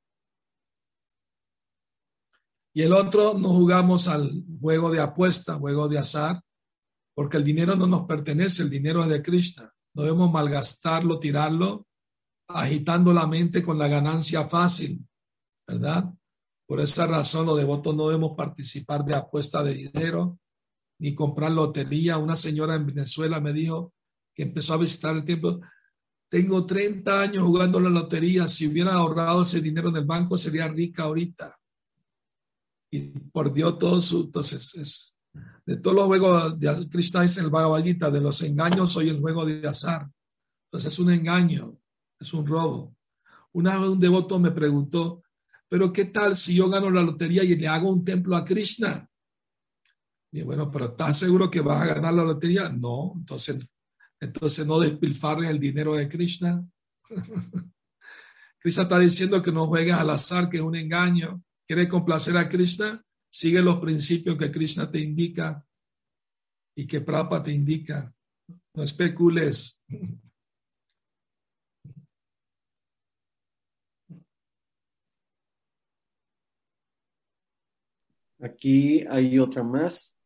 [2.72, 6.40] Y el otro, no jugamos al juego de apuesta, juego de azar,
[7.14, 9.72] porque el dinero no nos pertenece, el dinero es de Krishna.
[9.96, 11.86] No debemos malgastarlo, tirarlo,
[12.48, 15.08] agitando la mente con la ganancia fácil,
[15.66, 16.12] ¿verdad?
[16.66, 20.38] Por esa razón los devotos no debemos participar de apuesta de dinero
[21.00, 22.18] ni comprar lotería.
[22.18, 23.94] Una señora en Venezuela me dijo
[24.34, 25.60] que empezó a visitar el templo.
[26.28, 28.48] Tengo 30 años jugando la lotería.
[28.48, 31.56] Si hubiera ahorrado ese dinero en el banco, sería rica ahorita.
[32.90, 34.24] Y por Dios, todo su.
[34.24, 35.15] Entonces, es,
[35.66, 39.44] de todos los juegos de Krishna dice el Bhagavad de los engaños soy el juego
[39.44, 40.08] de azar.
[40.66, 41.76] Entonces es un engaño,
[42.20, 42.94] es un robo.
[43.52, 45.24] Una vez un devoto me preguntó,
[45.68, 49.08] pero ¿qué tal si yo gano la lotería y le hago un templo a Krishna?
[50.30, 52.68] Y bueno, pero ¿estás seguro que vas a ganar la lotería?
[52.68, 53.66] No, entonces,
[54.20, 56.64] entonces no despilfarren el dinero de Krishna.
[58.58, 61.42] Krishna está diciendo que no juegues al azar, que es un engaño.
[61.66, 63.02] ¿Quieres complacer a Krishna?
[63.38, 65.62] Sigue los principios que Krishna te indica
[66.74, 68.10] y que Prapa te indica.
[68.72, 69.78] No especules.
[78.40, 80.16] Aquí hay otra más.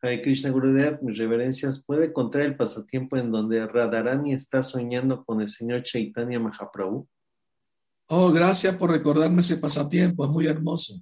[0.00, 1.84] Hare Krishna Gurudev, mis reverencias.
[1.84, 7.06] ¿Puede contar el pasatiempo en donde Radharani está soñando con el señor Chaitanya Mahaprabhu?
[8.06, 10.94] Oh, gracias por recordarme ese pasatiempo, es muy hermoso.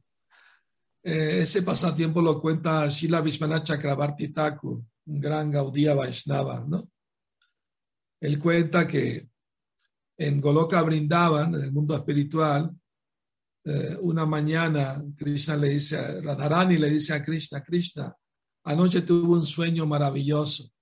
[1.02, 6.82] Eh, ese pasatiempo lo cuenta Shila Vishwanath Chakrabarti Thakur, un gran Gaudía Vaishnava, ¿no?
[8.20, 9.28] Él cuenta que
[10.16, 12.76] en Goloka Brindavan, en el mundo espiritual,
[13.64, 18.12] eh, una mañana Krishna le dice, a Radharani le dice a Krishna, Krishna,
[18.64, 20.72] anoche tuve un sueño maravilloso.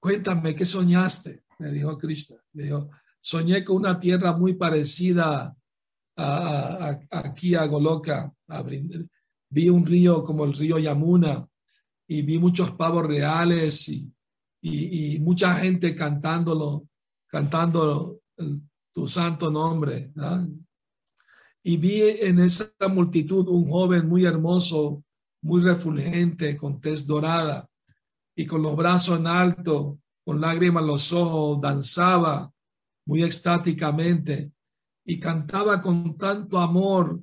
[0.00, 1.44] Cuéntame, ¿qué soñaste?
[1.58, 2.36] Le dijo Krishna.
[2.52, 2.90] Le dijo,
[3.20, 5.56] soñé con una tierra muy parecida
[6.16, 8.32] a, aquí a Goloka.
[9.56, 11.48] Vi un río como el río Yamuna
[12.06, 14.12] y vi muchos pavos reales y,
[15.20, 16.88] mucha gente cantándolo,
[17.26, 18.20] cantando
[18.92, 20.12] tu santo nombre.
[21.62, 25.02] Y vi en esa multitud un joven muy hermoso,
[25.40, 27.66] muy refulgente, con tez dorada
[28.34, 32.52] y con los brazos en alto, con lágrimas en los ojos, danzaba
[33.06, 34.52] muy extáticamente
[35.04, 37.22] y cantaba con tanto amor,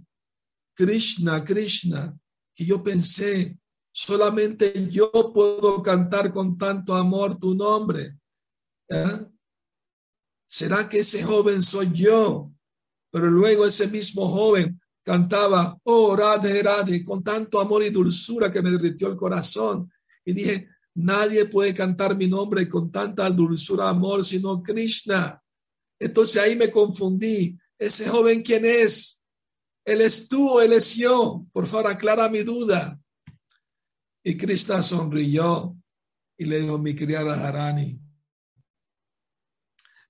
[0.75, 2.17] Krishna, Krishna,
[2.55, 3.57] que yo pensé,
[3.91, 8.19] solamente yo puedo cantar con tanto amor tu nombre.
[8.89, 9.27] ¿Eh?
[10.45, 12.51] ¿Será que ese joven soy yo?
[13.11, 18.61] Pero luego ese mismo joven cantaba, oh, Radhe, Radhe, con tanto amor y dulzura que
[18.61, 19.91] me derritió el corazón.
[20.25, 25.41] Y dije, nadie puede cantar mi nombre con tanta dulzura, amor, sino Krishna.
[25.99, 27.57] Entonces ahí me confundí.
[27.77, 29.22] Ese joven, ¿quién es?
[29.85, 31.45] Él es tú, él es yo.
[31.51, 32.99] Por favor, aclara mi duda.
[34.23, 35.77] Y Krishna sonrió
[36.37, 38.01] y le dijo, mi criada Harani,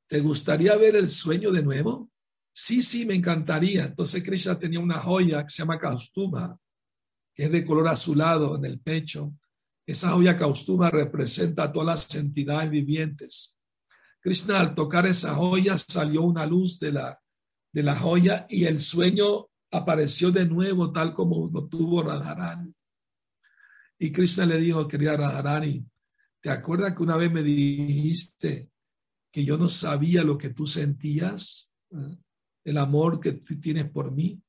[0.07, 2.11] ¿te gustaría ver el sueño de nuevo?
[2.51, 3.85] Sí, sí, me encantaría.
[3.85, 6.59] Entonces Krishna tenía una joya que se llama Kaustubha,
[7.33, 9.33] que es de color azulado en el pecho.
[9.87, 13.57] Esa joya Kaustubha representa a todas las entidades vivientes.
[14.21, 17.19] Krishna al tocar esa joya salió una luz de la,
[17.73, 22.73] de la joya y el sueño apareció de nuevo tal como lo tuvo Radharani.
[23.99, 25.85] Y Krishna le dijo, querida Radharani,
[26.41, 28.69] ¿te acuerdas que una vez me dijiste
[29.31, 31.71] que yo no sabía lo que tú sentías?
[32.65, 34.41] el amor que tú tienes por mí,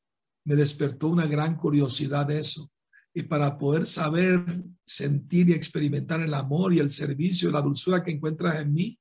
[0.45, 2.71] me despertó una gran curiosidad de eso.
[3.13, 4.45] Y para poder saber,
[4.85, 8.99] sentir y experimentar el amor y el servicio y la dulzura que encuentras en mí,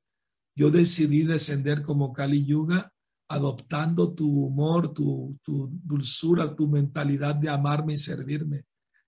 [0.55, 2.92] yo decidí descender como Kali Yuga,
[3.33, 8.65] adoptando tu humor, tu, tu dulzura, tu mentalidad de amarme y servirme.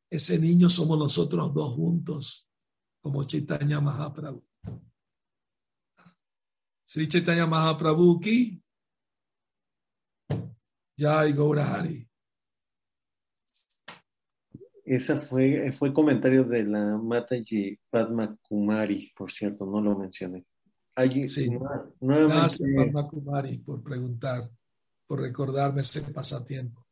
[0.10, 2.50] Ese niño somos nosotros dos juntos,
[3.02, 4.42] como Chaitanya Mahaprabhu.
[6.86, 8.62] Sri Chaitanya Mahaprabhu ki
[10.98, 12.08] Jai Gaurahari.
[14.86, 20.46] Ese fue, fue comentario de la Mataji Padma Kumari, por cierto, no lo mencioné.
[20.96, 21.50] Allí, sí.
[22.00, 24.50] Gracias, Padma Kumari, por preguntar,
[25.06, 26.86] por recordarme ese pasatiempo.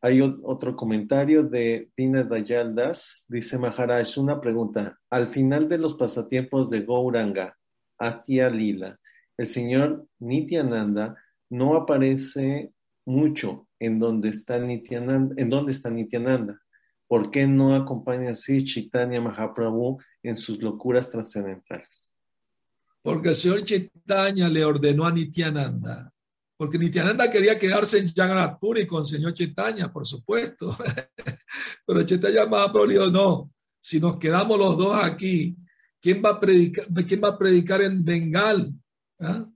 [0.00, 4.98] Hay otro comentario de Dina Dayaldas, dice Maharaj, una pregunta.
[5.08, 7.56] Al final de los pasatiempos de Gauranga,
[7.96, 8.98] Atya Lila,
[9.36, 11.16] el señor Nityananda
[11.48, 12.72] no aparece
[13.06, 16.60] mucho en donde está Nityananda, en dónde está Nityananda.
[17.06, 22.12] ¿Por qué no acompaña así Chaitanya Mahaprabhu en sus locuras trascendentales?
[23.08, 26.12] Porque el señor Chaitanya le ordenó a Nityananda,
[26.58, 30.76] porque Nityananda quería quedarse en Jagannath Puri con el señor Chaitanya, por supuesto.
[31.86, 35.56] Pero Chaitanya Mahaprabhu dijo, no, si nos quedamos los dos aquí,
[36.02, 38.74] ¿quién va a predicar, quién va a predicar en Bengal?
[39.20, 39.48] ¿Ah?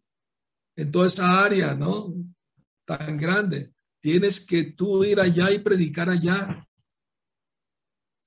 [0.75, 2.15] en toda esa área, ¿no?
[2.87, 3.75] Tan grande.
[4.01, 6.67] Tienes que tú ir allá y predicar allá.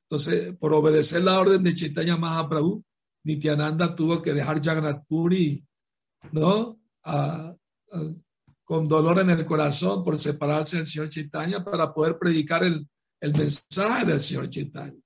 [0.04, 2.86] Entonces, por obedecer la orden de Chaitanya Mahaprabhu,
[3.26, 5.66] Nityananda tuvo que dejar Jagannath Puri,
[6.32, 6.80] ¿no?
[8.64, 12.90] con dolor en el corazón por separarse del Señor Chaitanya para poder predicar el,
[13.22, 15.00] el mensaje del Señor Chaitanya.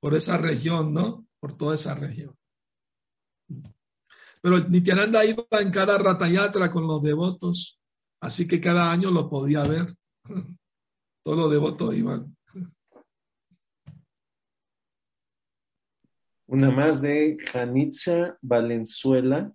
[0.00, 1.26] Por esa región, ¿no?
[1.38, 2.34] Por toda esa región.
[4.40, 7.78] Pero Nityananda iba en cada ratayatra con los devotos,
[8.20, 9.94] así que cada año lo podía ver.
[11.22, 12.36] Todos los devotos iban.
[16.46, 19.52] Una más de Janitza Valenzuela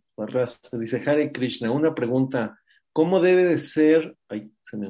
[0.80, 2.60] Dice Hare Krishna, una pregunta.
[2.92, 4.88] ¿Cómo debe de ser, ay, se me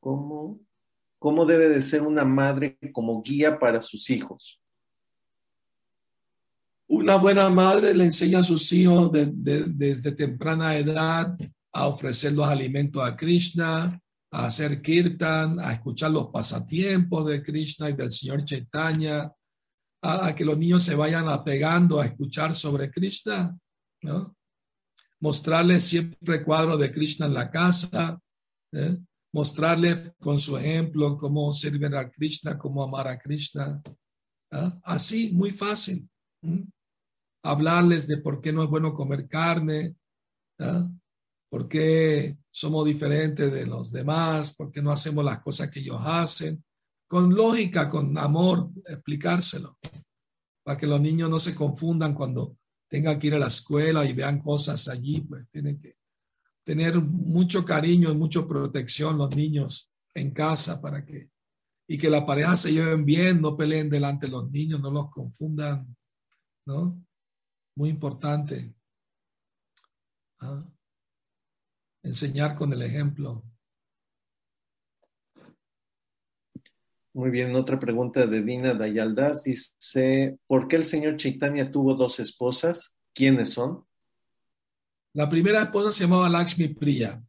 [0.00, 0.60] ¿cómo,
[1.20, 4.60] cómo debe de ser una madre como guía para sus hijos?
[6.88, 11.36] Una buena madre le enseña a sus hijos desde temprana edad
[11.72, 14.00] a ofrecer los alimentos a Krishna,
[14.32, 19.30] a hacer kirtan, a escuchar los pasatiempos de Krishna y del Señor Chaitanya,
[20.06, 23.58] a, que los niños se vayan apegando a escuchar sobre Krishna,
[24.02, 24.36] ¿no?
[25.20, 28.20] Mostrarles siempre cuadros de Krishna en la casa,
[28.72, 28.98] ¿eh?
[29.32, 33.82] mostrarles con su ejemplo cómo servir a Krishna, cómo amar a Krishna.
[34.52, 34.78] ¿ah?
[34.84, 36.08] Así, muy fácil.
[37.42, 39.96] Hablarles de por qué no es bueno comer carne,
[40.60, 40.88] ¿ah?
[41.48, 46.00] por qué somos diferentes de los demás, por qué no hacemos las cosas que ellos
[46.00, 46.62] hacen,
[47.08, 49.78] con lógica, con amor, explicárselo,
[50.62, 52.56] para que los niños no se confundan cuando
[52.88, 55.94] tengan que ir a la escuela y vean cosas allí, pues tienen que
[56.64, 61.30] tener mucho cariño y mucha protección los niños en casa para que
[61.88, 65.08] y que la pareja se lleven bien, no peleen delante de los niños, no los
[65.10, 65.96] confundan,
[66.66, 67.00] ¿no?
[67.76, 68.74] Muy importante.
[70.40, 70.64] ¿ah?
[72.02, 73.44] Enseñar con el ejemplo.
[77.16, 82.20] Muy bien, otra pregunta de Dina Dayaldas dice, ¿por qué el señor Chaitanya tuvo dos
[82.20, 82.98] esposas?
[83.14, 83.86] ¿Quiénes son?
[85.14, 87.24] La primera esposa se llamaba Lakshmi Priya.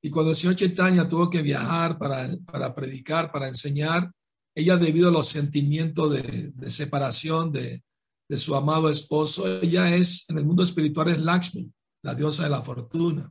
[0.00, 4.08] Y cuando el señor Chaitanya tuvo que viajar para, para predicar, para enseñar,
[4.54, 7.82] ella debido a los sentimientos de, de separación de,
[8.28, 11.72] de, su amado esposo, ella es, en el mundo espiritual es Lakshmi,
[12.02, 13.28] la diosa de la fortuna.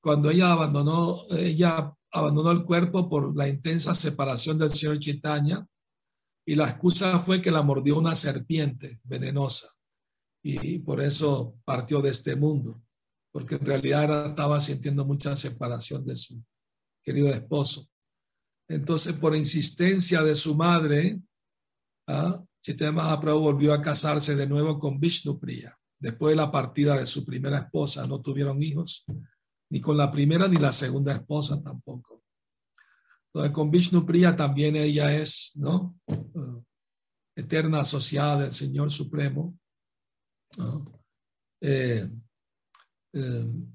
[0.00, 5.66] Cuando ella abandonó, ella abandonó el cuerpo por la intensa separación del señor Chaitanya
[6.44, 9.68] y la excusa fue que la mordió una serpiente venenosa
[10.42, 12.82] y por eso partió de este mundo,
[13.30, 16.42] porque en realidad estaba sintiendo mucha separación de su
[17.02, 17.88] querido esposo.
[18.68, 21.20] Entonces, por insistencia de su madre,
[22.08, 22.42] ¿ah?
[22.62, 25.74] Chaitanya volvió a casarse de nuevo con Vishnu Priya.
[25.98, 29.04] Después de la partida de su primera esposa, no tuvieron hijos,
[29.72, 32.22] ni con la primera ni la segunda esposa tampoco.
[33.28, 35.98] Entonces, con Vishnu Priya también ella es, ¿no?
[36.08, 36.62] Uh,
[37.34, 39.58] eterna asociada del Señor Supremo.
[41.62, 42.06] Eh,
[43.14, 43.66] eh,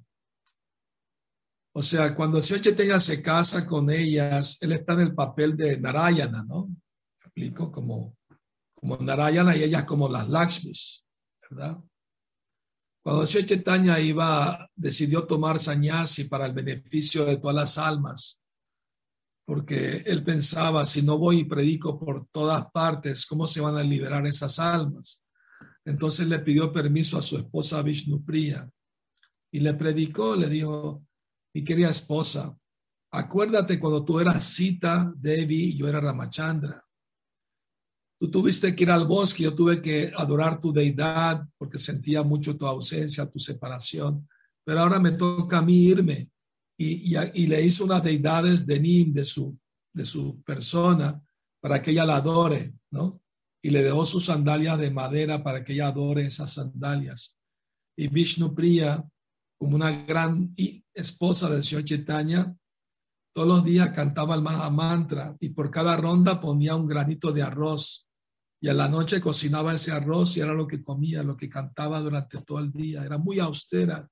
[1.73, 5.79] o sea, cuando el señor se casa con ellas, él está en el papel de
[5.79, 6.69] Narayana, ¿no?
[7.17, 8.15] Explico como,
[8.75, 11.03] como Narayana y ellas como las Lakshmis,
[11.49, 11.81] ¿verdad?
[13.07, 18.41] Cuando el señor Chaitanya iba, decidió tomar sannyasi para el beneficio de todas las almas,
[19.45, 23.81] porque él pensaba, si no voy y predico por todas partes, ¿cómo se van a
[23.81, 25.23] liberar esas almas?
[25.85, 28.69] Entonces le pidió permiso a su esposa Vishnupriya
[29.53, 31.05] y le predicó, le dijo,
[31.53, 32.57] mi querida esposa,
[33.11, 36.85] acuérdate cuando tú eras Sita, Devi y yo era Ramachandra.
[38.19, 42.57] Tú tuviste que ir al bosque, yo tuve que adorar tu deidad porque sentía mucho
[42.57, 44.27] tu ausencia, tu separación,
[44.63, 46.31] pero ahora me toca a mí irme.
[46.79, 49.57] Y, y, le hizo unas deidades de Nim, de su,
[49.93, 51.19] de su persona,
[51.59, 53.19] para que ella la adore, ¿no?
[53.61, 57.37] y le dejó sus sandalias de madera para que ella adore esas sandalias.
[57.97, 59.03] Y Vishnu Priya,
[59.57, 60.53] como una gran
[60.93, 62.55] esposa del señor Chaitanya,
[63.33, 67.43] todos los días cantaba el Maha Mantra y por cada ronda ponía un granito de
[67.43, 68.06] arroz.
[68.59, 71.99] Y a la noche cocinaba ese arroz y era lo que comía, lo que cantaba
[71.99, 73.03] durante todo el día.
[73.03, 74.09] Era muy austera,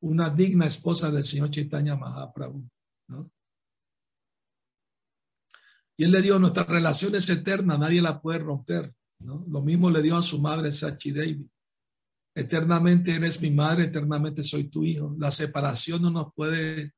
[0.00, 2.68] una digna esposa del señor Chaitanya Mahaprabhu.
[5.96, 8.94] Y él le dio, nuestra relación es eterna, nadie la puede romper.
[9.18, 11.46] Lo mismo le dio a su madre Sachi David.
[12.34, 15.14] Eternamente eres mi madre, eternamente soy tu hijo.
[15.18, 16.94] La separación no nos puede,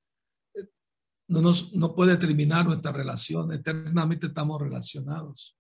[1.29, 3.53] no nos no puede terminar nuestra relación.
[3.53, 5.57] Eternamente estamos relacionados.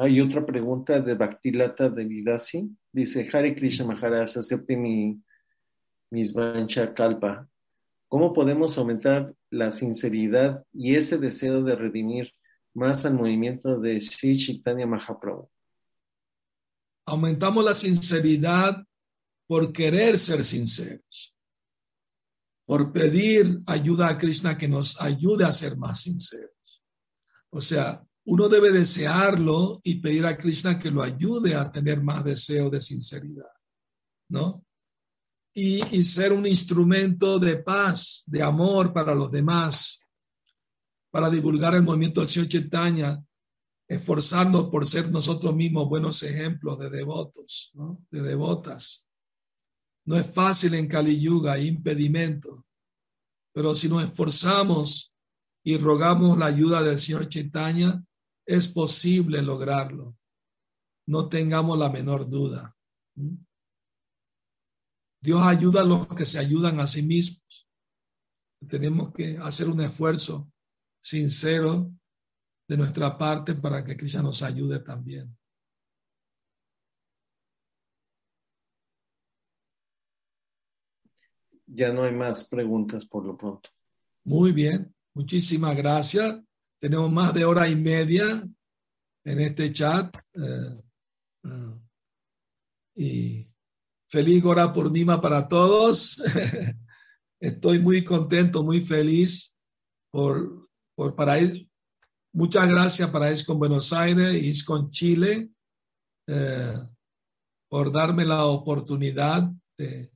[0.00, 2.70] Hay otra pregunta de Bhaktilata de Vidasi.
[2.92, 5.20] Dice, Hare Krishna Maharaj, acepte mi
[6.12, 7.48] Misvancha Kalpa.
[8.06, 12.32] ¿Cómo podemos aumentar la sinceridad y ese deseo de redimir
[12.74, 15.50] más al movimiento de Sri Chaitanya Mahaprabhu?
[17.06, 18.86] Aumentamos la sinceridad
[19.48, 21.34] por querer ser sinceros,
[22.66, 26.52] por pedir ayuda a Krishna que nos ayude a ser más sinceros.
[27.50, 32.24] O sea, uno debe desearlo y pedir a Krishna que lo ayude a tener más
[32.24, 33.50] deseo de sinceridad,
[34.28, 34.64] ¿no?
[35.60, 40.06] y, ser un instrumento de paz, de amor para los demás,
[41.10, 43.24] para divulgar el movimiento del Señor Chaitanya,
[43.88, 47.72] esforzarnos por ser nosotros mismos buenos ejemplos de devotos,
[48.10, 49.04] de devotas.
[50.04, 52.64] No es fácil en Kali Yuga, hay impedimento,
[53.52, 55.12] pero si nos esforzamos
[55.64, 58.00] y rogamos la ayuda del Señor Chaitanya,
[58.48, 60.16] es posible lograrlo.
[61.06, 62.74] No tengamos la menor duda.
[65.20, 67.68] Dios ayuda a los que se ayudan a sí mismos.
[68.66, 70.50] Tenemos que hacer un esfuerzo
[70.98, 71.92] sincero
[72.66, 75.36] de nuestra parte para que Cristo nos ayude también.
[81.66, 83.68] Ya no hay más preguntas por lo pronto.
[84.24, 86.47] Muy bien, muchísimas gracias.
[86.80, 88.48] Tenemos más de hora y media
[89.24, 90.16] en este chat.
[90.34, 90.80] Eh,
[91.44, 91.88] eh,
[92.94, 93.46] y
[94.08, 96.22] feliz hora por Nima para todos.
[97.40, 99.56] Estoy muy contento, muy feliz
[100.10, 101.68] por, por para ir.
[102.32, 105.50] Muchas gracias para ir con Buenos Aires y con Chile
[106.26, 106.74] eh,
[107.68, 110.10] por darme la oportunidad de,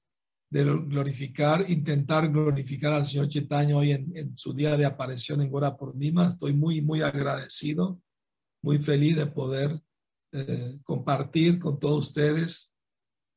[0.52, 5.50] de, glorificar, intentar glorificar al Señor Chitaño hoy en, en, su día de aparición en
[5.50, 6.28] Gora por Nima.
[6.28, 8.02] Estoy muy, muy agradecido,
[8.62, 9.80] muy feliz de poder
[10.32, 12.74] eh, compartir con todos ustedes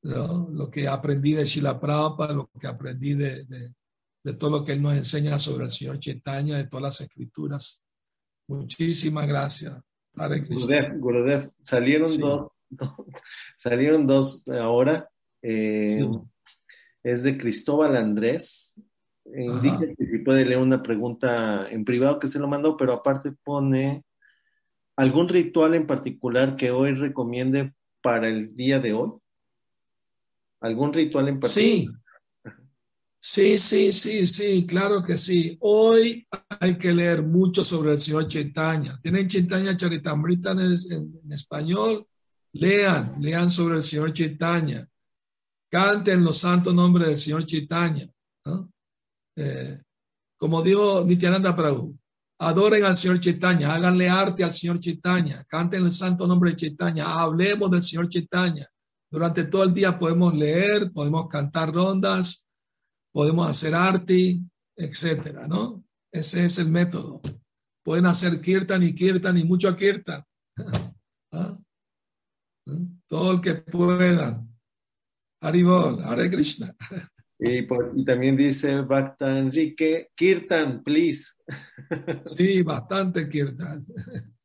[0.03, 0.49] ¿no?
[0.51, 3.73] lo que aprendí de Shila Prabhupada, lo que aprendí de, de,
[4.21, 7.81] de, todo lo que él nos enseña sobre el Señor Chaitanya, de todas las escrituras.
[8.49, 9.81] Muchísimas gracias.
[10.13, 12.19] Gurudev, Gurudev, salieron, sí.
[12.19, 12.47] dos,
[13.57, 15.09] salieron dos ahora.
[15.41, 16.09] Eh, sí.
[17.05, 18.81] Es de Cristóbal Andrés.
[19.25, 23.31] Indica que si puede leer una pregunta en privado que se lo mandó, pero aparte
[23.43, 24.03] pone
[24.95, 29.11] algún ritual en particular que hoy recomiende para el día de hoy.
[30.61, 32.01] ¿Algún ritual en particular?
[33.19, 35.59] Sí, sí, sí, sí, claro que sí.
[35.61, 36.27] Hoy
[36.59, 38.99] hay que leer mucho sobre el Señor Chaitanya.
[38.99, 42.07] Tienen Chaitanya Charitamrita en, en, en, español.
[42.53, 44.89] Lean, lean sobre el Señor Chaitanya.
[45.69, 48.09] Canten los santos nombres del Señor Chaitanya.
[48.45, 48.71] ¿no?
[49.35, 49.81] Eh,
[50.37, 51.97] como dijo Nityananda Prabhu,
[52.39, 57.13] adoren al Señor Chaitanya, háganle arte al Señor Chaitanya, canten el santo nombre de Chaitanya,
[57.13, 58.67] hablemos del Señor Chaitanya.
[59.11, 62.47] Durante todo el día podemos leer, podemos cantar rondas,
[63.13, 64.41] podemos hacer arte,
[64.75, 65.83] etcétera, ¿no?
[66.11, 67.21] Ese es el método.
[67.83, 70.23] Pueden hacer kirtan y kirtan y mucho kirtan.
[71.31, 71.57] ¿Ah?
[73.07, 74.44] Todo el que puedan.
[75.41, 76.73] Haribol, Hare Krishna.
[77.37, 81.33] Y, por, y, también dice Bhakta Enrique, Kirtan, please.
[82.25, 83.83] Sí, bastante Kirtan.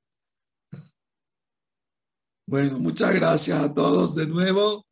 [2.47, 4.85] Bueno, muchas gracias a todos de nuevo.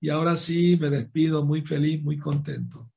[0.00, 2.88] Y ahora sí, me despido muy feliz, muy contento.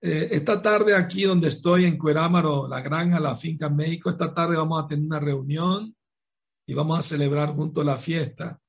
[0.00, 4.56] Eh, esta tarde aquí donde estoy en Cuerámaro, la granja, la finca México, esta tarde
[4.56, 5.94] vamos a tener una reunión
[6.66, 8.60] y vamos a celebrar junto la fiesta.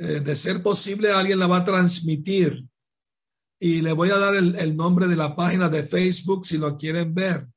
[0.00, 2.64] Eh, de ser posible, alguien la va a transmitir
[3.60, 7.12] y le voy a dar el, nombre de la página de Facebook si lo quieren
[7.14, 7.48] ver.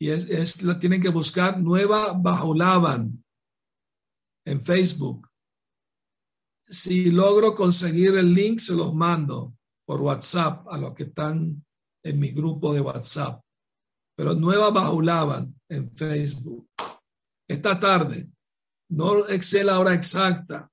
[0.00, 3.22] Y es, es la tienen que buscar Nueva Bajulaban
[4.46, 5.28] en Facebook.
[6.64, 9.54] Si logro conseguir el link, se los mando
[9.84, 11.62] por WhatsApp a los que están
[12.02, 13.42] en mi grupo de WhatsApp.
[14.16, 16.66] Pero Nueva Bajulaban en Facebook.
[17.46, 18.32] Esta tarde,
[18.88, 20.71] no excel la hora exacta.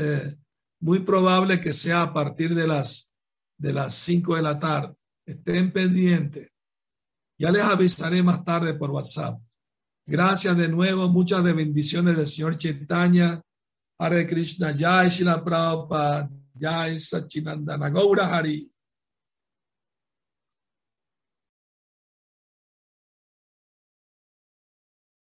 [0.00, 0.34] Eh,
[0.80, 3.12] muy probable que sea a partir de las
[3.58, 4.94] de las 5 de la tarde.
[5.26, 6.54] Estén pendientes.
[7.36, 9.40] Ya les avisaré más tarde por WhatsApp.
[10.06, 13.42] Gracias de nuevo, muchas de bendiciones del Señor Chaitanya,
[13.98, 18.70] Hare Krishna, Jai Shila Prabhupada, Jai Sachinandana Gaura Hari.